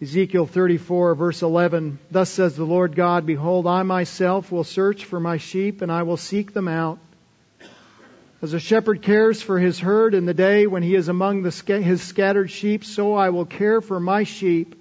Ezekiel 0.00 0.46
34 0.46 1.16
verse 1.16 1.42
11, 1.42 1.98
Thus 2.12 2.30
says 2.30 2.54
the 2.54 2.62
Lord 2.62 2.94
God, 2.94 3.26
Behold, 3.26 3.66
I 3.66 3.82
myself 3.82 4.52
will 4.52 4.62
search 4.62 5.04
for 5.04 5.18
my 5.18 5.38
sheep 5.38 5.82
and 5.82 5.90
I 5.90 6.04
will 6.04 6.18
seek 6.18 6.54
them 6.54 6.68
out. 6.68 7.00
As 8.40 8.52
a 8.52 8.60
shepherd 8.60 9.02
cares 9.02 9.42
for 9.42 9.58
his 9.58 9.80
herd 9.80 10.14
in 10.14 10.26
the 10.26 10.32
day 10.32 10.68
when 10.68 10.84
he 10.84 10.94
is 10.94 11.08
among 11.08 11.42
the, 11.42 11.50
his 11.82 12.02
scattered 12.02 12.52
sheep, 12.52 12.84
so 12.84 13.14
I 13.14 13.30
will 13.30 13.46
care 13.46 13.80
for 13.80 13.98
my 13.98 14.22
sheep 14.22 14.76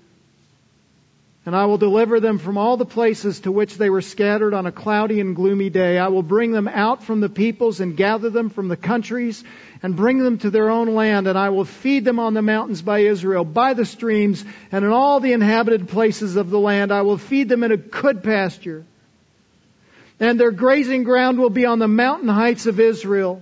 and 1.43 1.55
I 1.55 1.65
will 1.65 1.79
deliver 1.79 2.19
them 2.19 2.37
from 2.37 2.59
all 2.59 2.77
the 2.77 2.85
places 2.85 3.39
to 3.41 3.51
which 3.51 3.75
they 3.75 3.89
were 3.89 4.01
scattered 4.01 4.53
on 4.53 4.67
a 4.67 4.71
cloudy 4.71 5.19
and 5.19 5.35
gloomy 5.35 5.71
day. 5.71 5.97
I 5.97 6.09
will 6.09 6.21
bring 6.21 6.51
them 6.51 6.67
out 6.67 7.03
from 7.03 7.19
the 7.19 7.29
peoples 7.29 7.79
and 7.79 7.97
gather 7.97 8.29
them 8.29 8.51
from 8.51 8.67
the 8.67 8.77
countries 8.77 9.43
and 9.81 9.95
bring 9.95 10.19
them 10.19 10.37
to 10.39 10.51
their 10.51 10.69
own 10.69 10.93
land. 10.93 11.25
And 11.25 11.39
I 11.39 11.49
will 11.49 11.65
feed 11.65 12.05
them 12.05 12.19
on 12.19 12.35
the 12.35 12.43
mountains 12.43 12.83
by 12.83 12.99
Israel, 12.99 13.43
by 13.43 13.73
the 13.73 13.85
streams, 13.85 14.45
and 14.71 14.85
in 14.85 14.91
all 14.91 15.19
the 15.19 15.33
inhabited 15.33 15.89
places 15.89 16.35
of 16.35 16.51
the 16.51 16.59
land. 16.59 16.91
I 16.91 17.01
will 17.01 17.17
feed 17.17 17.49
them 17.49 17.63
in 17.63 17.71
a 17.71 17.77
good 17.77 18.21
pasture. 18.21 18.85
And 20.19 20.39
their 20.39 20.51
grazing 20.51 21.03
ground 21.03 21.39
will 21.39 21.49
be 21.49 21.65
on 21.65 21.79
the 21.79 21.87
mountain 21.87 22.29
heights 22.29 22.67
of 22.67 22.79
Israel. 22.79 23.41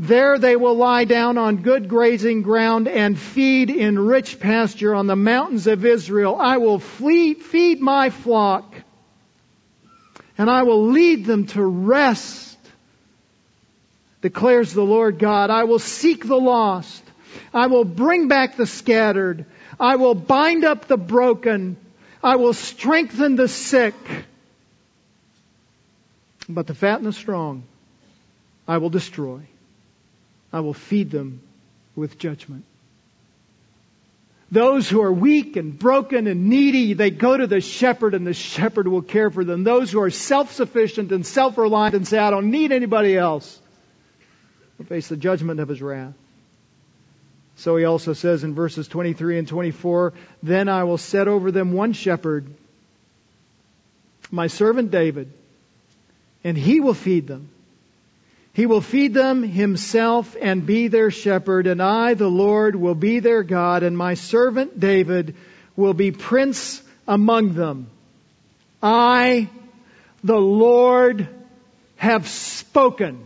There 0.00 0.38
they 0.38 0.56
will 0.56 0.76
lie 0.76 1.04
down 1.04 1.36
on 1.36 1.58
good 1.58 1.86
grazing 1.86 2.40
ground 2.40 2.88
and 2.88 3.18
feed 3.18 3.68
in 3.68 3.98
rich 3.98 4.40
pasture 4.40 4.94
on 4.94 5.06
the 5.06 5.14
mountains 5.14 5.66
of 5.66 5.84
Israel. 5.84 6.36
I 6.40 6.56
will 6.56 6.78
flee, 6.78 7.34
feed 7.34 7.82
my 7.82 8.08
flock 8.08 8.74
and 10.40 10.48
I 10.48 10.62
will 10.62 10.86
lead 10.86 11.26
them 11.26 11.48
to 11.48 11.62
rest, 11.62 12.56
declares 14.22 14.72
the 14.72 14.82
Lord 14.82 15.18
God. 15.18 15.50
I 15.50 15.64
will 15.64 15.78
seek 15.78 16.26
the 16.26 16.40
lost. 16.40 17.04
I 17.52 17.66
will 17.66 17.84
bring 17.84 18.28
back 18.28 18.56
the 18.56 18.64
scattered. 18.64 19.44
I 19.78 19.96
will 19.96 20.14
bind 20.14 20.64
up 20.64 20.86
the 20.86 20.96
broken. 20.96 21.76
I 22.24 22.36
will 22.36 22.54
strengthen 22.54 23.36
the 23.36 23.48
sick. 23.48 23.94
But 26.48 26.66
the 26.66 26.74
fat 26.74 27.00
and 27.00 27.06
the 27.06 27.12
strong 27.12 27.64
I 28.66 28.78
will 28.78 28.88
destroy. 28.88 29.42
I 30.52 30.60
will 30.60 30.74
feed 30.74 31.10
them 31.10 31.40
with 31.94 32.18
judgment. 32.18 32.64
Those 34.52 34.88
who 34.88 35.00
are 35.02 35.12
weak 35.12 35.56
and 35.56 35.78
broken 35.78 36.26
and 36.26 36.48
needy, 36.48 36.94
they 36.94 37.10
go 37.10 37.36
to 37.36 37.46
the 37.46 37.60
shepherd 37.60 38.14
and 38.14 38.26
the 38.26 38.34
shepherd 38.34 38.88
will 38.88 39.02
care 39.02 39.30
for 39.30 39.44
them. 39.44 39.62
Those 39.62 39.92
who 39.92 40.00
are 40.00 40.10
self-sufficient 40.10 41.12
and 41.12 41.24
self-reliant 41.24 41.94
and 41.94 42.06
say, 42.06 42.18
I 42.18 42.30
don't 42.30 42.50
need 42.50 42.72
anybody 42.72 43.16
else, 43.16 43.60
will 44.76 44.86
face 44.86 45.06
the 45.06 45.16
judgment 45.16 45.60
of 45.60 45.68
his 45.68 45.80
wrath. 45.80 46.14
So 47.56 47.76
he 47.76 47.84
also 47.84 48.12
says 48.12 48.42
in 48.42 48.54
verses 48.54 48.88
23 48.88 49.38
and 49.38 49.46
24, 49.46 50.14
Then 50.42 50.68
I 50.68 50.82
will 50.84 50.98
set 50.98 51.28
over 51.28 51.52
them 51.52 51.72
one 51.72 51.92
shepherd, 51.92 52.46
my 54.32 54.48
servant 54.48 54.90
David, 54.90 55.30
and 56.42 56.56
he 56.56 56.80
will 56.80 56.94
feed 56.94 57.28
them. 57.28 57.50
He 58.60 58.66
will 58.66 58.82
feed 58.82 59.14
them 59.14 59.42
himself 59.42 60.36
and 60.38 60.66
be 60.66 60.88
their 60.88 61.10
shepherd, 61.10 61.66
and 61.66 61.82
I, 61.82 62.12
the 62.12 62.28
Lord, 62.28 62.76
will 62.76 62.94
be 62.94 63.20
their 63.20 63.42
God, 63.42 63.82
and 63.82 63.96
my 63.96 64.12
servant 64.12 64.78
David 64.78 65.34
will 65.76 65.94
be 65.94 66.12
prince 66.12 66.82
among 67.08 67.54
them. 67.54 67.86
I, 68.82 69.48
the 70.22 70.36
Lord, 70.36 71.26
have 71.96 72.28
spoken. 72.28 73.24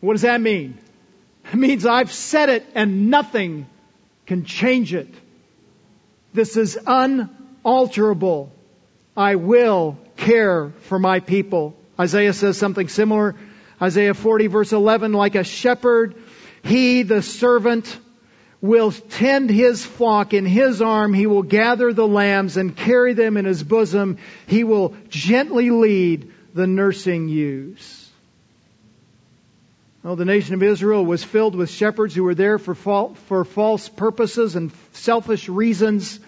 What 0.00 0.14
does 0.14 0.22
that 0.22 0.40
mean? 0.40 0.78
It 1.52 1.56
means 1.56 1.84
I've 1.84 2.10
said 2.10 2.48
it 2.48 2.64
and 2.74 3.10
nothing 3.10 3.66
can 4.24 4.46
change 4.46 4.94
it. 4.94 5.12
This 6.32 6.56
is 6.56 6.78
unalterable. 6.86 8.50
I 9.14 9.34
will 9.34 9.98
care 10.16 10.70
for 10.84 10.98
my 10.98 11.20
people. 11.20 11.76
Isaiah 12.00 12.32
says 12.32 12.56
something 12.56 12.88
similar 12.88 13.34
Isaiah 13.80 14.14
40 14.14 14.46
verse 14.46 14.72
11, 14.72 15.12
like 15.12 15.34
a 15.34 15.44
shepherd, 15.44 16.14
he, 16.62 17.02
the 17.02 17.22
servant, 17.22 17.98
will 18.60 18.92
tend 18.92 19.50
his 19.50 19.84
flock 19.84 20.32
in 20.32 20.46
his 20.46 20.80
arm. 20.80 21.12
He 21.12 21.26
will 21.26 21.42
gather 21.42 21.92
the 21.92 22.08
lambs 22.08 22.56
and 22.56 22.74
carry 22.74 23.12
them 23.12 23.36
in 23.36 23.44
his 23.44 23.62
bosom. 23.62 24.16
He 24.46 24.64
will 24.64 24.96
gently 25.08 25.68
lead 25.70 26.32
the 26.54 26.66
nursing 26.66 27.28
ewes. 27.28 28.10
Well, 30.02 30.16
the 30.16 30.24
nation 30.24 30.54
of 30.54 30.62
Israel 30.62 31.04
was 31.04 31.24
filled 31.24 31.54
with 31.54 31.70
shepherds 31.70 32.14
who 32.14 32.24
were 32.24 32.34
there 32.34 32.58
for, 32.58 32.74
for 32.74 33.44
false 33.44 33.88
purposes 33.88 34.54
and 34.54 34.70
selfish 34.92 35.48
reasons. 35.48 36.20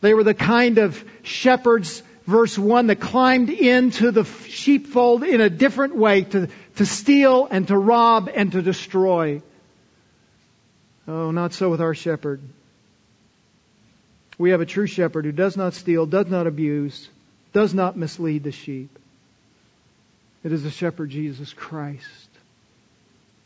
They 0.00 0.12
were 0.12 0.24
the 0.24 0.34
kind 0.34 0.78
of 0.78 1.04
shepherds, 1.22 2.02
verse 2.26 2.58
1, 2.58 2.88
that 2.88 3.00
climbed 3.00 3.50
into 3.50 4.10
the 4.10 4.24
sheepfold 4.24 5.22
in 5.22 5.40
a 5.40 5.48
different 5.48 5.96
way 5.96 6.22
to, 6.22 6.48
to 6.76 6.86
steal 6.86 7.46
and 7.50 7.68
to 7.68 7.76
rob 7.76 8.30
and 8.32 8.52
to 8.52 8.62
destroy. 8.62 9.42
Oh, 11.08 11.30
not 11.30 11.52
so 11.52 11.70
with 11.70 11.80
our 11.80 11.94
shepherd. 11.94 12.40
We 14.38 14.50
have 14.50 14.60
a 14.60 14.66
true 14.66 14.86
shepherd 14.86 15.24
who 15.24 15.32
does 15.32 15.56
not 15.56 15.74
steal, 15.74 16.06
does 16.06 16.26
not 16.26 16.46
abuse, 16.46 17.08
does 17.52 17.72
not 17.72 17.96
mislead 17.96 18.44
the 18.44 18.52
sheep. 18.52 18.98
It 20.44 20.52
is 20.52 20.62
the 20.62 20.70
shepherd 20.70 21.10
Jesus 21.10 21.52
Christ. 21.52 22.28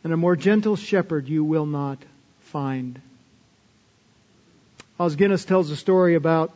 And 0.03 0.13
a 0.13 0.17
more 0.17 0.37
gentle 0.37 0.77
shepherd 0.77 1.29
you 1.29 1.45
will 1.45 1.67
not 1.67 1.99
find. 2.41 3.01
Os 4.99 5.15
Guinness 5.15 5.45
tells 5.45 5.71
a 5.71 5.77
story 5.77 6.15
about 6.15 6.53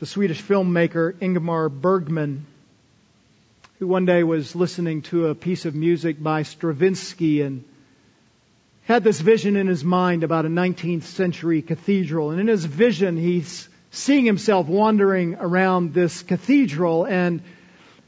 the 0.00 0.06
Swedish 0.06 0.42
filmmaker 0.42 1.12
Ingmar 1.14 1.70
Bergman, 1.70 2.46
who 3.78 3.86
one 3.86 4.06
day 4.06 4.24
was 4.24 4.56
listening 4.56 5.02
to 5.02 5.28
a 5.28 5.36
piece 5.36 5.64
of 5.64 5.72
music 5.72 6.20
by 6.20 6.42
Stravinsky 6.42 7.42
and 7.42 7.62
had 8.82 9.04
this 9.04 9.20
vision 9.20 9.54
in 9.54 9.68
his 9.68 9.84
mind 9.84 10.24
about 10.24 10.44
a 10.44 10.48
19th 10.48 11.04
century 11.04 11.62
cathedral. 11.62 12.32
And 12.32 12.40
in 12.40 12.48
his 12.48 12.64
vision, 12.64 13.16
he's 13.16 13.68
seeing 13.92 14.24
himself 14.24 14.66
wandering 14.66 15.36
around 15.36 15.94
this 15.94 16.22
cathedral 16.22 17.04
and 17.06 17.40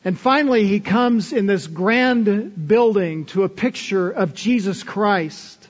and 0.02 0.18
finally 0.18 0.66
he 0.66 0.80
comes 0.80 1.33
in 1.35 1.44
this 1.46 1.66
grand 1.66 2.66
building 2.66 3.26
to 3.26 3.44
a 3.44 3.50
picture 3.50 4.11
of 4.11 4.33
Jesus 4.33 4.83
Christ. 4.83 5.68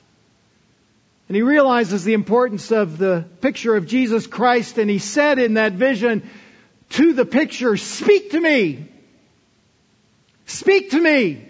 And 1.27 1.35
he 1.35 1.41
realizes 1.41 2.05
the 2.05 2.13
importance 2.13 2.71
of 2.71 2.97
the 2.97 3.25
picture 3.41 3.75
of 3.75 3.87
Jesus 3.87 4.25
Christ 4.25 4.77
and 4.77 4.89
he 4.89 4.99
said 4.99 5.37
in 5.37 5.55
that 5.55 5.73
vision 5.73 6.27
to 6.91 7.13
the 7.13 7.25
picture, 7.25 7.75
speak 7.75 8.31
to 8.31 8.39
me. 8.39 8.87
Speak 10.51 10.91
to 10.91 11.01
me. 11.01 11.47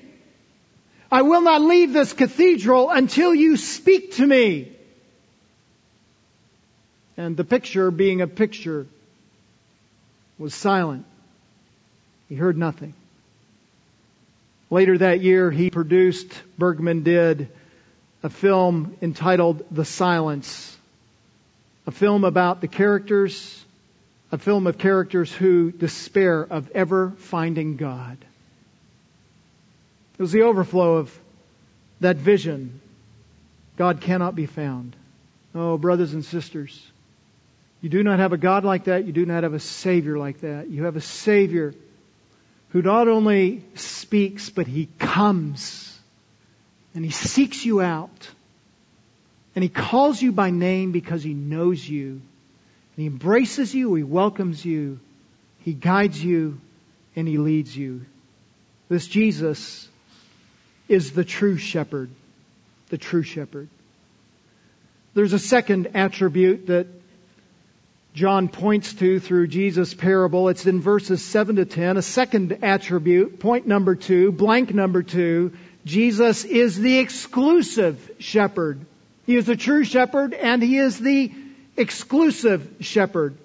I 1.11 1.23
will 1.23 1.41
not 1.41 1.61
leave 1.61 1.91
this 1.91 2.13
cathedral 2.13 2.89
until 2.91 3.33
you 3.33 3.57
speak 3.57 4.13
to 4.13 4.25
me. 4.25 4.71
And 7.17 7.35
the 7.35 7.43
picture, 7.43 7.89
being 7.89 8.21
a 8.21 8.27
picture, 8.27 8.85
was 10.37 10.53
silent. 10.53 11.05
He 12.29 12.35
heard 12.35 12.57
nothing. 12.57 12.93
Later 14.69 14.97
that 14.99 15.21
year, 15.21 15.49
he 15.49 15.71
produced, 15.71 16.31
Bergman 16.57 17.01
did, 17.03 17.49
a 18.23 18.29
film 18.29 18.95
entitled 19.01 19.65
The 19.71 19.83
Silence. 19.83 20.77
A 21.87 21.91
film 21.91 22.23
about 22.23 22.61
the 22.61 22.67
characters, 22.67 23.65
a 24.31 24.37
film 24.37 24.67
of 24.67 24.77
characters 24.77 25.31
who 25.33 25.71
despair 25.71 26.41
of 26.43 26.69
ever 26.71 27.13
finding 27.17 27.77
God. 27.77 28.17
It 30.21 30.29
was 30.29 30.31
the 30.33 30.43
overflow 30.43 30.97
of 30.97 31.19
that 31.99 32.15
vision. 32.15 32.79
God 33.75 34.01
cannot 34.01 34.35
be 34.35 34.45
found. 34.45 34.95
Oh, 35.55 35.79
brothers 35.79 36.13
and 36.13 36.23
sisters, 36.23 36.79
you 37.81 37.89
do 37.89 38.03
not 38.03 38.19
have 38.19 38.31
a 38.31 38.37
God 38.37 38.63
like 38.63 38.83
that. 38.83 39.07
You 39.07 39.13
do 39.13 39.25
not 39.25 39.41
have 39.41 39.55
a 39.55 39.59
Savior 39.59 40.19
like 40.19 40.41
that. 40.41 40.69
You 40.69 40.83
have 40.83 40.95
a 40.95 41.01
Savior 41.01 41.73
who 42.69 42.83
not 42.83 43.07
only 43.07 43.63
speaks, 43.73 44.51
but 44.51 44.67
he 44.67 44.89
comes 44.99 45.99
and 46.93 47.03
he 47.03 47.09
seeks 47.09 47.65
you 47.65 47.81
out. 47.81 48.29
And 49.55 49.63
he 49.63 49.69
calls 49.69 50.21
you 50.21 50.31
by 50.31 50.51
name 50.51 50.91
because 50.91 51.23
he 51.23 51.33
knows 51.33 51.89
you. 51.89 52.09
And 52.11 52.21
he 52.95 53.07
embraces 53.07 53.73
you, 53.73 53.95
he 53.95 54.03
welcomes 54.03 54.63
you, 54.63 54.99
he 55.61 55.73
guides 55.73 56.23
you, 56.23 56.61
and 57.15 57.27
he 57.27 57.39
leads 57.39 57.75
you. 57.75 58.05
This 58.87 59.07
Jesus 59.07 59.87
is 60.91 61.11
the 61.11 61.23
true 61.23 61.57
shepherd. 61.57 62.09
The 62.89 62.97
true 62.97 63.23
shepherd. 63.23 63.69
There's 65.13 65.33
a 65.33 65.39
second 65.39 65.91
attribute 65.93 66.67
that 66.67 66.87
John 68.13 68.49
points 68.49 68.93
to 68.95 69.21
through 69.21 69.47
Jesus' 69.47 69.93
parable. 69.93 70.49
It's 70.49 70.65
in 70.65 70.81
verses 70.81 71.23
7 71.23 71.55
to 71.55 71.65
10. 71.65 71.95
A 71.95 72.01
second 72.01 72.59
attribute, 72.61 73.39
point 73.39 73.65
number 73.67 73.95
two, 73.95 74.33
blank 74.33 74.73
number 74.73 75.01
two, 75.01 75.53
Jesus 75.85 76.43
is 76.43 76.77
the 76.77 76.99
exclusive 76.99 78.11
shepherd. 78.19 78.85
He 79.25 79.37
is 79.37 79.45
the 79.45 79.55
true 79.55 79.85
shepherd 79.85 80.33
and 80.33 80.61
he 80.61 80.77
is 80.77 80.99
the 80.99 81.31
exclusive 81.77 82.67
shepherd. 82.81 83.37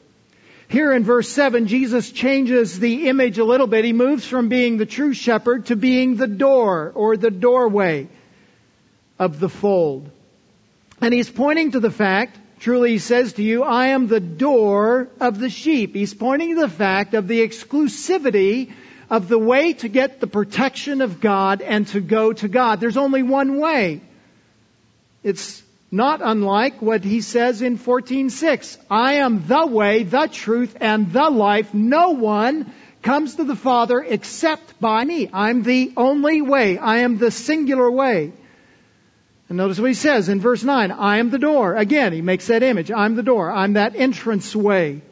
Here 0.69 0.93
in 0.93 1.05
verse 1.05 1.29
7, 1.29 1.69
Jesus 1.69 2.11
changes 2.11 2.79
the 2.79 3.09
image 3.09 3.39
a 3.39 3.45
little 3.45 3.67
bit. 3.67 3.85
He 3.85 3.93
moves 3.93 4.27
from 4.27 4.49
being 4.49 4.77
the 4.77 4.87
true 4.87 5.15
shepherd 5.15 5.67
to 5.67 5.77
being 5.77 6.17
the 6.17 6.27
door 6.27 6.93
or 6.95 7.17
the 7.17 7.31
doorway 7.31 8.09
of 9.19 9.39
the 9.39 9.49
fold. 9.49 10.11
And 11.01 11.15
he's 11.15 11.31
pointing 11.31 11.73
to 11.73 11.81
the 11.81 11.91
fact 11.91 12.39
Truly 12.59 12.93
he 12.93 12.99
says 12.99 13.35
to 13.35 13.43
you, 13.43 13.63
I 13.63 13.89
am 13.89 14.07
the 14.07 14.21
door 14.21 15.09
of 15.21 15.39
the 15.39 15.51
sheep. 15.51 15.95
He's 15.95 16.15
pointing 16.15 16.55
to 16.55 16.63
the 16.63 16.69
fact 16.69 17.15
of 17.15 17.29
the 17.29 17.47
exclusivity 17.47 18.73
of 19.11 19.29
the 19.29 19.39
way 19.39 19.75
to 19.75 19.89
get 19.89 20.21
the 20.21 20.27
protection 20.27 21.01
of 21.01 21.21
God 21.21 21.61
and 21.61 21.87
to 21.89 22.01
go 22.01 22.33
to 22.33 22.49
God. 22.49 22.81
There's 22.81 22.97
only 22.97 23.23
one 23.23 23.59
way. 23.59 24.01
It's 25.23 25.63
not 25.97 26.21
unlike 26.23 26.81
what 26.81 27.03
he 27.03 27.21
says 27.21 27.63
in 27.63 27.79
14:6. 27.79 28.79
I 28.91 29.15
am 29.15 29.47
the 29.47 29.67
way, 29.67 30.03
the 30.05 30.29
truth, 30.31 30.77
and 30.81 31.13
the 31.13 31.31
life. 31.31 31.75
No 31.75 32.11
one 32.11 32.73
comes 33.03 33.37
to 33.37 33.45
the 33.45 33.57
Father 33.57 34.01
except 34.01 34.81
by 34.81 35.05
me. 35.05 35.31
I'm 35.33 35.63
the 35.63 35.93
only 35.97 36.43
way. 36.43 36.79
I 36.79 36.99
am 36.99 37.19
the 37.19 37.31
singular 37.31 37.91
way. 37.91 38.33
And 39.49 39.59
notice 39.59 39.79
what 39.79 39.89
he 39.89 39.95
says 39.95 40.29
in 40.29 40.41
verse 40.41 40.65
9. 40.65 40.91
I 40.91 41.19
am 41.19 41.31
the 41.31 41.39
door. 41.39 41.77
Again, 41.77 42.13
he 42.13 42.21
makes 42.21 42.49
that 42.49 42.63
image. 42.63 42.91
I'm 42.91 43.15
the 43.15 43.23
door. 43.23 43.51
I'm 43.51 43.75
that 43.75 43.95
entrance 43.95 44.55
way. 44.57 45.03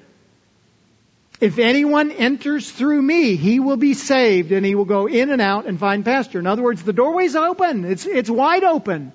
If 1.41 1.59
anyone 1.59 2.11
enters 2.11 2.71
through 2.71 3.03
me, 3.03 3.37
he 3.37 3.61
will 3.61 3.77
be 3.77 3.95
saved 3.95 4.51
and 4.51 4.65
he 4.65 4.75
will 4.75 4.85
go 4.85 5.07
in 5.07 5.31
and 5.31 5.43
out 5.43 5.67
and 5.67 5.79
find 5.79 6.05
pasture. 6.05 6.39
In 6.39 6.47
other 6.47 6.63
words, 6.63 6.83
the 6.83 6.93
doorway's 6.93 7.37
open. 7.37 7.85
It's, 7.85 8.07
it's 8.07 8.31
wide 8.31 8.65
open. 8.65 9.13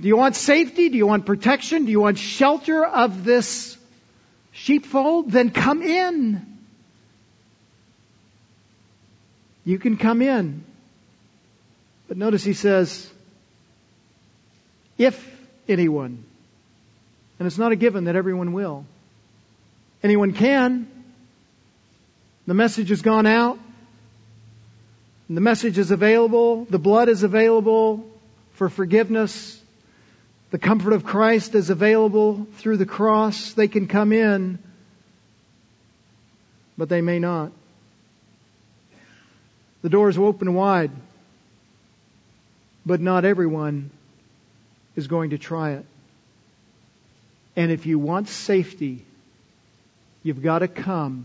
Do 0.00 0.08
you 0.08 0.16
want 0.16 0.34
safety? 0.34 0.88
Do 0.88 0.96
you 0.96 1.06
want 1.06 1.24
protection? 1.24 1.84
Do 1.84 1.90
you 1.90 2.00
want 2.00 2.18
shelter 2.18 2.84
of 2.84 3.24
this 3.24 3.76
sheepfold? 4.52 5.30
Then 5.30 5.50
come 5.50 5.82
in. 5.82 6.44
You 9.64 9.78
can 9.78 9.96
come 9.96 10.20
in. 10.20 10.64
But 12.08 12.16
notice 12.16 12.44
he 12.44 12.52
says, 12.52 13.10
if 14.98 15.16
anyone. 15.68 16.24
And 17.38 17.46
it's 17.46 17.58
not 17.58 17.72
a 17.72 17.76
given 17.76 18.04
that 18.04 18.16
everyone 18.16 18.52
will. 18.52 18.84
Anyone 20.02 20.32
can. 20.32 20.86
The 22.46 22.54
message 22.54 22.90
has 22.90 23.00
gone 23.00 23.26
out. 23.26 23.58
The 25.30 25.40
message 25.40 25.78
is 25.78 25.90
available. 25.90 26.66
The 26.66 26.78
blood 26.78 27.08
is 27.08 27.22
available 27.22 28.06
for 28.52 28.68
forgiveness. 28.68 29.60
The 30.54 30.60
comfort 30.60 30.92
of 30.92 31.02
Christ 31.02 31.56
is 31.56 31.68
available 31.68 32.46
through 32.58 32.76
the 32.76 32.86
cross. 32.86 33.54
They 33.54 33.66
can 33.66 33.88
come 33.88 34.12
in, 34.12 34.60
but 36.78 36.88
they 36.88 37.00
may 37.00 37.18
not. 37.18 37.50
The 39.82 39.88
doors 39.88 40.14
is 40.14 40.20
open 40.20 40.54
wide, 40.54 40.92
but 42.86 43.00
not 43.00 43.24
everyone 43.24 43.90
is 44.94 45.08
going 45.08 45.30
to 45.30 45.38
try 45.38 45.72
it. 45.72 45.86
And 47.56 47.72
if 47.72 47.84
you 47.84 47.98
want 47.98 48.28
safety, 48.28 49.04
you've 50.22 50.40
got 50.40 50.60
to 50.60 50.68
come 50.68 51.24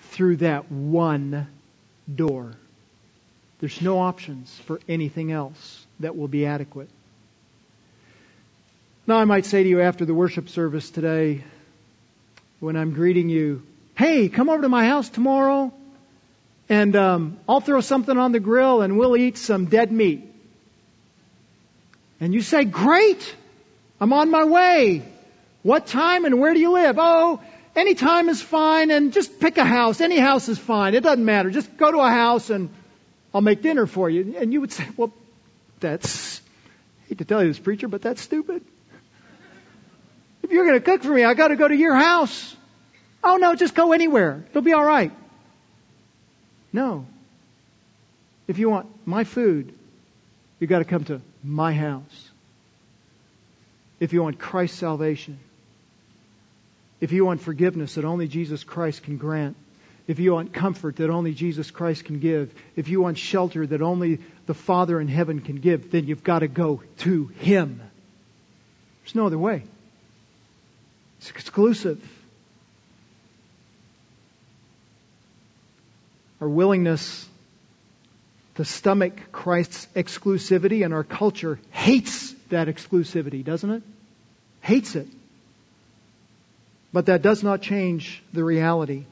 through 0.00 0.38
that 0.38 0.68
one 0.72 1.46
door. 2.12 2.54
There's 3.60 3.80
no 3.80 4.00
options 4.00 4.52
for 4.66 4.80
anything 4.88 5.30
else 5.30 5.86
that 6.00 6.16
will 6.16 6.26
be 6.26 6.44
adequate. 6.44 6.90
Now, 9.08 9.18
I 9.18 9.24
might 9.24 9.46
say 9.46 9.62
to 9.62 9.68
you 9.68 9.80
after 9.82 10.04
the 10.04 10.14
worship 10.14 10.48
service 10.48 10.90
today, 10.90 11.44
when 12.58 12.74
I'm 12.74 12.92
greeting 12.92 13.28
you, 13.28 13.62
hey, 13.96 14.28
come 14.28 14.48
over 14.48 14.62
to 14.62 14.68
my 14.68 14.84
house 14.84 15.08
tomorrow, 15.08 15.72
and 16.68 16.96
um, 16.96 17.38
I'll 17.48 17.60
throw 17.60 17.80
something 17.80 18.18
on 18.18 18.32
the 18.32 18.40
grill 18.40 18.82
and 18.82 18.98
we'll 18.98 19.16
eat 19.16 19.38
some 19.38 19.66
dead 19.66 19.92
meat. 19.92 20.28
And 22.18 22.34
you 22.34 22.40
say, 22.40 22.64
great, 22.64 23.32
I'm 24.00 24.12
on 24.12 24.28
my 24.28 24.42
way. 24.42 25.04
What 25.62 25.86
time 25.86 26.24
and 26.24 26.40
where 26.40 26.52
do 26.52 26.58
you 26.58 26.72
live? 26.72 26.96
Oh, 26.98 27.40
any 27.76 27.94
time 27.94 28.28
is 28.28 28.42
fine 28.42 28.90
and 28.90 29.12
just 29.12 29.38
pick 29.38 29.56
a 29.56 29.64
house. 29.64 30.00
Any 30.00 30.18
house 30.18 30.48
is 30.48 30.58
fine. 30.58 30.94
It 30.94 31.04
doesn't 31.04 31.24
matter. 31.24 31.50
Just 31.50 31.76
go 31.76 31.92
to 31.92 31.98
a 31.98 32.10
house 32.10 32.50
and 32.50 32.70
I'll 33.32 33.40
make 33.40 33.62
dinner 33.62 33.86
for 33.86 34.10
you. 34.10 34.34
And 34.36 34.52
you 34.52 34.62
would 34.62 34.72
say, 34.72 34.88
well, 34.96 35.12
that's, 35.78 36.40
I 37.04 37.10
hate 37.10 37.18
to 37.18 37.24
tell 37.24 37.40
you 37.40 37.50
this 37.50 37.60
preacher, 37.60 37.86
but 37.86 38.02
that's 38.02 38.20
stupid. 38.20 38.64
If 40.46 40.52
you're 40.52 40.64
going 40.64 40.78
to 40.78 40.84
cook 40.84 41.02
for 41.02 41.12
me, 41.12 41.24
I 41.24 41.34
got 41.34 41.48
to 41.48 41.56
go 41.56 41.66
to 41.66 41.74
your 41.74 41.96
house. 41.96 42.54
Oh 43.24 43.36
no, 43.36 43.56
just 43.56 43.74
go 43.74 43.92
anywhere. 43.92 44.44
It'll 44.48 44.62
be 44.62 44.74
all 44.74 44.84
right. 44.84 45.10
No. 46.72 47.04
If 48.46 48.60
you 48.60 48.70
want 48.70 48.86
my 49.04 49.24
food, 49.24 49.74
you've 50.60 50.70
got 50.70 50.78
to 50.78 50.84
come 50.84 51.02
to 51.06 51.20
my 51.42 51.72
house. 51.74 52.30
If 53.98 54.12
you 54.12 54.22
want 54.22 54.38
Christ's 54.38 54.78
salvation, 54.78 55.40
If 57.00 57.12
you 57.12 57.24
want 57.26 57.42
forgiveness 57.42 57.94
that 57.94 58.04
only 58.04 58.26
Jesus 58.28 58.64
Christ 58.64 59.02
can 59.02 59.16
grant, 59.18 59.56
if 60.06 60.18
you 60.18 60.32
want 60.32 60.52
comfort 60.52 60.96
that 60.96 61.10
only 61.10 61.34
Jesus 61.34 61.70
Christ 61.70 62.04
can 62.04 62.20
give, 62.20 62.54
if 62.74 62.88
you 62.88 63.00
want 63.00 63.18
shelter 63.18 63.66
that 63.66 63.82
only 63.82 64.20
the 64.46 64.54
Father 64.54 65.00
in 65.00 65.08
heaven 65.08 65.40
can 65.40 65.56
give, 65.56 65.90
then 65.90 66.06
you've 66.06 66.24
got 66.24 66.38
to 66.38 66.48
go 66.48 66.82
to 66.98 67.26
Him. 67.38 67.82
There's 69.02 69.14
no 69.14 69.26
other 69.26 69.38
way. 69.38 69.64
It's 71.18 71.30
exclusive. 71.30 72.02
Our 76.40 76.48
willingness 76.48 77.26
to 78.56 78.64
stomach 78.64 79.32
Christ's 79.32 79.86
exclusivity 79.94 80.84
and 80.84 80.92
our 80.92 81.04
culture 81.04 81.58
hates 81.70 82.32
that 82.48 82.68
exclusivity, 82.68 83.44
doesn't 83.44 83.70
it? 83.70 83.82
Hates 84.60 84.96
it. 84.96 85.06
But 86.92 87.06
that 87.06 87.22
does 87.22 87.42
not 87.42 87.62
change 87.62 88.22
the 88.32 88.42
reality. 88.42 89.04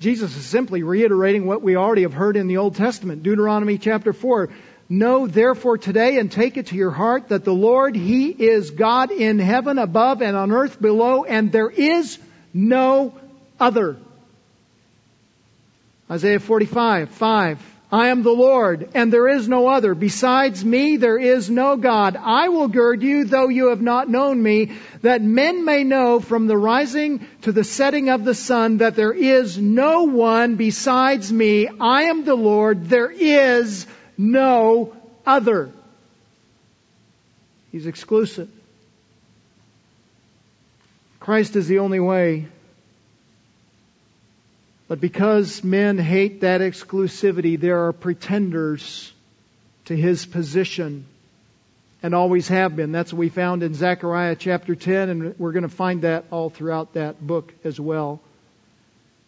Jesus 0.00 0.36
is 0.36 0.44
simply 0.44 0.82
reiterating 0.82 1.46
what 1.46 1.62
we 1.62 1.76
already 1.76 2.02
have 2.02 2.14
heard 2.14 2.36
in 2.36 2.48
the 2.48 2.56
Old 2.56 2.74
Testament. 2.74 3.22
Deuteronomy 3.22 3.78
chapter 3.78 4.12
4. 4.12 4.48
Know 4.92 5.26
therefore 5.26 5.78
today 5.78 6.18
and 6.18 6.30
take 6.30 6.58
it 6.58 6.66
to 6.66 6.76
your 6.76 6.90
heart 6.90 7.30
that 7.30 7.46
the 7.46 7.54
Lord, 7.54 7.96
He 7.96 8.28
is 8.28 8.72
God 8.72 9.10
in 9.10 9.38
heaven 9.38 9.78
above 9.78 10.20
and 10.20 10.36
on 10.36 10.52
earth 10.52 10.78
below, 10.82 11.24
and 11.24 11.50
there 11.50 11.70
is 11.70 12.18
no 12.52 13.14
other. 13.58 13.96
Isaiah 16.10 16.40
45, 16.40 17.08
5. 17.08 17.58
I 17.90 18.08
am 18.08 18.22
the 18.22 18.32
Lord, 18.32 18.90
and 18.92 19.10
there 19.10 19.28
is 19.28 19.48
no 19.48 19.66
other. 19.66 19.94
Besides 19.94 20.62
me, 20.62 20.98
there 20.98 21.18
is 21.18 21.48
no 21.48 21.78
God. 21.78 22.18
I 22.20 22.50
will 22.50 22.68
gird 22.68 23.02
you, 23.02 23.24
though 23.24 23.48
you 23.48 23.68
have 23.68 23.80
not 23.80 24.10
known 24.10 24.42
me, 24.42 24.72
that 25.00 25.22
men 25.22 25.64
may 25.64 25.84
know 25.84 26.20
from 26.20 26.46
the 26.46 26.58
rising 26.58 27.26
to 27.42 27.52
the 27.52 27.64
setting 27.64 28.10
of 28.10 28.26
the 28.26 28.34
sun 28.34 28.76
that 28.78 28.94
there 28.94 29.14
is 29.14 29.56
no 29.56 30.02
one 30.02 30.56
besides 30.56 31.32
me. 31.32 31.66
I 31.80 32.02
am 32.04 32.26
the 32.26 32.34
Lord. 32.34 32.90
There 32.90 33.10
is 33.10 33.86
no 34.16 34.94
other. 35.26 35.72
He's 37.70 37.86
exclusive. 37.86 38.50
Christ 41.20 41.56
is 41.56 41.68
the 41.68 41.78
only 41.78 42.00
way 42.00 42.48
but 44.92 45.00
because 45.00 45.64
men 45.64 45.96
hate 45.96 46.42
that 46.42 46.60
exclusivity, 46.60 47.58
there 47.58 47.86
are 47.86 47.94
pretenders 47.94 49.10
to 49.86 49.96
his 49.96 50.26
position 50.26 51.06
and 52.02 52.14
always 52.14 52.46
have 52.48 52.76
been. 52.76 52.92
That's 52.92 53.10
what 53.10 53.20
we 53.20 53.30
found 53.30 53.62
in 53.62 53.72
Zechariah 53.72 54.36
chapter 54.36 54.74
10, 54.74 55.08
and 55.08 55.38
we're 55.38 55.52
going 55.52 55.62
to 55.62 55.70
find 55.70 56.02
that 56.02 56.26
all 56.30 56.50
throughout 56.50 56.92
that 56.92 57.26
book 57.26 57.54
as 57.64 57.80
well. 57.80 58.20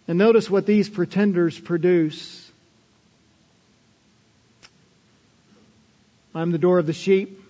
And 0.06 0.18
notice 0.18 0.50
what 0.50 0.66
these 0.66 0.90
pretenders 0.90 1.58
produce. 1.58 2.43
I'm 6.34 6.50
the 6.50 6.58
door 6.58 6.78
of 6.78 6.86
the 6.86 6.92
sheep. 6.92 7.40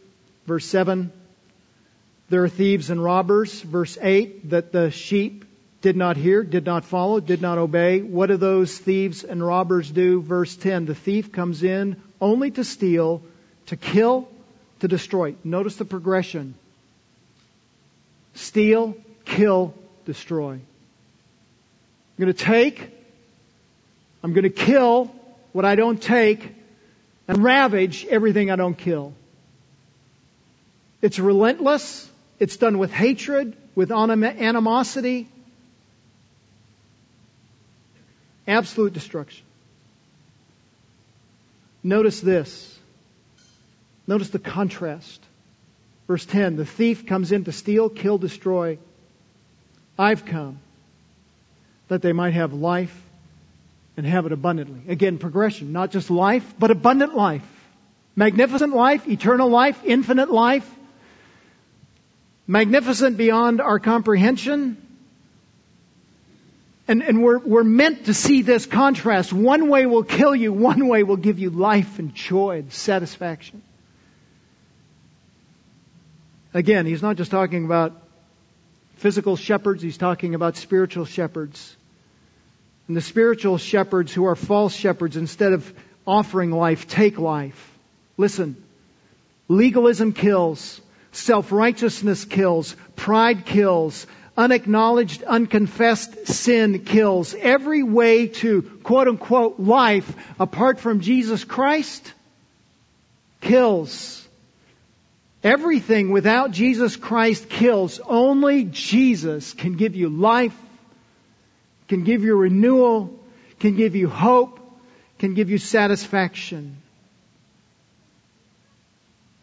Verse 0.46 0.66
7. 0.66 1.10
There 2.28 2.44
are 2.44 2.48
thieves 2.48 2.90
and 2.90 3.02
robbers. 3.02 3.60
Verse 3.62 3.96
8. 4.00 4.50
That 4.50 4.72
the 4.72 4.90
sheep 4.90 5.44
did 5.80 5.96
not 5.96 6.16
hear, 6.16 6.42
did 6.42 6.64
not 6.64 6.84
follow, 6.84 7.20
did 7.20 7.42
not 7.42 7.58
obey. 7.58 8.00
What 8.00 8.26
do 8.26 8.36
those 8.38 8.76
thieves 8.76 9.22
and 9.22 9.44
robbers 9.44 9.90
do? 9.90 10.22
Verse 10.22 10.56
10 10.56 10.86
The 10.86 10.94
thief 10.94 11.30
comes 11.30 11.62
in 11.62 12.00
only 12.20 12.50
to 12.52 12.64
steal, 12.64 13.22
to 13.66 13.76
kill, 13.76 14.28
to 14.80 14.88
destroy. 14.88 15.34
Notice 15.44 15.76
the 15.76 15.84
progression 15.84 16.54
steal, 18.34 18.96
kill, 19.24 19.74
destroy. 20.06 20.52
I'm 20.52 20.60
going 22.18 22.32
to 22.32 22.44
take, 22.44 22.90
I'm 24.22 24.32
going 24.32 24.44
to 24.44 24.50
kill 24.50 25.14
what 25.52 25.64
I 25.64 25.74
don't 25.74 26.00
take, 26.00 26.48
and 27.28 27.42
ravage 27.42 28.06
everything 28.06 28.50
I 28.50 28.56
don't 28.56 28.76
kill. 28.76 29.14
It's 31.02 31.18
relentless. 31.18 32.10
It's 32.38 32.56
done 32.56 32.78
with 32.78 32.92
hatred, 32.92 33.56
with 33.74 33.90
animosity, 33.90 35.28
Absolute 38.46 38.92
destruction. 38.92 39.44
Notice 41.82 42.20
this. 42.20 42.78
Notice 44.06 44.30
the 44.30 44.38
contrast. 44.38 45.22
Verse 46.06 46.26
10 46.26 46.56
The 46.56 46.66
thief 46.66 47.06
comes 47.06 47.32
in 47.32 47.44
to 47.44 47.52
steal, 47.52 47.88
kill, 47.88 48.18
destroy. 48.18 48.78
I've 49.98 50.24
come 50.26 50.58
that 51.88 52.02
they 52.02 52.12
might 52.12 52.34
have 52.34 52.52
life 52.52 53.03
and 53.96 54.06
have 54.06 54.26
it 54.26 54.32
abundantly. 54.32 54.92
Again, 54.92 55.18
progression, 55.18 55.72
not 55.72 55.90
just 55.90 56.10
life, 56.10 56.54
but 56.58 56.70
abundant 56.70 57.14
life. 57.14 57.46
Magnificent 58.16 58.74
life, 58.74 59.08
eternal 59.08 59.48
life, 59.48 59.80
infinite 59.84 60.30
life. 60.30 60.68
Magnificent 62.46 63.16
beyond 63.16 63.60
our 63.60 63.78
comprehension, 63.78 64.76
and, 66.86 67.02
and 67.02 67.22
we're, 67.22 67.38
we're 67.38 67.64
meant 67.64 68.06
to 68.06 68.14
see 68.14 68.42
this 68.42 68.66
contrast. 68.66 69.32
One 69.32 69.68
way 69.68 69.86
will 69.86 70.02
kill 70.02 70.36
you, 70.36 70.52
one 70.52 70.86
way 70.86 71.02
will 71.02 71.16
give 71.16 71.38
you 71.38 71.50
life 71.50 71.98
and 71.98 72.14
joy 72.14 72.58
and 72.58 72.72
satisfaction. 72.72 73.62
Again, 76.52 76.86
he's 76.86 77.02
not 77.02 77.16
just 77.16 77.30
talking 77.30 77.64
about 77.64 78.00
physical 78.96 79.36
shepherds, 79.36 79.82
he's 79.82 79.98
talking 79.98 80.34
about 80.34 80.56
spiritual 80.56 81.06
shepherds. 81.06 81.74
And 82.88 82.96
the 82.96 83.00
spiritual 83.00 83.58
shepherds 83.58 84.12
who 84.12 84.26
are 84.26 84.36
false 84.36 84.74
shepherds, 84.74 85.16
instead 85.16 85.52
of 85.52 85.72
offering 86.06 86.50
life, 86.50 86.86
take 86.86 87.18
life. 87.18 87.72
Listen, 88.16 88.62
legalism 89.48 90.12
kills, 90.12 90.80
self 91.12 91.50
righteousness 91.50 92.24
kills, 92.24 92.76
pride 92.96 93.46
kills, 93.46 94.06
unacknowledged, 94.36 95.22
unconfessed 95.22 96.26
sin 96.26 96.84
kills. 96.84 97.34
Every 97.34 97.82
way 97.82 98.28
to 98.28 98.62
quote 98.82 99.08
unquote 99.08 99.58
life 99.58 100.12
apart 100.38 100.80
from 100.80 101.00
Jesus 101.00 101.44
Christ 101.44 102.12
kills. 103.40 104.26
Everything 105.42 106.10
without 106.10 106.50
Jesus 106.52 106.96
Christ 106.96 107.48
kills. 107.48 108.00
Only 108.00 108.64
Jesus 108.64 109.52
can 109.52 109.76
give 109.76 109.94
you 109.94 110.08
life, 110.08 110.56
can 111.88 112.04
give 112.04 112.22
you 112.22 112.36
renewal, 112.36 113.18
can 113.60 113.76
give 113.76 113.96
you 113.96 114.08
hope, 114.08 114.60
can 115.18 115.34
give 115.34 115.50
you 115.50 115.58
satisfaction. 115.58 116.76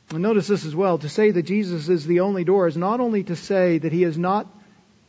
And 0.10 0.22
notice 0.22 0.48
this 0.48 0.66
as 0.66 0.76
well. 0.76 0.98
To 0.98 1.10
say 1.10 1.32
that 1.32 1.44
Jesus 1.44 1.88
is 1.88 2.06
the 2.06 2.20
only 2.20 2.44
door 2.44 2.68
is 2.68 2.76
not 2.76 3.00
only 3.00 3.24
to 3.24 3.36
say 3.36 3.78
that 3.78 3.94
he 3.94 4.04
is 4.04 4.18
not 4.18 4.48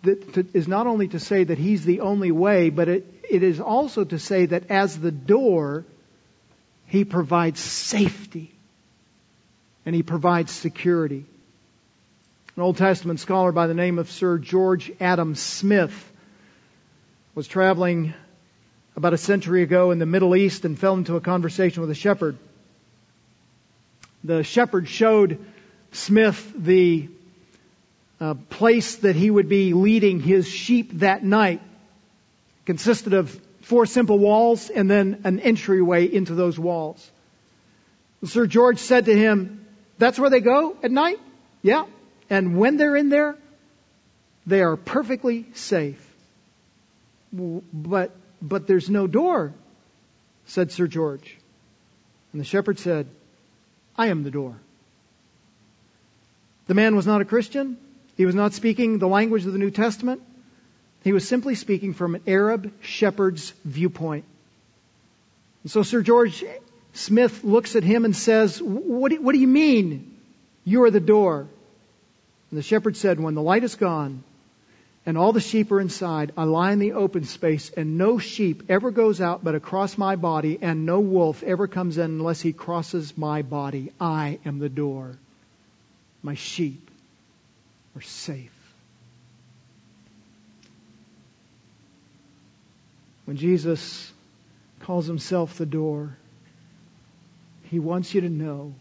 that 0.02 0.34
to, 0.34 0.46
is 0.52 0.68
not 0.68 0.86
only 0.86 1.08
to 1.08 1.20
say 1.20 1.44
that 1.44 1.58
He's 1.58 1.84
the 1.84 2.00
only 2.00 2.30
way, 2.30 2.70
but 2.70 2.88
it, 2.88 3.06
it 3.28 3.42
is 3.42 3.60
also 3.60 4.04
to 4.04 4.18
say 4.18 4.46
that 4.46 4.70
as 4.70 4.98
the 4.98 5.12
door, 5.12 5.84
He 6.86 7.04
provides 7.04 7.60
safety 7.60 8.52
and 9.86 9.94
He 9.94 10.02
provides 10.02 10.52
security. 10.52 11.24
An 12.56 12.62
Old 12.62 12.76
Testament 12.76 13.20
scholar 13.20 13.52
by 13.52 13.66
the 13.66 13.74
name 13.74 13.98
of 13.98 14.10
Sir 14.10 14.38
George 14.38 14.92
Adam 15.00 15.34
Smith 15.34 16.11
was 17.34 17.48
traveling 17.48 18.12
about 18.94 19.14
a 19.14 19.18
century 19.18 19.62
ago 19.62 19.90
in 19.90 19.98
the 19.98 20.06
Middle 20.06 20.36
East 20.36 20.64
and 20.64 20.78
fell 20.78 20.94
into 20.94 21.16
a 21.16 21.20
conversation 21.20 21.80
with 21.80 21.90
a 21.90 21.94
shepherd. 21.94 22.36
The 24.22 24.44
shepherd 24.44 24.86
showed 24.86 25.38
Smith 25.92 26.52
the 26.54 27.08
uh, 28.20 28.34
place 28.50 28.96
that 28.96 29.16
he 29.16 29.30
would 29.30 29.48
be 29.48 29.72
leading 29.72 30.20
his 30.20 30.46
sheep 30.46 30.90
that 30.98 31.24
night 31.24 31.60
It 31.60 32.66
consisted 32.66 33.14
of 33.14 33.30
four 33.62 33.86
simple 33.86 34.18
walls 34.18 34.68
and 34.68 34.90
then 34.90 35.22
an 35.24 35.40
entryway 35.40 36.04
into 36.06 36.34
those 36.34 36.58
walls. 36.58 37.10
Sir 38.24 38.46
George 38.46 38.78
said 38.78 39.06
to 39.06 39.16
him, 39.16 39.66
That's 39.98 40.18
where 40.18 40.30
they 40.30 40.40
go 40.40 40.76
at 40.82 40.90
night? 40.90 41.18
Yeah. 41.62 41.86
And 42.28 42.58
when 42.58 42.76
they're 42.76 42.94
in 42.94 43.08
there, 43.08 43.36
they 44.46 44.60
are 44.60 44.76
perfectly 44.76 45.46
safe. 45.54 46.11
But, 47.32 48.14
but 48.40 48.66
there's 48.66 48.90
no 48.90 49.06
door, 49.06 49.54
said 50.46 50.72
Sir 50.72 50.86
George. 50.86 51.36
And 52.32 52.40
the 52.40 52.44
shepherd 52.44 52.78
said, 52.78 53.06
I 53.96 54.08
am 54.08 54.22
the 54.22 54.30
door. 54.30 54.56
The 56.66 56.74
man 56.74 56.96
was 56.96 57.06
not 57.06 57.20
a 57.20 57.24
Christian. 57.24 57.76
He 58.16 58.26
was 58.26 58.34
not 58.34 58.52
speaking 58.52 58.98
the 58.98 59.08
language 59.08 59.46
of 59.46 59.52
the 59.52 59.58
New 59.58 59.70
Testament. 59.70 60.22
He 61.04 61.12
was 61.12 61.26
simply 61.26 61.54
speaking 61.54 61.94
from 61.94 62.14
an 62.14 62.22
Arab 62.26 62.72
shepherd's 62.80 63.52
viewpoint. 63.64 64.24
And 65.62 65.72
so 65.72 65.82
Sir 65.82 66.02
George 66.02 66.44
Smith 66.92 67.42
looks 67.42 67.76
at 67.76 67.82
him 67.82 68.04
and 68.04 68.14
says, 68.14 68.60
what 68.62 69.10
do, 69.10 69.20
what 69.20 69.32
do 69.32 69.38
you 69.38 69.48
mean? 69.48 70.16
You 70.64 70.84
are 70.84 70.90
the 70.90 71.00
door. 71.00 71.48
And 72.50 72.58
the 72.58 72.62
shepherd 72.62 72.96
said, 72.96 73.18
When 73.18 73.34
the 73.34 73.42
light 73.42 73.64
is 73.64 73.74
gone 73.74 74.22
and 75.04 75.18
all 75.18 75.32
the 75.32 75.40
sheep 75.40 75.72
are 75.72 75.80
inside. 75.80 76.32
I 76.36 76.44
lie 76.44 76.72
in 76.72 76.78
the 76.78 76.92
open 76.92 77.24
space, 77.24 77.70
and 77.70 77.98
no 77.98 78.18
sheep 78.18 78.64
ever 78.68 78.90
goes 78.90 79.20
out 79.20 79.42
but 79.42 79.54
across 79.54 79.98
my 79.98 80.16
body, 80.16 80.58
and 80.62 80.86
no 80.86 81.00
wolf 81.00 81.42
ever 81.42 81.66
comes 81.66 81.98
in 81.98 82.04
unless 82.04 82.40
he 82.40 82.52
crosses 82.52 83.18
my 83.18 83.42
body. 83.42 83.92
I 84.00 84.38
am 84.44 84.58
the 84.58 84.68
door. 84.68 85.16
My 86.22 86.34
sheep 86.34 86.90
are 87.96 88.02
safe. 88.02 88.50
When 93.24 93.36
Jesus 93.36 94.12
calls 94.80 95.06
himself 95.06 95.58
the 95.58 95.66
door, 95.66 96.16
he 97.64 97.78
wants 97.78 98.14
you 98.14 98.20
to 98.20 98.28
know 98.28 98.74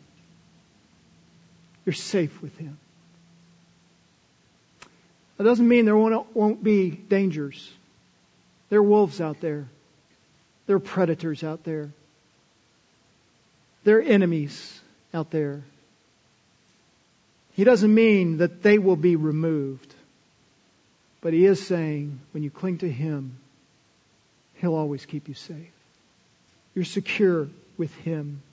you're 1.85 1.93
safe 1.93 2.41
with 2.41 2.55
him. 2.57 2.77
That 5.41 5.47
doesn't 5.47 5.67
mean 5.67 5.85
there 5.85 5.97
won't, 5.97 6.35
won't 6.35 6.63
be 6.63 6.91
dangers. 6.91 7.67
There 8.69 8.77
are 8.77 8.83
wolves 8.83 9.19
out 9.19 9.41
there. 9.41 9.67
There 10.67 10.75
are 10.75 10.79
predators 10.79 11.43
out 11.43 11.63
there. 11.63 11.89
There 13.83 13.97
are 13.97 14.03
enemies 14.03 14.79
out 15.15 15.31
there. 15.31 15.63
He 17.53 17.63
doesn't 17.63 17.91
mean 17.91 18.37
that 18.37 18.61
they 18.61 18.77
will 18.77 18.95
be 18.95 19.15
removed. 19.15 19.95
But 21.21 21.33
he 21.33 21.47
is 21.47 21.65
saying, 21.65 22.19
when 22.33 22.43
you 22.43 22.51
cling 22.51 22.77
to 22.77 22.91
him, 22.91 23.35
he'll 24.57 24.75
always 24.75 25.07
keep 25.07 25.27
you 25.27 25.33
safe. 25.33 25.73
You're 26.75 26.85
secure 26.85 27.47
with 27.79 27.95
him. 27.95 28.43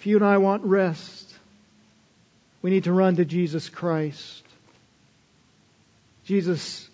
If 0.00 0.06
you 0.06 0.16
and 0.16 0.24
I 0.26 0.36
want 0.36 0.64
rest, 0.64 1.34
we 2.60 2.68
need 2.68 2.84
to 2.84 2.92
run 2.92 3.16
to 3.16 3.24
Jesus 3.24 3.70
Christ. 3.70 4.41
Jesus 6.24 6.88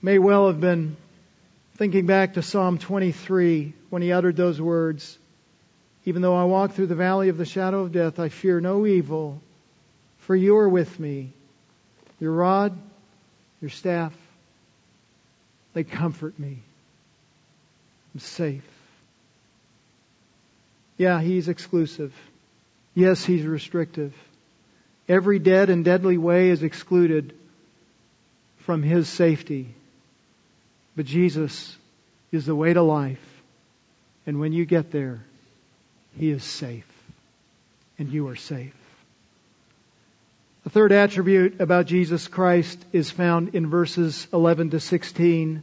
may 0.00 0.18
well 0.18 0.46
have 0.46 0.60
been 0.60 0.96
thinking 1.74 2.06
back 2.06 2.34
to 2.34 2.42
Psalm 2.42 2.78
23 2.78 3.72
when 3.90 4.02
he 4.02 4.12
uttered 4.12 4.36
those 4.36 4.60
words 4.60 5.18
Even 6.04 6.22
though 6.22 6.36
I 6.36 6.44
walk 6.44 6.72
through 6.72 6.86
the 6.86 6.94
valley 6.94 7.28
of 7.28 7.36
the 7.36 7.44
shadow 7.44 7.80
of 7.80 7.92
death, 7.92 8.18
I 8.18 8.28
fear 8.28 8.60
no 8.60 8.86
evil, 8.86 9.42
for 10.20 10.36
you 10.36 10.56
are 10.58 10.68
with 10.68 10.98
me. 10.98 11.32
Your 12.20 12.32
rod, 12.32 12.76
your 13.60 13.70
staff, 13.70 14.14
they 15.74 15.84
comfort 15.84 16.38
me. 16.38 16.58
I'm 18.14 18.20
safe. 18.20 18.64
Yeah, 20.96 21.20
he's 21.20 21.48
exclusive. 21.48 22.14
Yes, 22.94 23.24
he's 23.24 23.44
restrictive. 23.44 24.14
Every 25.08 25.38
dead 25.38 25.68
and 25.68 25.84
deadly 25.84 26.16
way 26.18 26.50
is 26.50 26.62
excluded 26.62 27.34
from 28.60 28.82
his 28.82 29.08
safety. 29.08 29.74
But 30.96 31.06
Jesus 31.06 31.76
is 32.32 32.46
the 32.46 32.54
way 32.54 32.72
to 32.72 32.82
life. 32.82 33.18
And 34.26 34.40
when 34.40 34.52
you 34.52 34.64
get 34.64 34.90
there, 34.90 35.24
he 36.16 36.30
is 36.30 36.44
safe. 36.44 36.86
And 37.98 38.10
you 38.10 38.28
are 38.28 38.36
safe. 38.36 38.74
The 40.64 40.70
third 40.70 40.92
attribute 40.92 41.60
about 41.60 41.86
Jesus 41.86 42.28
Christ 42.28 42.78
is 42.92 43.10
found 43.10 43.54
in 43.54 43.70
verses 43.70 44.26
11 44.32 44.70
to 44.70 44.80
16. 44.80 45.62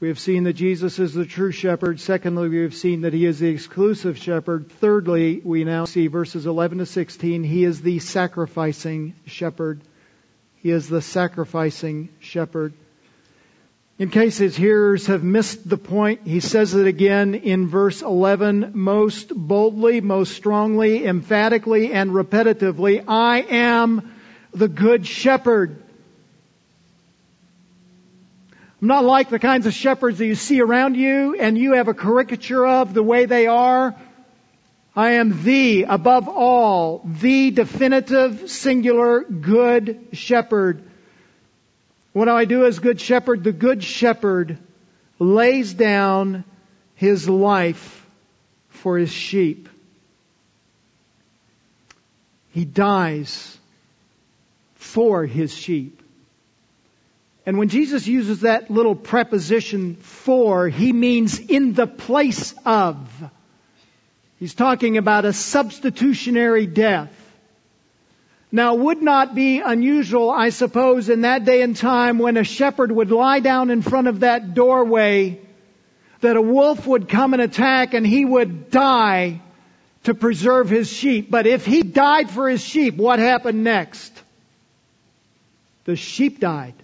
We 0.00 0.08
have 0.08 0.18
seen 0.18 0.44
that 0.44 0.54
Jesus 0.54 0.98
is 0.98 1.14
the 1.14 1.24
true 1.24 1.50
shepherd. 1.50 2.00
Secondly, 2.00 2.48
we 2.48 2.62
have 2.62 2.74
seen 2.74 3.02
that 3.02 3.12
he 3.12 3.26
is 3.26 3.38
the 3.38 3.48
exclusive 3.48 4.18
shepherd. 4.18 4.70
Thirdly, 4.70 5.40
we 5.42 5.64
now 5.64 5.84
see 5.84 6.06
verses 6.06 6.46
11 6.46 6.78
to 6.78 6.86
16. 6.86 7.42
He 7.42 7.64
is 7.64 7.80
the 7.80 7.98
sacrificing 7.98 9.14
shepherd. 9.26 9.80
He 10.62 10.70
is 10.70 10.88
the 10.88 11.02
sacrificing 11.02 12.08
shepherd. 12.20 12.72
In 13.98 14.10
case 14.10 14.38
his 14.38 14.56
hearers 14.56 15.06
have 15.06 15.24
missed 15.24 15.68
the 15.68 15.76
point, 15.76 16.20
he 16.24 16.40
says 16.40 16.74
it 16.74 16.86
again 16.86 17.34
in 17.34 17.68
verse 17.68 18.00
11 18.02 18.70
most 18.74 19.32
boldly, 19.34 20.00
most 20.00 20.34
strongly, 20.34 21.04
emphatically, 21.04 21.92
and 21.92 22.10
repetitively. 22.10 23.04
I 23.08 23.40
am 23.42 24.14
the 24.52 24.68
good 24.68 25.06
shepherd. 25.06 25.82
I'm 28.80 28.86
not 28.86 29.04
like 29.04 29.30
the 29.30 29.40
kinds 29.40 29.66
of 29.66 29.74
shepherds 29.74 30.18
that 30.18 30.26
you 30.26 30.36
see 30.36 30.60
around 30.60 30.96
you 30.96 31.34
and 31.34 31.58
you 31.58 31.72
have 31.72 31.88
a 31.88 31.94
caricature 31.94 32.64
of 32.64 32.94
the 32.94 33.02
way 33.02 33.26
they 33.26 33.48
are. 33.48 33.96
I 34.98 35.10
am 35.12 35.44
the, 35.44 35.84
above 35.84 36.26
all, 36.26 37.02
the 37.04 37.52
definitive, 37.52 38.50
singular, 38.50 39.20
good 39.20 40.08
shepherd. 40.10 40.82
What 42.12 42.24
do 42.24 42.32
I 42.32 42.46
do 42.46 42.64
as 42.64 42.80
good 42.80 43.00
shepherd? 43.00 43.44
The 43.44 43.52
good 43.52 43.84
shepherd 43.84 44.58
lays 45.20 45.72
down 45.72 46.42
his 46.96 47.28
life 47.28 48.04
for 48.70 48.98
his 48.98 49.12
sheep. 49.12 49.68
He 52.50 52.64
dies 52.64 53.56
for 54.74 55.24
his 55.24 55.54
sheep. 55.54 56.02
And 57.46 57.56
when 57.56 57.68
Jesus 57.68 58.08
uses 58.08 58.40
that 58.40 58.68
little 58.68 58.96
preposition 58.96 59.94
for, 59.94 60.68
he 60.68 60.92
means 60.92 61.38
in 61.38 61.74
the 61.74 61.86
place 61.86 62.52
of. 62.66 63.30
He's 64.38 64.54
talking 64.54 64.98
about 64.98 65.24
a 65.24 65.32
substitutionary 65.32 66.66
death. 66.66 67.12
Now, 68.50 68.74
would 68.74 69.02
not 69.02 69.34
be 69.34 69.60
unusual, 69.60 70.30
I 70.30 70.50
suppose, 70.50 71.08
in 71.08 71.22
that 71.22 71.44
day 71.44 71.60
and 71.60 71.76
time 71.76 72.18
when 72.18 72.36
a 72.36 72.44
shepherd 72.44 72.90
would 72.90 73.10
lie 73.10 73.40
down 73.40 73.70
in 73.70 73.82
front 73.82 74.08
of 74.08 74.20
that 74.20 74.54
doorway, 74.54 75.40
that 76.20 76.36
a 76.36 76.42
wolf 76.42 76.86
would 76.86 77.08
come 77.08 77.34
and 77.34 77.42
attack 77.42 77.94
and 77.94 78.06
he 78.06 78.24
would 78.24 78.70
die 78.70 79.40
to 80.04 80.14
preserve 80.14 80.70
his 80.70 80.90
sheep. 80.90 81.30
But 81.30 81.46
if 81.46 81.66
he 81.66 81.82
died 81.82 82.30
for 82.30 82.48
his 82.48 82.62
sheep, 82.62 82.96
what 82.96 83.18
happened 83.18 83.64
next? 83.64 84.12
The 85.84 85.96
sheep 85.96 86.40
died. 86.40 86.74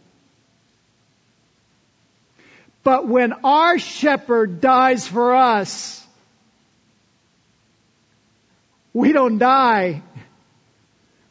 But 2.82 3.08
when 3.08 3.32
our 3.44 3.78
shepherd 3.78 4.60
dies 4.60 5.08
for 5.08 5.34
us, 5.34 6.03
we 8.94 9.12
don't 9.12 9.38
die. 9.38 10.02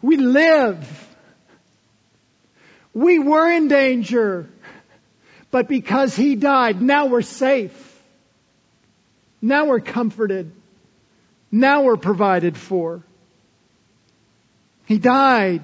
We 0.02 0.18
live. 0.18 1.08
We 2.94 3.18
were 3.18 3.50
in 3.50 3.70
danger, 3.70 4.50
but 5.50 5.68
because 5.68 6.16
He 6.16 6.36
died, 6.36 6.80
now 6.82 7.08
we're 7.08 7.24
safe. 7.24 7.80
Now 9.42 9.66
we're 9.66 9.80
comforted. 9.80 10.52
Now 11.52 11.84
we're 11.84 11.98
provided 11.98 12.58
for. 12.58 13.02
He 14.86 14.98
died 14.98 15.62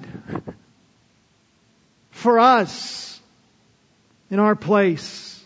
for 2.10 2.38
us 2.38 3.20
in 4.30 4.38
our 4.38 4.56
place, 4.56 5.44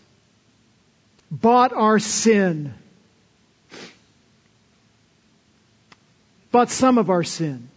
bought 1.29 1.73
our 1.73 1.99
sin 1.99 2.73
bought 6.55 6.69
some 6.69 6.97
of 6.97 7.09
our 7.09 7.25
sin. 7.25 7.67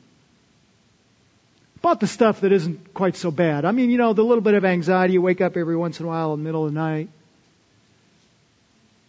Bought 1.83 1.99
the 1.99 2.07
stuff 2.07 2.43
that 2.43 2.53
isn't 2.53 2.95
quite 2.95 3.17
so 3.17 3.33
bad. 3.33 3.65
I 3.65 3.73
mean, 3.73 3.91
you 3.91 3.99
know, 3.99 4.13
the 4.13 4.23
little 4.23 4.41
bit 4.41 4.55
of 4.55 4.65
anxiety, 4.65 5.15
you 5.15 5.21
wake 5.21 5.41
up 5.41 5.57
every 5.57 5.75
once 5.75 5.99
in 5.99 6.07
a 6.07 6.09
while 6.09 6.33
in 6.35 6.39
the 6.39 6.45
middle 6.45 6.65
of 6.65 6.73
the 6.73 6.79
night. 6.79 7.09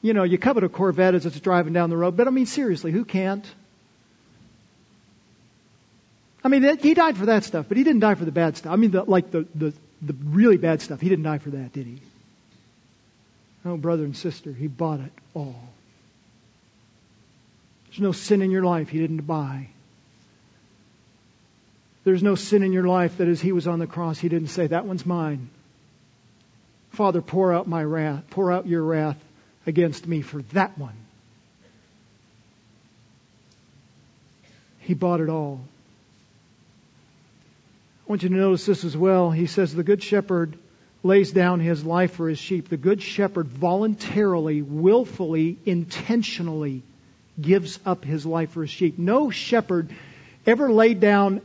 You 0.02 0.14
know, 0.14 0.24
you 0.24 0.40
covet 0.40 0.64
a 0.64 0.70
Corvette 0.70 1.14
as 1.14 1.28
it's 1.28 1.40
driving 1.40 1.74
down 1.74 1.92
the 1.92 1.98
road, 1.98 2.18
but 2.18 2.28
I 2.28 2.32
mean, 2.32 2.48
seriously, 2.48 2.92
who 2.92 3.06
can't? 3.06 3.46
I 6.44 6.48
mean, 6.48 6.80
he 6.80 6.96
died 6.96 7.16
for 7.16 7.28
that 7.28 7.44
stuff, 7.44 7.68
but 7.68 7.78
he 7.78 7.84
didn't 7.84 8.00
die 8.00 8.16
for 8.16 8.26
the 8.26 8.32
bad 8.32 8.58
stuff. 8.58 8.74
I 8.74 8.76
mean, 8.76 8.90
the, 8.90 9.04
like 9.04 9.30
the, 9.30 9.46
the, 9.54 9.72
the 10.02 10.16
really 10.24 10.58
bad 10.58 10.82
stuff. 10.82 11.00
He 11.00 11.10
didn't 11.10 11.26
die 11.26 11.38
for 11.38 11.52
that, 11.52 11.74
did 11.74 11.86
he? 11.86 12.00
Oh, 13.66 13.78
brother 13.78 14.04
and 14.04 14.18
sister, 14.18 14.52
he 14.52 14.66
bought 14.66 15.02
it 15.02 15.12
all. 15.36 15.62
There's 17.90 18.02
no 18.02 18.12
sin 18.12 18.42
in 18.42 18.52
your 18.52 18.64
life 18.64 18.90
he 18.90 19.00
didn't 19.00 19.26
buy. 19.26 19.68
There's 22.04 22.22
no 22.22 22.36
sin 22.36 22.64
in 22.64 22.72
your 22.72 22.88
life 22.88 23.18
that 23.18 23.28
as 23.28 23.42
he 23.42 23.52
was 23.52 23.68
on 23.68 23.80
the 23.80 23.88
cross, 23.88 24.20
he 24.20 24.30
didn't 24.30 24.50
say, 24.50 24.68
That 24.68 24.86
one's 24.86 25.06
mine. 25.06 25.50
Father, 26.92 27.22
pour 27.22 27.54
out 27.54 27.68
my 27.68 27.84
wrath, 27.84 28.24
pour 28.30 28.52
out 28.52 28.68
your 28.68 28.84
wrath 28.84 29.18
against 29.66 30.08
me 30.08 30.22
for 30.22 30.42
that 30.54 30.78
one. 30.78 30.96
He 34.80 34.94
bought 34.94 35.20
it 35.20 35.30
all. 35.30 35.62
I 38.06 38.12
want 38.12 38.24
you 38.24 38.30
to 38.30 38.36
notice 38.36 38.66
this 38.66 38.84
as 38.84 38.96
well. 38.96 39.30
He 39.32 39.46
says, 39.46 39.74
The 39.74 39.84
good 39.84 40.02
shepherd 40.04 40.58
lays 41.04 41.32
down 41.32 41.60
his 41.60 41.84
life 41.84 42.14
for 42.14 42.30
his 42.30 42.40
sheep. 42.40 42.70
The 42.70 42.78
good 42.78 43.02
shepherd 43.02 43.48
voluntarily, 43.48 44.62
willfully, 44.62 45.58
intentionally 45.66 46.84
gives 47.42 47.80
up 47.86 48.04
his 48.04 48.26
life 48.26 48.52
for 48.52 48.62
his 48.62 48.70
sheep. 48.70 48.98
No 48.98 49.30
shepherd 49.30 49.90
ever 50.46 50.72
laid 50.72 51.00
down 51.00 51.42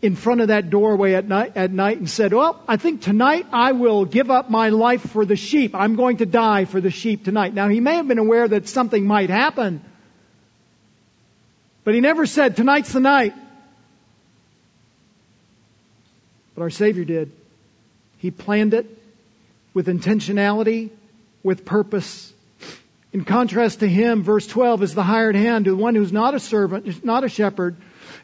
in 0.00 0.14
front 0.14 0.40
of 0.40 0.48
that 0.48 0.70
doorway 0.70 1.14
at 1.14 1.26
night, 1.26 1.56
at 1.56 1.72
night 1.72 1.98
and 1.98 2.08
said, 2.08 2.32
well, 2.32 2.62
I 2.68 2.76
think 2.76 3.02
tonight 3.02 3.46
I 3.52 3.72
will 3.72 4.04
give 4.04 4.30
up 4.30 4.48
my 4.48 4.68
life 4.68 5.10
for 5.10 5.24
the 5.24 5.34
sheep. 5.34 5.74
I'm 5.74 5.96
going 5.96 6.18
to 6.18 6.26
die 6.26 6.66
for 6.66 6.80
the 6.80 6.90
sheep 6.90 7.24
tonight. 7.24 7.52
Now 7.52 7.68
he 7.68 7.80
may 7.80 7.96
have 7.96 8.06
been 8.06 8.18
aware 8.18 8.46
that 8.46 8.68
something 8.68 9.04
might 9.04 9.28
happen, 9.28 9.82
but 11.82 11.94
he 11.94 12.00
never 12.00 12.26
said, 12.26 12.54
tonight's 12.54 12.92
the 12.92 13.00
night. 13.00 13.34
But 16.54 16.62
our 16.62 16.70
Savior 16.70 17.04
did. 17.04 17.32
He 18.18 18.30
planned 18.30 18.74
it 18.74 18.86
with 19.74 19.86
intentionality, 19.86 20.90
with 21.42 21.64
purpose. 21.64 22.32
In 23.12 23.24
contrast 23.24 23.80
to 23.80 23.88
him, 23.88 24.22
verse 24.22 24.46
12 24.46 24.82
is 24.82 24.94
the 24.94 25.02
hired 25.02 25.34
hand, 25.34 25.64
the 25.64 25.74
one 25.74 25.94
who's 25.94 26.12
not 26.12 26.34
a 26.34 26.40
servant, 26.40 27.04
not 27.04 27.24
a 27.24 27.28
shepherd, 27.28 27.76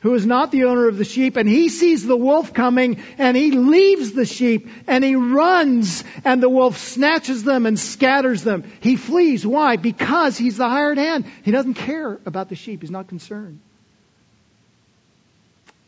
who 0.02 0.12
is 0.12 0.26
not 0.26 0.50
the 0.50 0.64
owner 0.64 0.86
of 0.86 0.98
the 0.98 1.04
sheep, 1.04 1.36
and 1.36 1.48
he 1.48 1.70
sees 1.70 2.04
the 2.04 2.16
wolf 2.16 2.52
coming, 2.52 3.02
and 3.16 3.34
he 3.34 3.52
leaves 3.52 4.12
the 4.12 4.26
sheep, 4.26 4.68
and 4.86 5.02
he 5.02 5.16
runs, 5.16 6.04
and 6.24 6.42
the 6.42 6.48
wolf 6.50 6.76
snatches 6.76 7.42
them 7.44 7.64
and 7.64 7.78
scatters 7.78 8.42
them. 8.44 8.70
He 8.80 8.96
flees. 8.96 9.46
Why? 9.46 9.76
Because 9.76 10.36
he's 10.36 10.58
the 10.58 10.68
hired 10.68 10.98
hand. 10.98 11.24
He 11.42 11.50
doesn't 11.50 11.74
care 11.74 12.20
about 12.26 12.50
the 12.50 12.54
sheep. 12.54 12.82
He's 12.82 12.90
not 12.90 13.08
concerned. 13.08 13.60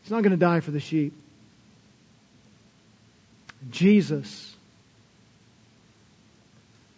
He's 0.03 0.11
not 0.11 0.23
going 0.23 0.31
to 0.31 0.39
die 0.39 0.61
for 0.61 0.71
the 0.71 0.81
sheep. 0.81 1.13
Jesus 3.71 4.55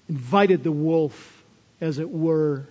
invited 0.09 0.63
the 0.63 0.71
wolf, 0.71 1.38
as 1.81 1.99
it 1.99 2.11
were, 2.11 2.67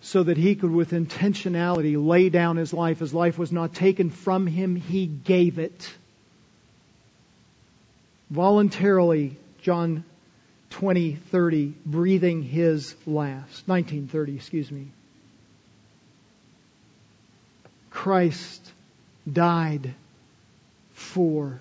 so 0.00 0.22
that 0.22 0.36
he 0.36 0.54
could, 0.54 0.70
with 0.70 0.90
intentionality, 0.90 1.96
lay 1.96 2.28
down 2.28 2.56
his 2.56 2.72
life. 2.72 2.98
His 3.00 3.14
life 3.14 3.38
was 3.38 3.52
not 3.52 3.74
taken 3.74 4.10
from 4.10 4.46
him, 4.46 4.76
he 4.76 5.06
gave 5.06 5.58
it. 5.58 5.92
Voluntarily, 8.30 9.36
John 9.62 10.04
20, 10.70 11.14
30, 11.14 11.74
breathing 11.86 12.42
his 12.42 12.94
last. 13.06 13.66
1930, 13.66 14.36
excuse 14.36 14.70
me. 14.70 14.88
Christ 17.90 18.72
died 19.30 19.94
for 20.92 21.60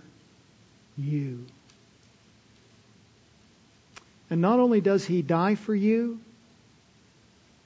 you. 0.98 1.46
And 4.30 4.42
not 4.42 4.60
only 4.60 4.82
does 4.82 5.06
he 5.06 5.22
die 5.22 5.56
for 5.56 5.74
you, 5.74 6.20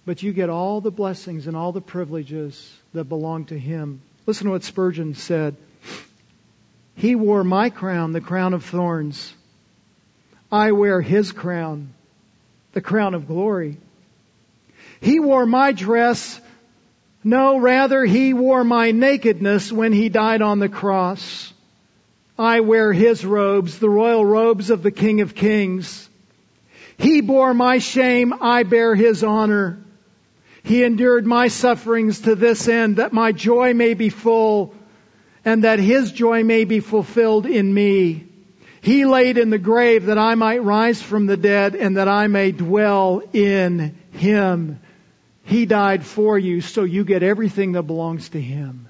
but 0.10 0.24
you 0.24 0.34
get 0.34 0.50
all 0.50 0.82
the 0.82 0.90
blessings 0.90 1.46
and 1.46 1.56
all 1.56 1.72
the 1.72 1.82
privileges 1.82 2.76
that 2.94 3.04
belong 3.04 3.46
to 3.46 3.56
Him. 3.56 4.02
Listen 4.26 4.46
to 4.46 4.54
what 4.54 4.64
Spurgeon 4.64 5.14
said. 5.14 5.56
He 6.96 7.14
wore 7.14 7.44
my 7.44 7.70
crown, 7.70 8.12
the 8.12 8.20
crown 8.20 8.56
of 8.56 8.66
thorns. 8.66 9.32
I 10.52 10.72
wear 10.72 11.00
His 11.00 11.32
crown, 11.32 11.94
the 12.72 12.82
crown 12.82 13.14
of 13.14 13.28
glory. 13.28 13.78
He 15.00 15.20
wore 15.20 15.46
my 15.46 15.74
dress. 15.74 16.42
No, 17.24 17.60
rather, 17.60 18.04
He 18.04 18.34
wore 18.34 18.64
my 18.64 18.90
nakedness 18.90 19.72
when 19.72 19.94
He 19.94 20.10
died 20.10 20.42
on 20.42 20.58
the 20.58 20.70
cross. 20.70 21.54
I 22.36 22.62
wear 22.62 22.92
His 22.92 23.24
robes, 23.24 23.78
the 23.78 23.92
royal 23.92 24.26
robes 24.26 24.72
of 24.72 24.82
the 24.82 24.90
King 24.90 25.22
of 25.22 25.36
Kings. 25.36 26.10
He 26.98 27.22
bore 27.22 27.54
my 27.54 27.78
shame, 27.78 28.34
I 28.42 28.64
bear 28.64 28.96
His 28.96 29.24
honor. 29.24 29.84
He 30.64 30.84
endured 30.84 31.26
my 31.26 31.48
sufferings 31.48 32.22
to 32.22 32.36
this 32.36 32.68
end, 32.68 32.98
that 32.98 33.14
my 33.14 33.32
joy 33.32 33.74
may 33.74 33.94
be 33.94 34.10
full, 34.10 34.74
and 35.46 35.64
that 35.64 35.80
His 35.80 36.12
joy 36.12 36.44
may 36.44 36.66
be 36.66 36.80
fulfilled 36.80 37.46
in 37.46 37.74
me. 37.74 38.26
He 38.82 39.06
laid 39.06 39.38
in 39.38 39.50
the 39.50 39.58
grave 39.58 40.06
that 40.06 40.18
I 40.18 40.36
might 40.36 40.64
rise 40.64 41.02
from 41.02 41.26
the 41.26 41.38
dead, 41.38 41.76
and 41.76 41.98
that 41.98 42.08
I 42.08 42.28
may 42.28 42.52
dwell 42.52 43.22
in 43.34 43.98
Him. 44.12 44.80
He 45.44 45.66
died 45.66 46.06
for 46.06 46.38
you, 46.38 46.62
so 46.62 46.84
you 46.84 47.04
get 47.04 47.24
everything 47.24 47.74
that 47.74 47.84
belongs 47.84 48.30
to 48.30 48.42
Him. 48.42 48.88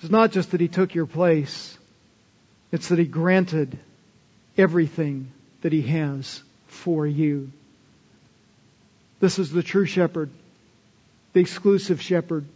It's 0.00 0.10
not 0.10 0.32
just 0.32 0.52
that 0.52 0.60
He 0.60 0.68
took 0.68 0.94
your 0.94 1.06
place, 1.06 1.76
it's 2.72 2.88
that 2.88 2.98
He 2.98 3.06
granted 3.06 3.78
everything 4.56 5.32
that 5.62 5.72
He 5.72 5.82
has 5.82 6.42
for 6.66 7.06
you. 7.06 7.52
This 9.20 9.38
is 9.38 9.50
the 9.50 9.62
true 9.62 9.84
shepherd, 9.84 10.30
the 11.34 11.40
exclusive 11.40 12.00
shepherd, 12.00 12.46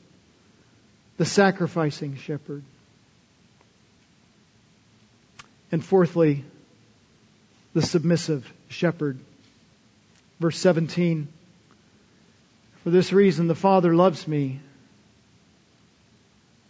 the 1.18 1.26
sacrificing 1.26 2.16
shepherd. 2.16 2.64
And 5.70 5.84
fourthly, 5.84 6.44
the 7.74 7.82
submissive 7.82 8.50
shepherd. 8.68 9.18
Verse 10.40 10.58
17. 10.58 11.28
For 12.82 12.90
this 12.90 13.12
reason 13.12 13.46
the 13.46 13.54
Father 13.54 13.94
loves 13.94 14.26
me 14.26 14.60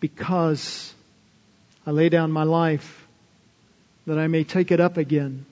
because 0.01 0.93
I 1.87 1.93
lay 1.93 2.09
down 2.09 2.33
my 2.33 2.45
life 2.45 3.07
that 4.07 4.19
I 4.19 4.27
may 4.27 4.45
take 4.45 4.71
it 4.71 4.81
up 4.81 4.97
again. 4.97 5.47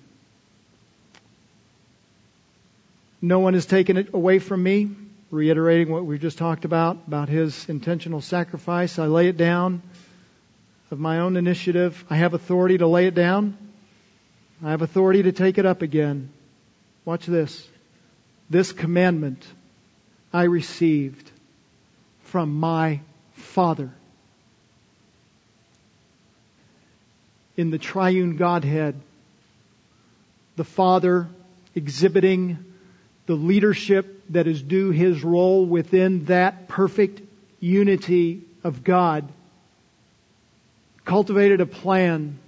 No 3.25 3.39
one 3.39 3.55
has 3.55 3.67
taken 3.67 3.97
it 3.97 4.13
away 4.13 4.41
from 4.41 4.63
me. 4.63 4.91
Reiterating 5.31 5.91
what 5.91 6.05
we've 6.05 6.21
just 6.21 6.37
talked 6.37 6.67
about, 6.67 6.99
about 7.07 7.31
his 7.31 7.67
intentional 7.69 8.21
sacrifice. 8.21 8.99
I 8.99 9.07
lay 9.07 9.29
it 9.29 9.39
down 9.39 9.81
of 10.91 10.99
my 10.99 11.21
own 11.21 11.39
initiative. 11.39 12.05
I 12.11 12.17
have 12.17 12.35
authority 12.35 12.77
to 12.79 12.87
lay 12.87 13.07
it 13.07 13.15
down. 13.15 13.57
I 14.63 14.73
have 14.73 14.83
authority 14.83 15.23
to 15.23 15.33
take 15.33 15.57
it 15.57 15.65
up 15.65 15.81
again. 15.81 16.29
Watch 17.07 17.25
this. 17.25 17.67
This 18.51 18.73
commandment 18.73 19.43
I 20.35 20.43
received 20.43 21.31
from 22.25 22.55
my 22.55 23.01
Father. 23.33 23.91
In 27.57 27.71
the 27.71 27.79
triune 27.79 28.37
Godhead, 28.37 29.01
the 30.57 30.65
Father 30.65 31.29
exhibiting 31.75 32.72
the 33.33 33.39
leadership 33.39 34.23
that 34.29 34.47
is 34.47 34.61
due 34.61 34.91
his 34.91 35.25
role 35.25 35.65
within 35.65 36.27
that 36.27 36.69
perfect 36.69 37.23
unity 37.61 38.43
of 38.63 38.85
God, 38.85 39.27
cultivated 41.07 41.63
a 41.63 41.67
plan 41.67 42.39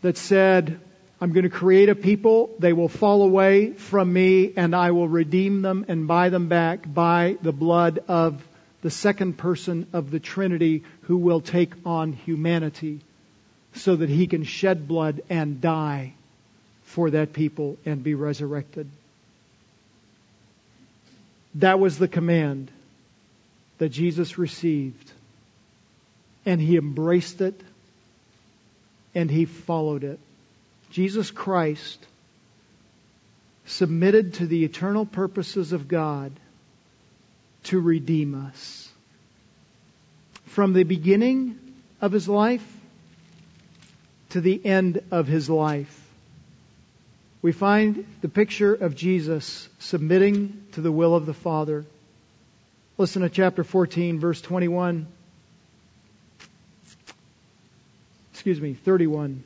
that 0.00 0.16
said, 0.16 0.80
I'm 1.20 1.32
going 1.32 1.42
to 1.42 1.50
create 1.50 1.90
a 1.90 1.94
people, 1.94 2.48
they 2.58 2.72
will 2.72 2.88
fall 2.88 3.22
away 3.22 3.72
from 3.72 4.10
me, 4.10 4.54
and 4.56 4.74
I 4.74 4.92
will 4.92 5.08
redeem 5.08 5.60
them 5.60 5.84
and 5.88 6.08
buy 6.08 6.30
them 6.30 6.48
back 6.48 6.90
by 6.90 7.36
the 7.42 7.52
blood 7.52 7.98
of 8.08 8.42
the 8.80 8.90
second 8.90 9.36
person 9.36 9.88
of 9.92 10.10
the 10.10 10.20
Trinity 10.20 10.84
who 11.02 11.18
will 11.18 11.42
take 11.42 11.74
on 11.84 12.14
humanity 12.14 13.00
so 13.74 13.94
that 13.94 14.08
he 14.08 14.26
can 14.26 14.44
shed 14.44 14.88
blood 14.88 15.20
and 15.28 15.60
die 15.60 16.14
for 16.84 17.10
that 17.10 17.34
people 17.34 17.76
and 17.84 18.02
be 18.02 18.14
resurrected. 18.14 18.88
That 21.56 21.78
was 21.80 21.98
the 21.98 22.08
command 22.08 22.70
that 23.78 23.90
Jesus 23.90 24.38
received. 24.38 25.12
And 26.44 26.60
he 26.60 26.76
embraced 26.76 27.40
it 27.40 27.60
and 29.14 29.30
he 29.30 29.44
followed 29.44 30.04
it. 30.04 30.18
Jesus 30.90 31.30
Christ 31.30 32.04
submitted 33.66 34.34
to 34.34 34.46
the 34.46 34.64
eternal 34.64 35.04
purposes 35.04 35.72
of 35.72 35.88
God 35.88 36.32
to 37.64 37.78
redeem 37.78 38.34
us. 38.34 38.88
From 40.46 40.72
the 40.72 40.84
beginning 40.84 41.58
of 42.00 42.12
his 42.12 42.28
life 42.28 42.66
to 44.30 44.40
the 44.40 44.64
end 44.64 45.02
of 45.10 45.26
his 45.26 45.50
life 45.50 46.07
we 47.40 47.52
find 47.52 48.04
the 48.20 48.28
picture 48.28 48.74
of 48.74 48.96
Jesus 48.96 49.68
submitting 49.78 50.66
to 50.72 50.80
the 50.80 50.90
will 50.90 51.14
of 51.14 51.24
the 51.24 51.34
Father. 51.34 51.84
Listen 52.96 53.22
to 53.22 53.28
chapter 53.28 53.62
14, 53.62 54.18
verse 54.18 54.40
21. 54.40 55.06
Excuse 58.32 58.60
me, 58.60 58.74
31. 58.74 59.44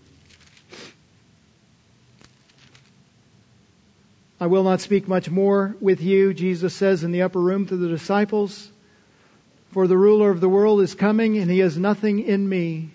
I 4.41 4.47
will 4.47 4.65
not 4.65 4.81
speak 4.81 5.07
much 5.07 5.31
more 5.31 5.77
with 5.81 6.01
you, 6.01 6.33
Jesus 6.33 6.75
says 6.75 7.05
in 7.05 7.13
the 7.13 7.23
upper 7.23 7.41
room 7.41 7.67
to 7.67 7.77
the 7.77 7.89
disciples. 7.89 8.71
For 9.73 9.87
the 9.87 9.97
ruler 9.97 10.31
of 10.31 10.41
the 10.41 10.49
world 10.49 10.81
is 10.81 10.95
coming, 10.95 11.37
and 11.37 11.51
he 11.51 11.59
has 11.61 11.77
nothing 11.77 12.21
in 12.21 12.49
me, 12.49 12.91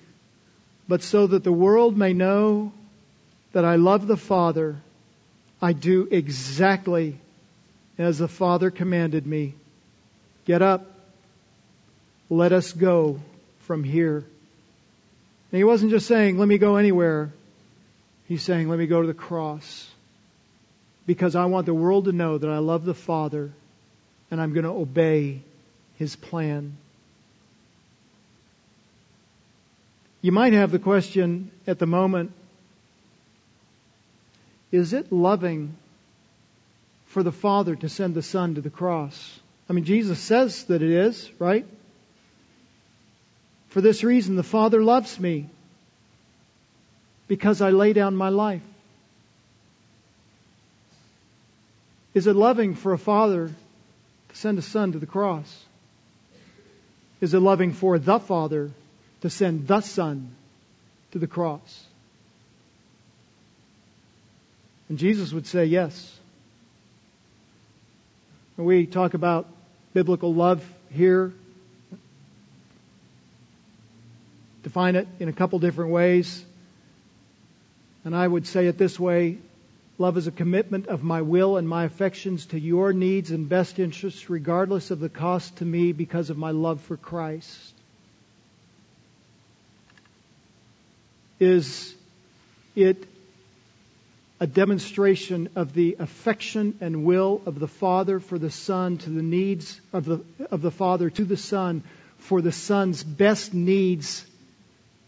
but 0.88 1.04
so 1.04 1.28
that 1.28 1.44
the 1.44 1.52
world 1.52 1.96
may 1.96 2.14
know 2.14 2.74
that 3.54 3.64
I 3.64 3.76
love 3.76 4.08
the 4.08 4.18
Father 4.18 4.78
I 5.62 5.74
do 5.74 6.08
exactly 6.10 7.18
as 7.98 8.20
the 8.20 8.28
Father 8.28 8.70
commanded 8.70 9.26
me. 9.26 9.56
Get 10.46 10.62
up. 10.62 10.86
Let 12.30 12.52
us 12.52 12.74
go 12.74 13.20
from 13.62 13.84
here. 13.84 14.18
And 15.52 15.58
he 15.58 15.64
wasn't 15.64 15.92
just 15.92 16.08
saying, 16.08 16.38
let 16.38 16.48
me 16.48 16.58
go 16.58 16.76
anywhere. 16.76 17.32
He's 18.28 18.44
saying, 18.44 18.70
let 18.70 18.78
me 18.78 18.88
go 18.88 19.02
to 19.02 19.08
the 19.08 19.14
cross. 19.14 19.90
Because 21.06 21.36
I 21.36 21.46
want 21.46 21.66
the 21.66 21.74
world 21.74 22.06
to 22.06 22.12
know 22.12 22.38
that 22.38 22.50
I 22.50 22.58
love 22.58 22.86
the 22.86 22.94
Father 22.94 23.52
and 24.30 24.42
I'm 24.42 24.54
going 24.54 24.66
to 24.66 24.72
obey 24.72 25.42
his 25.98 26.16
plan. 26.16 26.78
You 30.22 30.32
might 30.34 30.54
have 30.54 30.72
the 30.72 30.80
question 30.80 31.52
at 31.66 31.80
the 31.80 31.86
moment 31.86 32.34
is 34.72 34.94
it 34.94 35.12
loving 35.12 35.76
for 37.08 37.24
the 37.24 37.32
Father 37.32 37.76
to 37.76 37.90
send 37.90 38.16
the 38.16 38.22
Son 38.22 38.56
to 38.56 38.62
the 38.62 38.70
cross? 38.70 39.40
I 39.70 39.74
mean, 39.74 39.86
Jesus 39.86 40.20
says 40.20 40.64
that 40.66 40.82
it 40.82 40.90
is, 40.90 41.30
right? 41.40 41.66
For 43.70 43.82
this 43.82 44.04
reason, 44.04 44.36
the 44.36 44.44
Father 44.44 44.84
loves 44.84 45.20
me 45.20 45.50
because 47.28 47.62
I 47.62 47.72
lay 47.72 47.94
down 47.94 48.16
my 48.16 48.30
life. 48.30 48.64
Is 52.14 52.28
it 52.28 52.36
loving 52.36 52.74
for 52.74 52.94
a 52.94 52.98
father 52.98 53.48
to 54.30 54.36
send 54.36 54.58
a 54.58 54.62
son 54.62 54.94
to 54.94 55.00
the 55.00 55.06
cross? 55.06 55.66
Is 57.20 57.34
it 57.34 57.40
loving 57.40 57.74
for 57.74 57.98
the 57.98 58.20
Father 58.20 58.72
to 59.22 59.30
send 59.30 59.68
the 59.68 59.82
Son 59.82 60.36
to 61.12 61.20
the 61.20 61.28
cross? 61.28 61.87
And 64.90 64.98
Jesus 64.98 65.34
would 65.34 65.48
say 65.48 65.66
yes. 65.66 66.18
We 68.56 68.86
talk 68.86 69.14
about 69.14 69.48
biblical 69.94 70.34
love 70.34 70.68
here, 70.92 71.34
define 74.64 74.96
it 74.96 75.08
in 75.20 75.30
a 75.30 75.34
couple 75.34 75.60
different 75.60 75.92
ways. 75.92 76.44
And 78.04 78.16
I 78.16 78.28
would 78.28 78.48
say 78.48 78.68
it 78.68 78.78
this 78.78 79.00
way 79.00 79.38
Love 80.00 80.18
is 80.18 80.28
a 80.28 80.32
commitment 80.32 80.88
of 80.88 81.04
my 81.04 81.24
will 81.24 81.58
and 81.58 81.68
my 81.68 81.86
affections 81.86 82.46
to 82.48 82.60
your 82.60 82.94
needs 82.94 83.32
and 83.32 83.50
best 83.50 83.80
interests, 83.80 84.30
regardless 84.30 84.92
of 84.92 85.00
the 85.00 85.10
cost 85.10 85.58
to 85.58 85.66
me 85.66 85.92
because 85.92 86.30
of 86.30 86.38
my 86.38 86.52
love 86.52 86.82
for 86.82 86.98
Christ. 86.98 87.74
Is 91.40 91.96
it 92.76 93.08
a 94.40 94.48
demonstration 94.48 95.50
of 95.56 95.74
the 95.74 95.98
affection 96.00 96.78
and 96.80 97.04
will 97.04 97.42
of 97.46 97.60
the 97.60 97.68
Father 97.68 98.20
for 98.20 98.38
the 98.38 98.52
Son 98.52 98.98
to 99.00 99.10
the 99.10 99.24
needs 99.24 99.82
of 99.92 100.06
the, 100.06 100.24
of 100.52 100.62
the 100.62 100.72
Father 100.72 101.10
to 101.10 101.26
the 101.26 101.38
Son 101.38 101.84
for 102.20 102.42
the 102.42 102.52
Son's 102.52 103.04
best 103.04 103.54
needs, 103.54 104.26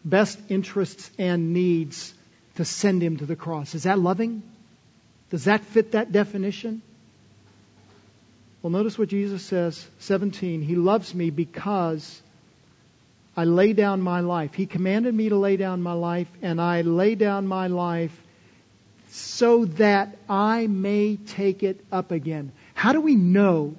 best 0.04 0.40
interests 0.50 1.12
and 1.20 1.54
needs 1.54 2.14
to 2.56 2.66
send 2.66 3.04
him 3.04 3.18
to 3.18 3.26
the 3.26 3.36
cross? 3.36 3.76
Is 3.76 3.84
that 3.84 4.00
loving? 4.00 4.42
Does 5.30 5.46
that 5.46 5.62
fit 5.62 5.92
that 5.92 6.12
definition? 6.12 6.82
Well, 8.62 8.72
notice 8.72 8.98
what 8.98 9.10
Jesus 9.10 9.44
says, 9.44 9.86
17. 10.00 10.62
He 10.64 10.76
loves 10.76 11.14
me 11.14 11.30
because 11.30 12.22
I 13.38 13.46
lay 13.46 13.74
down 13.74 14.02
my 14.02 14.22
life. 14.22 14.56
He 14.56 14.66
commanded 14.66 15.14
me 15.14 15.30
to 15.30 15.38
lay 15.38 15.56
down 15.56 15.82
my 15.82 15.94
life, 15.94 16.28
and 16.42 16.60
I 16.60 16.82
lay 16.82 17.16
down 17.16 17.48
my 17.48 17.68
life 17.68 18.12
so 19.10 19.66
that 19.66 20.18
I 20.30 20.68
may 20.68 21.18
take 21.18 21.64
it 21.64 21.84
up 21.92 22.12
again. 22.12 22.52
How 22.74 22.94
do 22.94 23.02
we 23.02 23.16
know, 23.16 23.76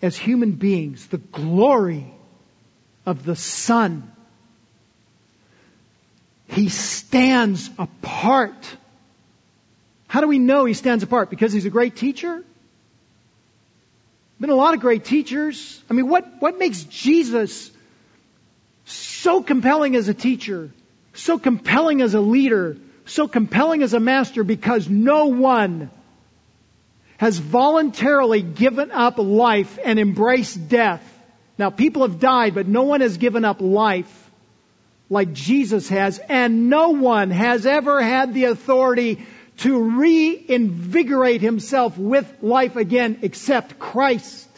as 0.00 0.16
human 0.16 0.52
beings, 0.52 1.06
the 1.08 1.18
glory 1.18 2.12
of 3.04 3.24
the 3.24 3.36
Son? 3.36 4.10
He 6.48 6.68
stands 6.68 7.70
apart 7.78 8.76
how 10.14 10.20
do 10.20 10.28
we 10.28 10.38
know 10.38 10.64
he 10.64 10.74
stands 10.74 11.02
apart? 11.02 11.28
Because 11.28 11.52
he's 11.52 11.66
a 11.66 11.70
great 11.70 11.96
teacher? 11.96 12.44
Been 14.38 14.50
a 14.50 14.54
lot 14.54 14.74
of 14.74 14.78
great 14.78 15.04
teachers. 15.04 15.82
I 15.90 15.92
mean, 15.92 16.08
what, 16.08 16.40
what 16.40 16.56
makes 16.56 16.84
Jesus 16.84 17.72
so 18.84 19.42
compelling 19.42 19.96
as 19.96 20.06
a 20.06 20.14
teacher, 20.14 20.70
so 21.14 21.36
compelling 21.36 22.00
as 22.00 22.14
a 22.14 22.20
leader, 22.20 22.76
so 23.06 23.28
compelling 23.28 23.82
as 23.82 23.94
a 23.94 24.00
master? 24.00 24.44
Because 24.44 24.88
no 24.88 25.26
one 25.26 25.90
has 27.18 27.38
voluntarily 27.38 28.42
given 28.42 28.90
up 28.90 29.18
life 29.18 29.78
and 29.82 29.98
embraced 29.98 30.68
death. 30.68 31.02
Now, 31.56 31.70
people 31.70 32.02
have 32.02 32.18
died, 32.18 32.54
but 32.54 32.66
no 32.66 32.82
one 32.82 33.00
has 33.00 33.16
given 33.16 33.44
up 33.44 33.60
life 33.60 34.30
like 35.10 35.32
Jesus 35.32 35.88
has, 35.90 36.18
and 36.18 36.68
no 36.70 36.90
one 36.90 37.30
has 37.30 37.66
ever 37.66 38.02
had 38.02 38.34
the 38.34 38.44
authority 38.44 39.24
to 39.58 39.98
reinvigorate 39.98 41.40
himself 41.40 41.96
with 41.96 42.26
life 42.42 42.76
again 42.76 43.18
except 43.22 43.78
Christ. 43.78 44.48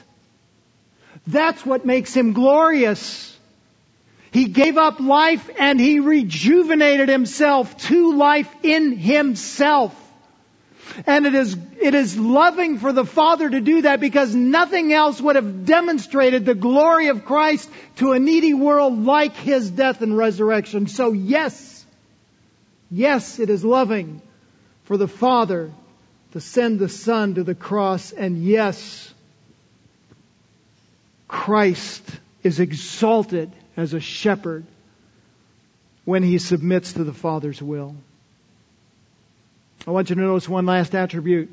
That's 1.26 1.66
what 1.66 1.84
makes 1.84 2.14
him 2.14 2.32
glorious. 2.32 3.35
He 4.36 4.44
gave 4.44 4.76
up 4.76 5.00
life 5.00 5.48
and 5.58 5.80
he 5.80 5.98
rejuvenated 5.98 7.08
himself 7.08 7.74
to 7.86 8.12
life 8.14 8.54
in 8.62 8.92
himself. 8.92 9.94
And 11.06 11.24
it 11.24 11.34
is, 11.34 11.56
it 11.80 11.94
is 11.94 12.18
loving 12.18 12.78
for 12.78 12.92
the 12.92 13.06
Father 13.06 13.48
to 13.48 13.62
do 13.62 13.80
that 13.80 13.98
because 13.98 14.34
nothing 14.34 14.92
else 14.92 15.22
would 15.22 15.36
have 15.36 15.64
demonstrated 15.64 16.44
the 16.44 16.54
glory 16.54 17.08
of 17.08 17.24
Christ 17.24 17.70
to 17.96 18.12
a 18.12 18.18
needy 18.18 18.52
world 18.52 19.06
like 19.06 19.34
his 19.34 19.70
death 19.70 20.02
and 20.02 20.14
resurrection. 20.14 20.86
So 20.86 21.12
yes, 21.12 21.86
yes, 22.90 23.38
it 23.38 23.48
is 23.48 23.64
loving 23.64 24.20
for 24.84 24.98
the 24.98 25.08
Father 25.08 25.72
to 26.32 26.42
send 26.42 26.78
the 26.78 26.90
Son 26.90 27.36
to 27.36 27.42
the 27.42 27.54
cross. 27.54 28.12
And 28.12 28.44
yes, 28.44 29.14
Christ 31.26 32.04
is 32.42 32.60
exalted 32.60 33.50
as 33.76 33.94
a 33.94 34.00
shepherd 34.00 34.64
when 36.04 36.22
he 36.22 36.38
submits 36.38 36.94
to 36.94 37.04
the 37.04 37.12
Father's 37.12 37.60
will. 37.60 37.96
I 39.86 39.90
want 39.90 40.10
you 40.10 40.16
to 40.16 40.22
notice 40.22 40.48
one 40.48 40.66
last 40.66 40.94
attribute 40.94 41.50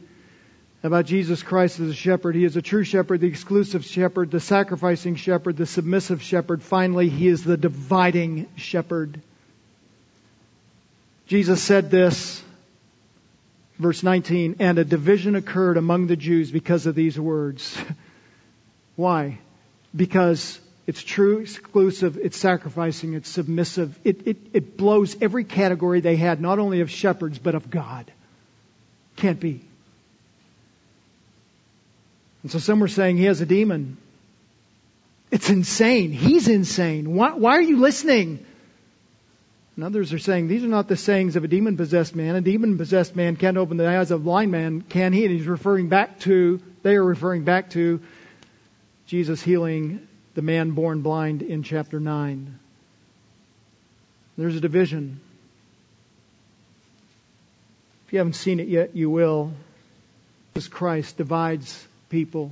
about 0.82 1.05
Jesus 1.05 1.43
Christ 1.43 1.80
as 1.80 1.89
a 1.89 1.93
shepherd. 1.93 2.36
He 2.36 2.43
is 2.43 2.55
a 2.55 2.61
true 2.61 2.84
shepherd, 2.84 3.21
the 3.21 3.28
exclusive 3.28 3.86
shepherd, 3.86 4.32
the 4.32 4.39
sacrificing 4.39 5.15
shepherd, 5.15 5.57
the 5.57 5.65
submissive 5.65 6.21
shepherd. 6.21 6.61
Finally, 6.61 7.09
he 7.09 7.28
is 7.28 7.43
the 7.43 7.57
dividing 7.57 8.47
shepherd. 8.55 9.21
Jesus 11.28 11.61
said 11.61 11.89
this 11.89 12.43
Verse 13.80 14.03
19, 14.03 14.57
and 14.59 14.78
a 14.78 14.86
division 14.86 15.36
occurred 15.36 15.78
among 15.78 16.07
the 16.07 16.15
Jews 16.15 16.51
because 16.51 16.86
of 16.86 16.95
these 16.95 17.19
words. 17.19 17.78
Why? 18.95 19.39
Because 19.95 20.59
it's 20.86 21.02
true, 21.02 21.40
exclusive, 21.40 22.18
it's 22.18 22.38
sacrificing, 22.38 23.14
it's 23.14 23.30
submissive. 23.30 23.98
It, 24.04 24.28
it, 24.28 24.38
it 24.52 24.78
blows 24.78 25.16
every 25.22 25.46
category 25.46 26.02
they 26.02 26.18
had, 26.18 26.42
not 26.42 26.60
only 26.60 26.82
of 26.82 26.92
shepherds, 26.92 27.40
but 27.40 27.56
of 27.56 27.70
God. 27.70 28.12
Can't 29.16 29.40
be. 29.40 29.62
And 32.42 32.52
so 32.52 32.60
some 32.60 32.82
were 32.82 32.90
saying 32.90 33.16
he 33.16 33.26
has 33.26 33.40
a 33.40 33.46
demon. 33.46 33.98
It's 35.32 35.50
insane. 35.50 36.12
He's 36.12 36.50
insane. 36.50 37.16
Why, 37.16 37.34
why 37.34 37.52
are 37.52 37.62
you 37.62 37.78
listening? 37.78 38.46
And 39.78 39.86
others 39.86 40.12
are 40.12 40.20
saying 40.20 40.50
these 40.50 40.66
are 40.66 40.68
not 40.68 40.90
the 40.90 40.98
sayings 40.98 41.38
of 41.38 41.46
a 41.46 41.48
demon 41.48 41.78
possessed 41.78 42.14
man. 42.14 42.36
A 42.36 42.42
demon 42.42 42.78
possessed 42.78 43.16
man 43.16 43.38
can't 43.38 43.56
open 43.56 43.78
the 43.78 43.88
eyes 43.88 44.12
of 44.12 44.20
a 44.20 44.24
blind 44.24 44.52
man, 44.52 44.82
can 44.82 45.14
he? 45.14 45.26
And 45.26 45.34
he's 45.34 45.48
referring 45.48 45.88
back 45.88 46.20
to, 46.22 46.62
they 46.84 46.96
are 46.96 47.04
referring 47.04 47.46
back 47.46 47.70
to 47.72 48.02
Jesus 49.08 49.42
healing 49.42 50.08
the 50.36 50.42
man 50.42 50.72
born 50.72 51.02
blind 51.02 51.42
in 51.42 51.64
chapter 51.64 52.00
9. 52.00 52.60
There's 54.38 54.56
a 54.56 54.62
division. 54.62 55.20
If 58.08 58.14
you 58.14 58.20
haven't 58.20 58.34
seen 58.34 58.60
it 58.60 58.68
yet, 58.68 58.96
you 58.96 59.10
will. 59.10 59.54
Jesus 60.56 60.68
Christ 60.68 61.18
divides 61.18 61.88
people. 62.10 62.52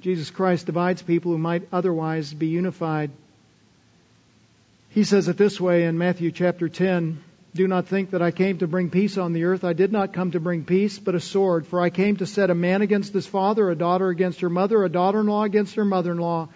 Jesus 0.00 0.30
Christ 0.30 0.66
divides 0.66 1.02
people 1.02 1.32
who 1.32 1.38
might 1.38 1.68
otherwise 1.72 2.32
be 2.32 2.48
unified. 2.48 3.10
He 4.90 5.04
says 5.04 5.28
it 5.28 5.36
this 5.36 5.60
way 5.60 5.84
in 5.84 5.98
Matthew 5.98 6.32
chapter 6.32 6.68
10 6.68 7.22
Do 7.52 7.66
not 7.66 7.88
think 7.88 8.10
that 8.10 8.22
I 8.22 8.30
came 8.30 8.58
to 8.58 8.68
bring 8.68 8.90
peace 8.90 9.18
on 9.18 9.32
the 9.32 9.44
earth. 9.44 9.64
I 9.64 9.72
did 9.72 9.90
not 9.90 10.12
come 10.12 10.30
to 10.32 10.40
bring 10.40 10.64
peace, 10.64 11.00
but 11.00 11.16
a 11.16 11.20
sword. 11.20 11.66
For 11.66 11.80
I 11.80 11.90
came 11.90 12.16
to 12.18 12.26
set 12.26 12.48
a 12.48 12.54
man 12.54 12.80
against 12.80 13.12
his 13.12 13.26
father, 13.26 13.68
a 13.68 13.74
daughter 13.74 14.08
against 14.08 14.40
her 14.40 14.48
mother, 14.50 14.84
a 14.84 14.88
daughter 14.88 15.20
in 15.20 15.26
law 15.26 15.42
against 15.42 15.74
her 15.74 15.84
mother 15.84 16.12
in 16.12 16.18
law. 16.18 16.48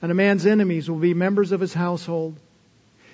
And 0.00 0.10
a 0.10 0.14
man's 0.14 0.46
enemies 0.46 0.88
will 0.88 0.98
be 0.98 1.12
members 1.12 1.52
of 1.52 1.60
his 1.60 1.74
household. 1.74 2.36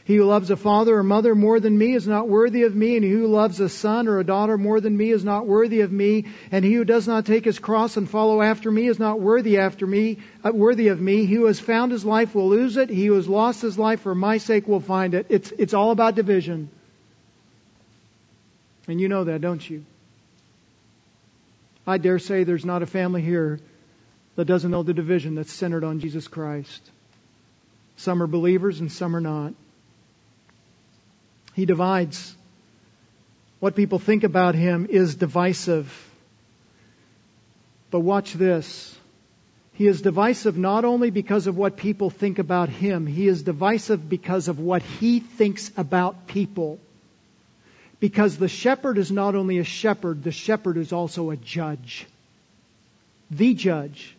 He 0.04 0.16
who 0.16 0.24
loves 0.24 0.50
a 0.50 0.56
father 0.56 0.98
or 0.98 1.02
mother 1.02 1.34
more 1.34 1.61
than 1.61 1.76
me 1.76 1.94
is 1.94 2.06
not 2.06 2.28
worthy 2.28 2.62
of 2.62 2.74
me, 2.74 2.96
and 2.96 3.04
he 3.04 3.11
who 3.11 3.26
loves 3.26 3.61
a 3.61 3.68
son 3.68 4.08
or 4.08 4.18
a 4.18 4.24
daughter 4.24 4.56
more 4.56 4.80
than 4.80 4.96
me 4.96 5.11
is 5.11 5.24
not 5.24 5.46
worthy 5.46 5.82
of 5.82 5.92
me, 5.92 6.26
and 6.50 6.64
he 6.64 6.72
who 6.74 6.84
does 6.84 7.06
not 7.06 7.26
take 7.26 7.44
his 7.44 7.58
cross 7.58 7.96
and 7.96 8.08
follow 8.08 8.40
after 8.40 8.70
me 8.70 8.86
is 8.86 8.98
not 8.98 9.20
worthy 9.20 9.58
after 9.58 9.86
me, 9.86 10.18
uh, 10.44 10.50
worthy 10.52 10.88
of 10.88 11.00
me. 11.00 11.26
He 11.26 11.34
who 11.34 11.46
has 11.46 11.61
found 11.61 11.92
his 11.92 12.04
life 12.04 12.34
will 12.34 12.48
lose 12.48 12.76
it. 12.76 12.88
He 12.88 13.06
who 13.06 13.14
has 13.14 13.28
lost 13.28 13.62
his 13.62 13.78
life 13.78 14.00
for 14.00 14.14
my 14.14 14.38
sake 14.38 14.66
will 14.66 14.80
find 14.80 15.14
it. 15.14 15.26
It's 15.28 15.52
it's 15.58 15.74
all 15.74 15.90
about 15.90 16.14
division. 16.14 16.70
And 18.91 19.01
you 19.01 19.09
know 19.09 19.22
that, 19.22 19.41
don't 19.41 19.70
you? 19.70 19.84
I 21.86 21.99
dare 21.99 22.18
say 22.18 22.43
there's 22.43 22.64
not 22.64 22.82
a 22.82 22.86
family 22.86 23.22
here 23.22 23.61
that 24.34 24.47
doesn't 24.47 24.68
know 24.68 24.82
the 24.82 24.93
division 24.93 25.36
that's 25.36 25.53
centered 25.53 25.84
on 25.84 26.01
Jesus 26.01 26.26
Christ. 26.26 26.91
Some 27.99 28.20
are 28.20 28.26
believers 28.26 28.80
and 28.80 28.91
some 28.91 29.14
are 29.14 29.20
not. 29.20 29.55
He 31.55 31.66
divides. 31.66 32.34
What 33.61 33.76
people 33.76 34.01
think 34.01 34.24
about 34.24 34.57
him 34.57 34.88
is 34.91 35.14
divisive. 35.14 35.88
But 37.93 38.01
watch 38.01 38.32
this. 38.32 38.99
He 39.74 39.86
is 39.86 40.03
divisive 40.03 40.59
not 40.59 40.84
only 40.84 41.11
because 41.11 41.47
of 41.47 41.57
what 41.57 41.76
people 41.76 42.11
think 42.11 42.41
about 42.41 42.70
him, 42.70 43.07
he 43.07 43.28
is 43.28 43.45
divisive 43.45 44.09
because 44.09 44.49
of 44.49 44.59
what 44.59 44.82
he 44.82 45.20
thinks 45.20 45.70
about 45.76 46.26
people. 46.26 46.80
Because 48.01 48.38
the 48.38 48.48
shepherd 48.48 48.96
is 48.96 49.12
not 49.12 49.34
only 49.34 49.59
a 49.59 49.64
shepherd, 49.64 50.24
the 50.24 50.32
shepherd 50.32 50.78
is 50.78 50.92
also 50.92 51.30
a 51.30 51.36
judge. 51.36 52.07
The 53.30 53.55
judge. 53.55 54.16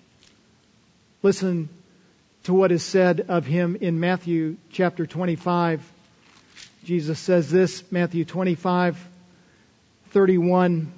Listen 1.24 1.68
to 2.44 2.54
what 2.54 2.72
is 2.72 2.84
said 2.84 3.26
of 3.28 3.46
him 3.46 3.76
in 3.82 4.00
Matthew 4.00 4.58
chapter 4.72 5.06
25. 5.06 5.82
Jesus 6.84 7.20
says 7.20 7.50
this, 7.50 7.84
Matthew 7.92 8.26
25, 8.26 8.98
31. 10.12 10.92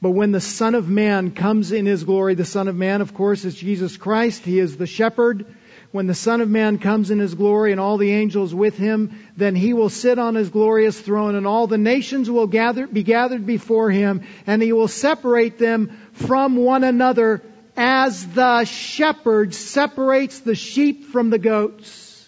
But 0.00 0.10
when 0.10 0.32
the 0.32 0.40
Son 0.40 0.74
of 0.74 0.88
Man 0.88 1.30
comes 1.30 1.72
in 1.72 1.86
his 1.86 2.04
glory, 2.04 2.34
the 2.34 2.44
Son 2.44 2.68
of 2.68 2.76
Man, 2.76 3.00
of 3.00 3.14
course, 3.14 3.44
is 3.44 3.54
Jesus 3.54 3.96
Christ. 3.96 4.44
He 4.44 4.58
is 4.58 4.76
the 4.76 4.86
shepherd. 4.86 5.46
When 5.92 6.06
the 6.06 6.14
Son 6.14 6.40
of 6.40 6.48
Man 6.48 6.78
comes 6.78 7.10
in 7.10 7.18
his 7.18 7.34
glory 7.34 7.70
and 7.70 7.80
all 7.80 7.98
the 7.98 8.12
angels 8.12 8.54
with 8.54 8.78
him, 8.78 9.18
then 9.36 9.54
he 9.54 9.74
will 9.74 9.90
sit 9.90 10.18
on 10.18 10.34
his 10.34 10.48
glorious 10.48 10.98
throne 10.98 11.34
and 11.34 11.46
all 11.46 11.66
the 11.66 11.76
nations 11.76 12.30
will 12.30 12.46
gather, 12.46 12.86
be 12.86 13.02
gathered 13.02 13.44
before 13.44 13.90
him 13.90 14.22
and 14.46 14.62
he 14.62 14.72
will 14.72 14.88
separate 14.88 15.58
them 15.58 15.90
from 16.14 16.56
one 16.56 16.82
another 16.82 17.42
as 17.76 18.26
the 18.28 18.64
shepherd 18.64 19.54
separates 19.54 20.40
the 20.40 20.54
sheep 20.54 21.04
from 21.06 21.28
the 21.28 21.38
goats. 21.38 22.26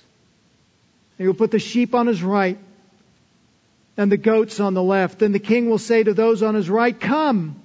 He 1.16 1.26
will 1.26 1.34
put 1.34 1.50
the 1.50 1.58
sheep 1.58 1.94
on 1.94 2.06
his 2.06 2.22
right 2.22 2.58
and 3.96 4.12
the 4.12 4.18
goats 4.18 4.60
on 4.60 4.74
the 4.74 4.82
left. 4.82 5.20
Then 5.20 5.32
the 5.32 5.38
king 5.38 5.70
will 5.70 5.78
say 5.78 6.02
to 6.02 6.12
those 6.12 6.42
on 6.42 6.54
his 6.54 6.68
right, 6.68 6.98
Come, 6.98 7.62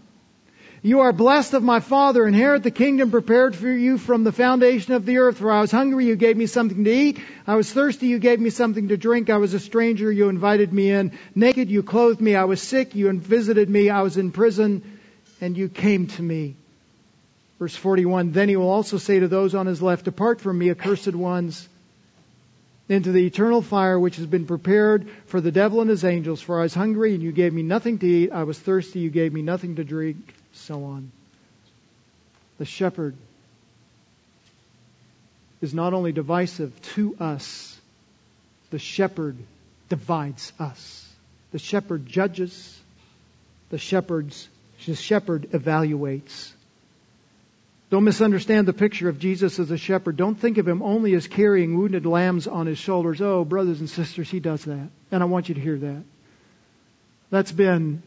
you 0.81 1.01
are 1.01 1.11
blessed 1.11 1.53
of 1.53 1.63
my 1.63 1.79
Father. 1.79 2.25
Inherit 2.25 2.63
the 2.63 2.71
kingdom 2.71 3.11
prepared 3.11 3.55
for 3.55 3.69
you 3.69 3.97
from 3.97 4.23
the 4.23 4.31
foundation 4.31 4.93
of 4.93 5.05
the 5.05 5.17
earth. 5.17 5.37
For 5.37 5.51
I 5.51 5.61
was 5.61 5.71
hungry, 5.71 6.05
you 6.05 6.15
gave 6.15 6.37
me 6.37 6.45
something 6.45 6.83
to 6.83 6.91
eat. 6.91 7.19
I 7.45 7.55
was 7.55 7.71
thirsty, 7.71 8.07
you 8.07 8.19
gave 8.19 8.39
me 8.39 8.49
something 8.49 8.87
to 8.89 8.97
drink. 8.97 9.29
I 9.29 9.37
was 9.37 9.53
a 9.53 9.59
stranger, 9.59 10.11
you 10.11 10.29
invited 10.29 10.71
me 10.71 10.91
in. 10.91 11.17
Naked, 11.35 11.69
you 11.69 11.83
clothed 11.83 12.21
me. 12.21 12.35
I 12.35 12.45
was 12.45 12.61
sick, 12.61 12.95
you 12.95 13.11
visited 13.11 13.69
me. 13.69 13.89
I 13.89 14.01
was 14.03 14.17
in 14.17 14.31
prison, 14.31 14.99
and 15.41 15.57
you 15.57 15.67
came 15.67 16.07
to 16.07 16.21
me. 16.21 16.55
Verse 17.59 17.75
41, 17.75 18.31
Then 18.31 18.47
he 18.47 18.55
will 18.55 18.69
also 18.69 18.97
say 18.97 19.19
to 19.19 19.27
those 19.27 19.53
on 19.53 19.65
his 19.65 19.81
left, 19.81 20.05
Depart 20.05 20.39
from 20.39 20.57
me, 20.57 20.69
accursed 20.69 21.13
ones 21.13 21.67
into 22.87 23.11
the 23.11 23.25
eternal 23.25 23.61
fire 23.61 23.99
which 23.99 24.15
has 24.15 24.25
been 24.25 24.45
prepared 24.45 25.07
for 25.27 25.41
the 25.41 25.51
devil 25.51 25.81
and 25.81 25.89
his 25.89 26.05
angels. 26.05 26.41
For 26.41 26.59
I 26.59 26.63
was 26.63 26.73
hungry 26.73 27.13
and 27.13 27.21
you 27.21 27.33
gave 27.33 27.53
me 27.53 27.63
nothing 27.63 27.99
to 27.99 28.07
eat. 28.07 28.31
I 28.31 28.43
was 28.43 28.57
thirsty, 28.57 28.99
you 28.99 29.09
gave 29.09 29.33
me 29.33 29.41
nothing 29.41 29.75
to 29.75 29.83
drink. 29.83 30.38
So 30.59 30.83
on. 30.85 31.11
The 32.57 32.65
shepherd 32.65 33.15
is 35.61 35.73
not 35.73 35.93
only 35.93 36.11
divisive 36.11 36.79
to 36.93 37.15
us, 37.19 37.79
the 38.69 38.79
shepherd 38.79 39.37
divides 39.89 40.53
us. 40.59 41.07
The 41.51 41.59
shepherd 41.59 42.05
judges, 42.05 42.79
the 43.69 43.77
shepherd's 43.77 44.47
the 44.85 44.95
shepherd 44.95 45.49
evaluates. 45.51 46.51
Don't 47.89 48.03
misunderstand 48.03 48.67
the 48.67 48.73
picture 48.73 49.09
of 49.09 49.19
Jesus 49.19 49.59
as 49.59 49.71
a 49.71 49.77
shepherd. 49.77 50.15
Don't 50.15 50.35
think 50.35 50.57
of 50.57 50.67
him 50.67 50.81
only 50.81 51.15
as 51.15 51.27
carrying 51.27 51.77
wounded 51.77 52.05
lambs 52.05 52.47
on 52.47 52.67
his 52.67 52.77
shoulders. 52.77 53.19
Oh, 53.19 53.43
brothers 53.43 53.79
and 53.79 53.89
sisters, 53.89 54.29
he 54.29 54.39
does 54.39 54.63
that. 54.65 54.89
And 55.11 55.23
I 55.23 55.25
want 55.25 55.49
you 55.49 55.55
to 55.55 55.61
hear 55.61 55.77
that. 55.77 56.03
That's 57.31 57.51
been 57.51 58.03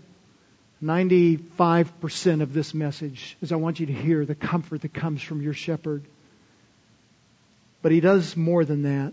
95% 0.82 2.42
of 2.42 2.52
this 2.52 2.74
message 2.74 3.36
is 3.40 3.52
I 3.52 3.56
want 3.56 3.78
you 3.78 3.86
to 3.86 3.92
hear 3.92 4.24
the 4.24 4.34
comfort 4.34 4.82
that 4.82 4.92
comes 4.92 5.22
from 5.22 5.40
your 5.40 5.54
shepherd. 5.54 6.02
But 7.82 7.92
he 7.92 8.00
does 8.00 8.36
more 8.36 8.64
than 8.64 8.82
that. 8.82 9.12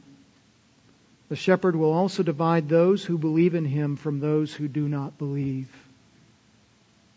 The 1.30 1.36
shepherd 1.36 1.76
will 1.76 1.94
also 1.94 2.24
divide 2.24 2.68
those 2.68 3.06
who 3.06 3.20
believe 3.20 3.54
in 3.54 3.66
him 3.66 3.98
from 3.98 4.20
those 4.20 4.52
who 4.52 4.68
do 4.68 4.88
not 4.88 5.20
believe. 5.20 5.70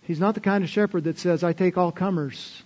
He's 0.03 0.21
not 0.21 0.35
the 0.35 0.41
kind 0.41 0.63
of 0.63 0.69
shepherd 0.69 1.05
that 1.05 1.19
says, 1.19 1.43
I 1.43 1.55
take 1.55 1.79
all 1.79 1.93
comers. 1.93 2.63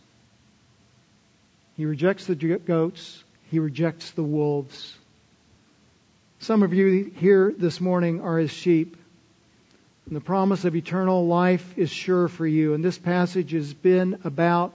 He 1.77 1.85
rejects 1.85 2.27
the 2.27 2.35
goats. 2.35 3.23
He 3.51 3.61
rejects 3.61 4.11
the 4.11 4.25
wolves. 4.25 4.97
Some 6.41 6.65
of 6.65 6.75
you 6.75 7.13
here 7.17 7.55
this 7.57 7.81
morning 7.81 8.23
are 8.23 8.39
his 8.39 8.51
sheep. 8.51 8.97
And 10.07 10.15
the 10.15 10.21
promise 10.21 10.65
of 10.65 10.77
eternal 10.77 11.27
life 11.27 11.77
is 11.77 11.91
sure 11.91 12.29
for 12.29 12.47
you. 12.47 12.75
And 12.75 12.85
this 12.85 12.99
passage 12.99 13.51
has 13.53 13.75
been 13.75 14.21
about 14.23 14.73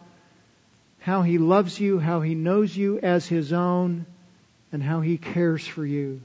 how 1.00 1.22
he 1.22 1.38
loves 1.38 1.80
you, 1.80 2.00
how 2.00 2.20
he 2.20 2.36
knows 2.36 2.76
you 2.76 3.00
as 3.00 3.26
his 3.26 3.54
own, 3.54 4.06
and 4.74 4.84
how 4.84 5.00
he 5.00 5.18
cares 5.18 5.66
for 5.66 5.86
you. 5.86 6.22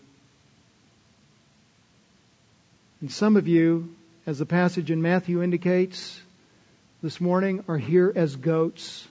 And 3.01 3.11
some 3.11 3.37
of 3.37 3.47
you, 3.47 3.95
as 4.27 4.39
the 4.39 4.47
passage 4.47 4.91
in 4.91 5.03
Matthew 5.03 5.43
indicates 5.43 6.21
this 7.03 7.21
morning, 7.21 7.63
are 7.69 7.79
here 7.79 8.13
as 8.15 8.35
goats. 8.35 9.07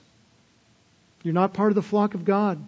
You're 1.23 1.33
not 1.33 1.53
part 1.53 1.71
of 1.71 1.75
the 1.75 1.81
flock 1.81 2.15
of 2.15 2.25
God. 2.25 2.61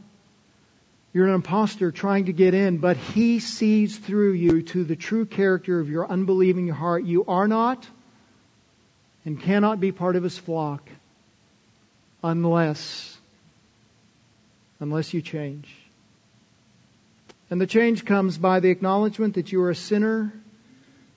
You're 1.18 1.26
an 1.26 1.34
impostor 1.34 1.92
trying 1.92 2.26
to 2.26 2.32
get 2.32 2.54
in, 2.54 2.78
but 2.78 2.96
He 2.96 3.40
sees 3.40 3.98
through 3.98 4.34
you 4.34 4.62
to 4.62 4.84
the 4.84 4.96
true 4.96 5.26
character 5.26 5.80
of 5.80 5.90
your 5.90 6.08
unbelieving 6.08 6.68
heart. 6.68 7.06
You 7.06 7.26
are 7.26 7.48
not 7.48 7.88
and 9.26 9.42
cannot 9.42 9.80
be 9.80 9.92
part 9.92 10.16
of 10.16 10.22
His 10.22 10.38
flock 10.38 10.88
unless, 12.22 13.18
unless 14.80 15.12
you 15.12 15.24
change. 15.24 15.68
And 17.50 17.60
the 17.60 17.66
change 17.66 18.06
comes 18.06 18.38
by 18.38 18.60
the 18.60 18.70
acknowledgement 18.70 19.34
that 19.34 19.52
you 19.52 19.64
are 19.64 19.72
a 19.72 19.76
sinner, 19.76 20.32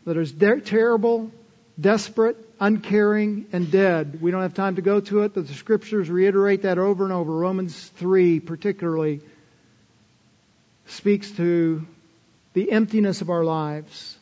that 0.07 0.16
is 0.16 0.32
de- 0.32 0.62
terrible, 0.62 1.30
desperate, 1.78 2.38
uncaring, 2.59 3.48
and 3.53 3.70
dead. 3.70 4.22
We 4.22 4.30
don't 4.30 4.40
have 4.40 4.55
time 4.55 4.76
to 4.76 4.82
go 4.82 5.01
to 5.01 5.24
it, 5.24 5.34
but 5.34 5.46
the 5.46 5.53
scriptures 5.53 6.09
reiterate 6.09 6.62
that 6.62 6.78
over 6.78 7.05
and 7.05 7.12
over. 7.12 7.30
Romans 7.30 7.86
3 7.96 8.40
particularly 8.40 9.20
speaks 10.91 11.30
to 11.32 11.86
the 12.53 12.72
emptiness 12.72 13.20
of 13.20 13.30
our 13.30 13.45
lives. 13.45 14.16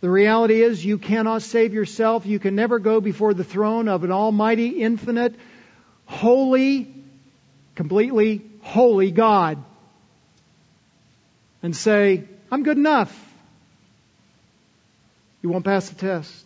The 0.00 0.10
reality 0.10 0.62
is 0.62 0.84
you 0.84 0.98
cannot 0.98 1.42
save 1.42 1.74
yourself. 1.74 2.24
You 2.24 2.38
can 2.38 2.54
never 2.54 2.78
go 2.78 3.00
before 3.00 3.34
the 3.34 3.44
throne 3.44 3.88
of 3.88 4.04
an 4.04 4.12
almighty, 4.12 4.82
infinite, 4.82 5.34
holy, 6.06 6.94
completely 7.74 8.42
holy 8.62 9.10
God 9.10 9.62
and 11.62 11.74
say, 11.74 12.24
I'm 12.50 12.62
good 12.62 12.76
enough. 12.76 13.12
You 15.42 15.50
won't 15.50 15.64
pass 15.64 15.88
the 15.88 15.96
test. 15.96 16.44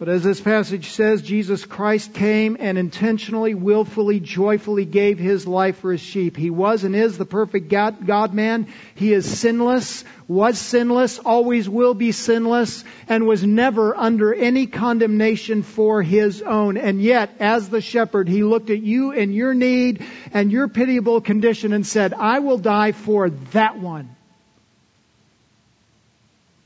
But 0.00 0.08
as 0.08 0.24
this 0.24 0.40
passage 0.40 0.92
says, 0.92 1.20
Jesus 1.20 1.66
Christ 1.66 2.14
came 2.14 2.56
and 2.58 2.78
intentionally, 2.78 3.52
willfully, 3.52 4.18
joyfully 4.18 4.86
gave 4.86 5.18
his 5.18 5.46
life 5.46 5.80
for 5.80 5.92
his 5.92 6.00
sheep. 6.00 6.38
He 6.38 6.48
was 6.48 6.84
and 6.84 6.96
is 6.96 7.18
the 7.18 7.26
perfect 7.26 7.68
God, 7.68 8.06
God 8.06 8.32
man. 8.32 8.68
He 8.94 9.12
is 9.12 9.26
sinless, 9.38 10.02
was 10.26 10.58
sinless, 10.58 11.18
always 11.18 11.68
will 11.68 11.92
be 11.92 12.12
sinless, 12.12 12.82
and 13.10 13.26
was 13.26 13.44
never 13.44 13.94
under 13.94 14.32
any 14.32 14.66
condemnation 14.66 15.62
for 15.62 16.02
his 16.02 16.40
own. 16.40 16.78
And 16.78 17.02
yet, 17.02 17.34
as 17.38 17.68
the 17.68 17.82
shepherd, 17.82 18.26
he 18.26 18.42
looked 18.42 18.70
at 18.70 18.80
you 18.80 19.12
and 19.12 19.34
your 19.34 19.52
need 19.52 20.02
and 20.32 20.50
your 20.50 20.68
pitiable 20.68 21.20
condition 21.20 21.74
and 21.74 21.86
said, 21.86 22.14
I 22.14 22.38
will 22.38 22.56
die 22.56 22.92
for 22.92 23.28
that 23.28 23.78
one. 23.78 24.16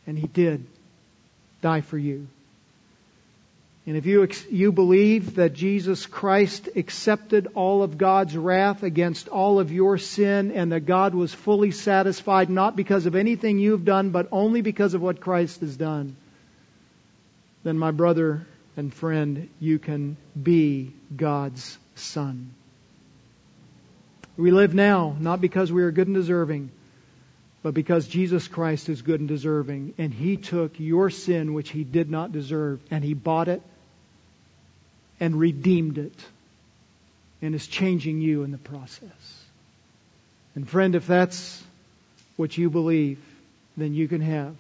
And 0.06 0.16
he 0.16 0.28
did 0.28 0.64
die 1.62 1.80
for 1.80 1.98
you. 1.98 2.28
And 3.86 3.98
if 3.98 4.06
you, 4.06 4.26
you 4.50 4.72
believe 4.72 5.34
that 5.34 5.52
Jesus 5.52 6.06
Christ 6.06 6.70
accepted 6.74 7.48
all 7.54 7.82
of 7.82 7.98
God's 7.98 8.34
wrath 8.34 8.82
against 8.82 9.28
all 9.28 9.60
of 9.60 9.70
your 9.70 9.98
sin 9.98 10.52
and 10.52 10.72
that 10.72 10.86
God 10.86 11.14
was 11.14 11.34
fully 11.34 11.70
satisfied 11.70 12.48
not 12.48 12.76
because 12.76 13.04
of 13.04 13.14
anything 13.14 13.58
you've 13.58 13.84
done, 13.84 14.08
but 14.08 14.28
only 14.32 14.62
because 14.62 14.94
of 14.94 15.02
what 15.02 15.20
Christ 15.20 15.60
has 15.60 15.76
done, 15.76 16.16
then 17.62 17.78
my 17.78 17.90
brother 17.90 18.46
and 18.74 18.92
friend, 18.92 19.50
you 19.60 19.78
can 19.78 20.16
be 20.40 20.92
God's 21.14 21.76
son. 21.94 22.54
We 24.38 24.50
live 24.50 24.74
now 24.74 25.14
not 25.20 25.42
because 25.42 25.70
we 25.70 25.82
are 25.82 25.90
good 25.90 26.06
and 26.08 26.16
deserving, 26.16 26.70
but 27.62 27.74
because 27.74 28.08
Jesus 28.08 28.48
Christ 28.48 28.88
is 28.88 29.02
good 29.02 29.20
and 29.20 29.28
deserving. 29.28 29.94
And 29.98 30.12
He 30.12 30.38
took 30.38 30.80
your 30.80 31.10
sin, 31.10 31.52
which 31.52 31.70
He 31.70 31.84
did 31.84 32.10
not 32.10 32.32
deserve, 32.32 32.80
and 32.90 33.04
He 33.04 33.12
bought 33.12 33.48
it 33.48 33.62
and 35.20 35.38
redeemed 35.38 35.98
it 35.98 36.18
and 37.42 37.54
is 37.54 37.66
changing 37.66 38.20
you 38.20 38.42
in 38.42 38.52
the 38.52 38.58
process. 38.58 39.44
And 40.54 40.68
friend, 40.68 40.94
if 40.94 41.06
that's 41.06 41.62
what 42.36 42.56
you 42.56 42.70
believe, 42.70 43.18
then 43.76 43.94
you 43.94 44.08
can 44.08 44.20
have 44.20 44.54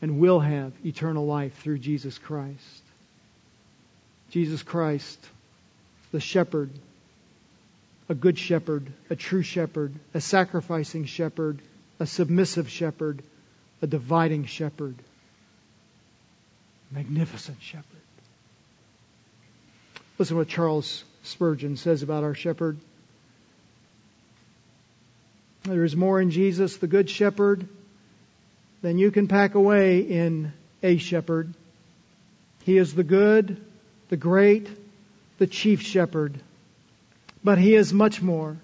and 0.00 0.18
will 0.18 0.40
have 0.40 0.72
eternal 0.84 1.26
life 1.26 1.56
through 1.62 1.78
Jesus 1.78 2.18
Christ. 2.18 2.82
Jesus 4.30 4.62
Christ, 4.62 5.18
the 6.10 6.20
shepherd, 6.20 6.70
a 8.08 8.14
good 8.14 8.38
shepherd, 8.38 8.86
a 9.10 9.16
true 9.16 9.42
shepherd, 9.42 9.94
a 10.12 10.20
sacrificing 10.20 11.04
shepherd, 11.04 11.60
a 12.00 12.06
submissive 12.06 12.68
shepherd, 12.68 13.22
a 13.80 13.86
dividing 13.86 14.44
shepherd, 14.46 14.94
magnificent 16.90 17.58
shepherd. 17.60 17.86
Listen 20.18 20.34
to 20.34 20.38
what 20.40 20.48
Charles 20.48 21.04
Spurgeon 21.22 21.76
says 21.76 22.02
about 22.02 22.22
our 22.22 22.34
shepherd. 22.34 22.76
There 25.64 25.84
is 25.84 25.96
more 25.96 26.20
in 26.20 26.30
Jesus, 26.30 26.76
the 26.76 26.86
good 26.86 27.08
shepherd, 27.08 27.66
than 28.82 28.98
you 28.98 29.10
can 29.10 29.28
pack 29.28 29.54
away 29.54 30.00
in 30.00 30.52
a 30.82 30.98
shepherd. 30.98 31.54
He 32.64 32.76
is 32.76 32.94
the 32.94 33.04
good, 33.04 33.64
the 34.08 34.16
great, 34.16 34.68
the 35.38 35.46
chief 35.46 35.82
shepherd. 35.82 36.38
But 37.44 37.58
he 37.58 37.74
is 37.74 37.92
much 37.92 38.20
more. 38.20 38.56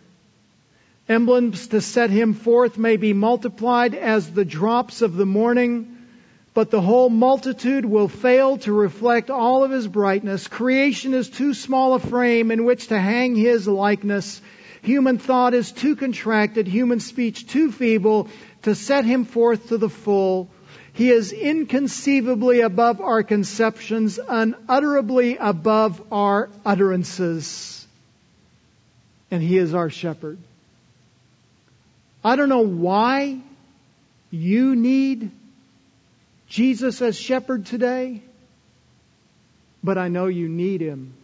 Emblems 1.09 1.69
to 1.69 1.81
set 1.81 2.11
him 2.11 2.35
forth 2.35 2.77
may 2.77 2.97
be 2.97 3.13
multiplied 3.13 3.95
as 3.95 4.31
the 4.31 4.45
drops 4.45 5.01
of 5.01 5.15
the 5.15 5.27
morning, 5.27 5.98
but 6.59 6.73
the 6.73 6.81
whole 6.81 7.09
multitude 7.09 7.85
will 7.85 8.09
fail 8.09 8.59
to 8.59 8.73
reflect 8.73 9.31
all 9.31 9.63
of 9.63 9.71
his 9.71 9.87
brightness. 9.87 10.49
Creation 10.49 11.15
is 11.15 11.31
too 11.31 11.55
small 11.55 11.95
a 11.95 12.01
frame 12.01 12.51
in 12.51 12.65
which 12.65 12.89
to 12.89 12.99
hang 12.99 13.37
his 13.37 13.69
likeness. 13.69 14.43
Human 14.83 15.19
thought 15.19 15.55
is 15.55 15.71
too 15.71 15.95
contracted, 15.95 16.67
human 16.67 16.99
speech 16.99 17.47
too 17.47 17.71
feeble 17.71 18.27
to 18.63 18.75
set 18.75 19.05
him 19.05 19.25
forth 19.25 19.69
to 19.69 19.79
the 19.79 19.89
full. 19.89 20.51
He 20.95 21.11
is 21.11 21.33
inconceivably 21.33 22.63
above 22.63 23.01
our 23.01 23.23
conceptions, 23.23 24.19
unutterably 24.19 25.37
above 25.37 26.03
our 26.11 26.51
utterances. 26.67 27.87
And 29.31 29.41
He 29.45 29.59
is 29.59 29.75
our 29.75 29.91
shepherd. 29.91 30.39
I 32.25 32.35
don't 32.35 32.49
know 32.49 32.67
why 32.67 33.39
you 34.33 34.75
need 34.75 35.31
Jesus 36.49 37.03
as 37.03 37.19
shepherd 37.19 37.67
today, 37.67 38.23
but 39.85 39.99
I 39.99 40.09
know 40.09 40.27
you 40.27 40.49
need 40.49 40.81
Him 40.81 41.15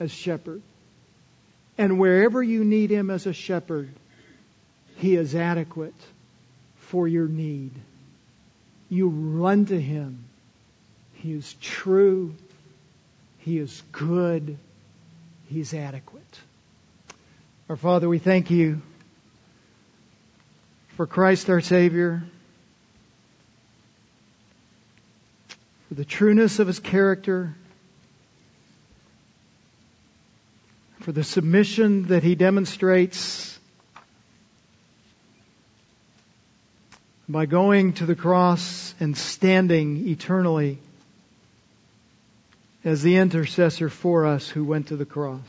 as 0.00 0.10
shepherd. 0.10 0.62
And 1.78 1.98
wherever 1.98 2.42
you 2.42 2.64
need 2.64 2.90
Him 2.90 3.10
as 3.10 3.26
a 3.26 3.32
shepherd, 3.32 3.88
He 4.96 5.14
is 5.14 5.34
adequate 5.34 5.94
for 6.76 7.06
your 7.06 7.28
need. 7.28 7.72
You 8.88 9.08
run 9.08 9.66
to 9.66 9.80
Him. 9.80 10.24
He 11.14 11.32
is 11.32 11.54
true. 11.60 12.34
He 13.38 13.58
is 13.58 13.82
good. 13.92 14.58
He's 15.48 15.74
adequate. 15.74 16.22
Our 17.68 17.76
Father, 17.76 18.08
we 18.08 18.18
thank 18.18 18.50
you 18.50 18.80
for 20.96 21.06
Christ 21.06 21.50
our 21.50 21.60
Savior, 21.60 22.22
the 25.96 26.04
trueness 26.04 26.58
of 26.58 26.66
His 26.66 26.78
character, 26.78 27.54
for 31.00 31.10
the 31.10 31.24
submission 31.24 32.08
that 32.08 32.22
He 32.22 32.34
demonstrates 32.34 33.58
by 37.26 37.46
going 37.46 37.94
to 37.94 38.04
the 38.04 38.14
cross 38.14 38.94
and 39.00 39.16
standing 39.16 40.06
eternally 40.08 40.78
as 42.84 43.02
the 43.02 43.16
intercessor 43.16 43.88
for 43.88 44.26
us 44.26 44.46
who 44.50 44.64
went 44.64 44.88
to 44.88 44.96
the 44.96 45.06
cross. 45.06 45.40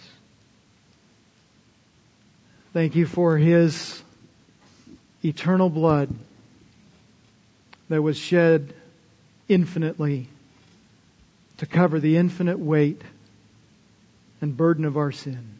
Thank 2.71 2.95
you 2.95 3.05
for 3.05 3.37
his 3.37 4.01
eternal 5.25 5.69
blood 5.69 6.09
that 7.89 8.01
was 8.01 8.17
shed 8.17 8.73
infinitely 9.49 10.29
to 11.57 11.65
cover 11.65 11.99
the 11.99 12.17
infinite 12.17 12.59
weight 12.59 13.01
and 14.41 14.55
burden 14.55 14.85
of 14.85 14.97
our 14.97 15.11
sin. 15.11 15.55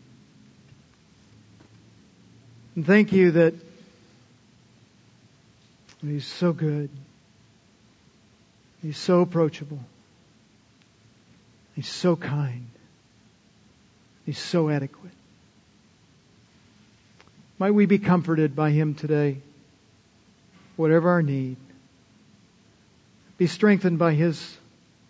And 2.75 2.85
thank 2.85 3.11
you 3.11 3.31
that 3.31 3.55
He's 6.01 6.27
so 6.27 6.53
good. 6.53 6.89
He's 8.83 8.97
so 8.97 9.21
approachable. 9.21 9.79
He's 11.75 11.87
so 11.87 12.15
kind. 12.15 12.67
He's 14.25 14.37
so 14.37 14.69
adequate. 14.69 15.11
Might 17.59 17.71
we 17.71 17.87
be 17.87 17.97
comforted 17.97 18.55
by 18.55 18.69
Him 18.69 18.93
today, 18.93 19.37
whatever 20.75 21.09
our 21.09 21.23
need. 21.23 21.57
Be 23.37 23.47
strengthened 23.47 23.97
by 23.97 24.13
His 24.13 24.57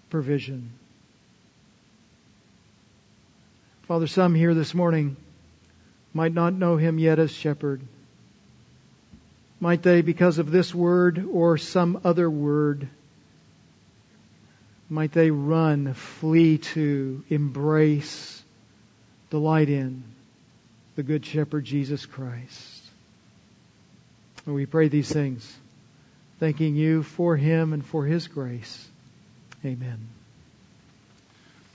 provision. 0.10 0.72
Father, 3.84 4.08
some 4.08 4.36
here 4.36 4.54
this 4.54 4.74
morning 4.74 5.16
might 6.14 6.34
not 6.34 6.54
know 6.54 6.78
Him 6.78 7.00
yet 7.00 7.20
as 7.20 7.32
shepherd. 7.32 7.82
Might 9.60 9.82
they, 9.82 10.02
because 10.02 10.38
of 10.38 10.52
this 10.52 10.74
word 10.74 11.26
or 11.32 11.58
some 11.58 12.02
other 12.04 12.30
word, 12.30 12.88
might 14.90 15.12
they 15.12 15.32
run, 15.32 15.94
flee 15.94 16.60
to, 16.60 17.24
embrace, 17.30 18.44
delight 19.30 19.70
in 19.70 20.04
the 20.96 21.04
Good 21.04 21.26
Shepherd 21.26 21.66
Jesus 21.66 22.06
Christ. 22.06 22.84
And 24.46 24.56
we 24.56 24.66
pray 24.66 24.88
these 24.88 25.12
things, 25.12 25.56
thanking 26.40 26.76
you 26.76 27.04
for 27.04 27.36
him 27.36 27.74
and 27.74 27.86
for 27.86 28.06
his 28.06 28.28
grace. 28.28 28.88
Amen. 29.66 30.17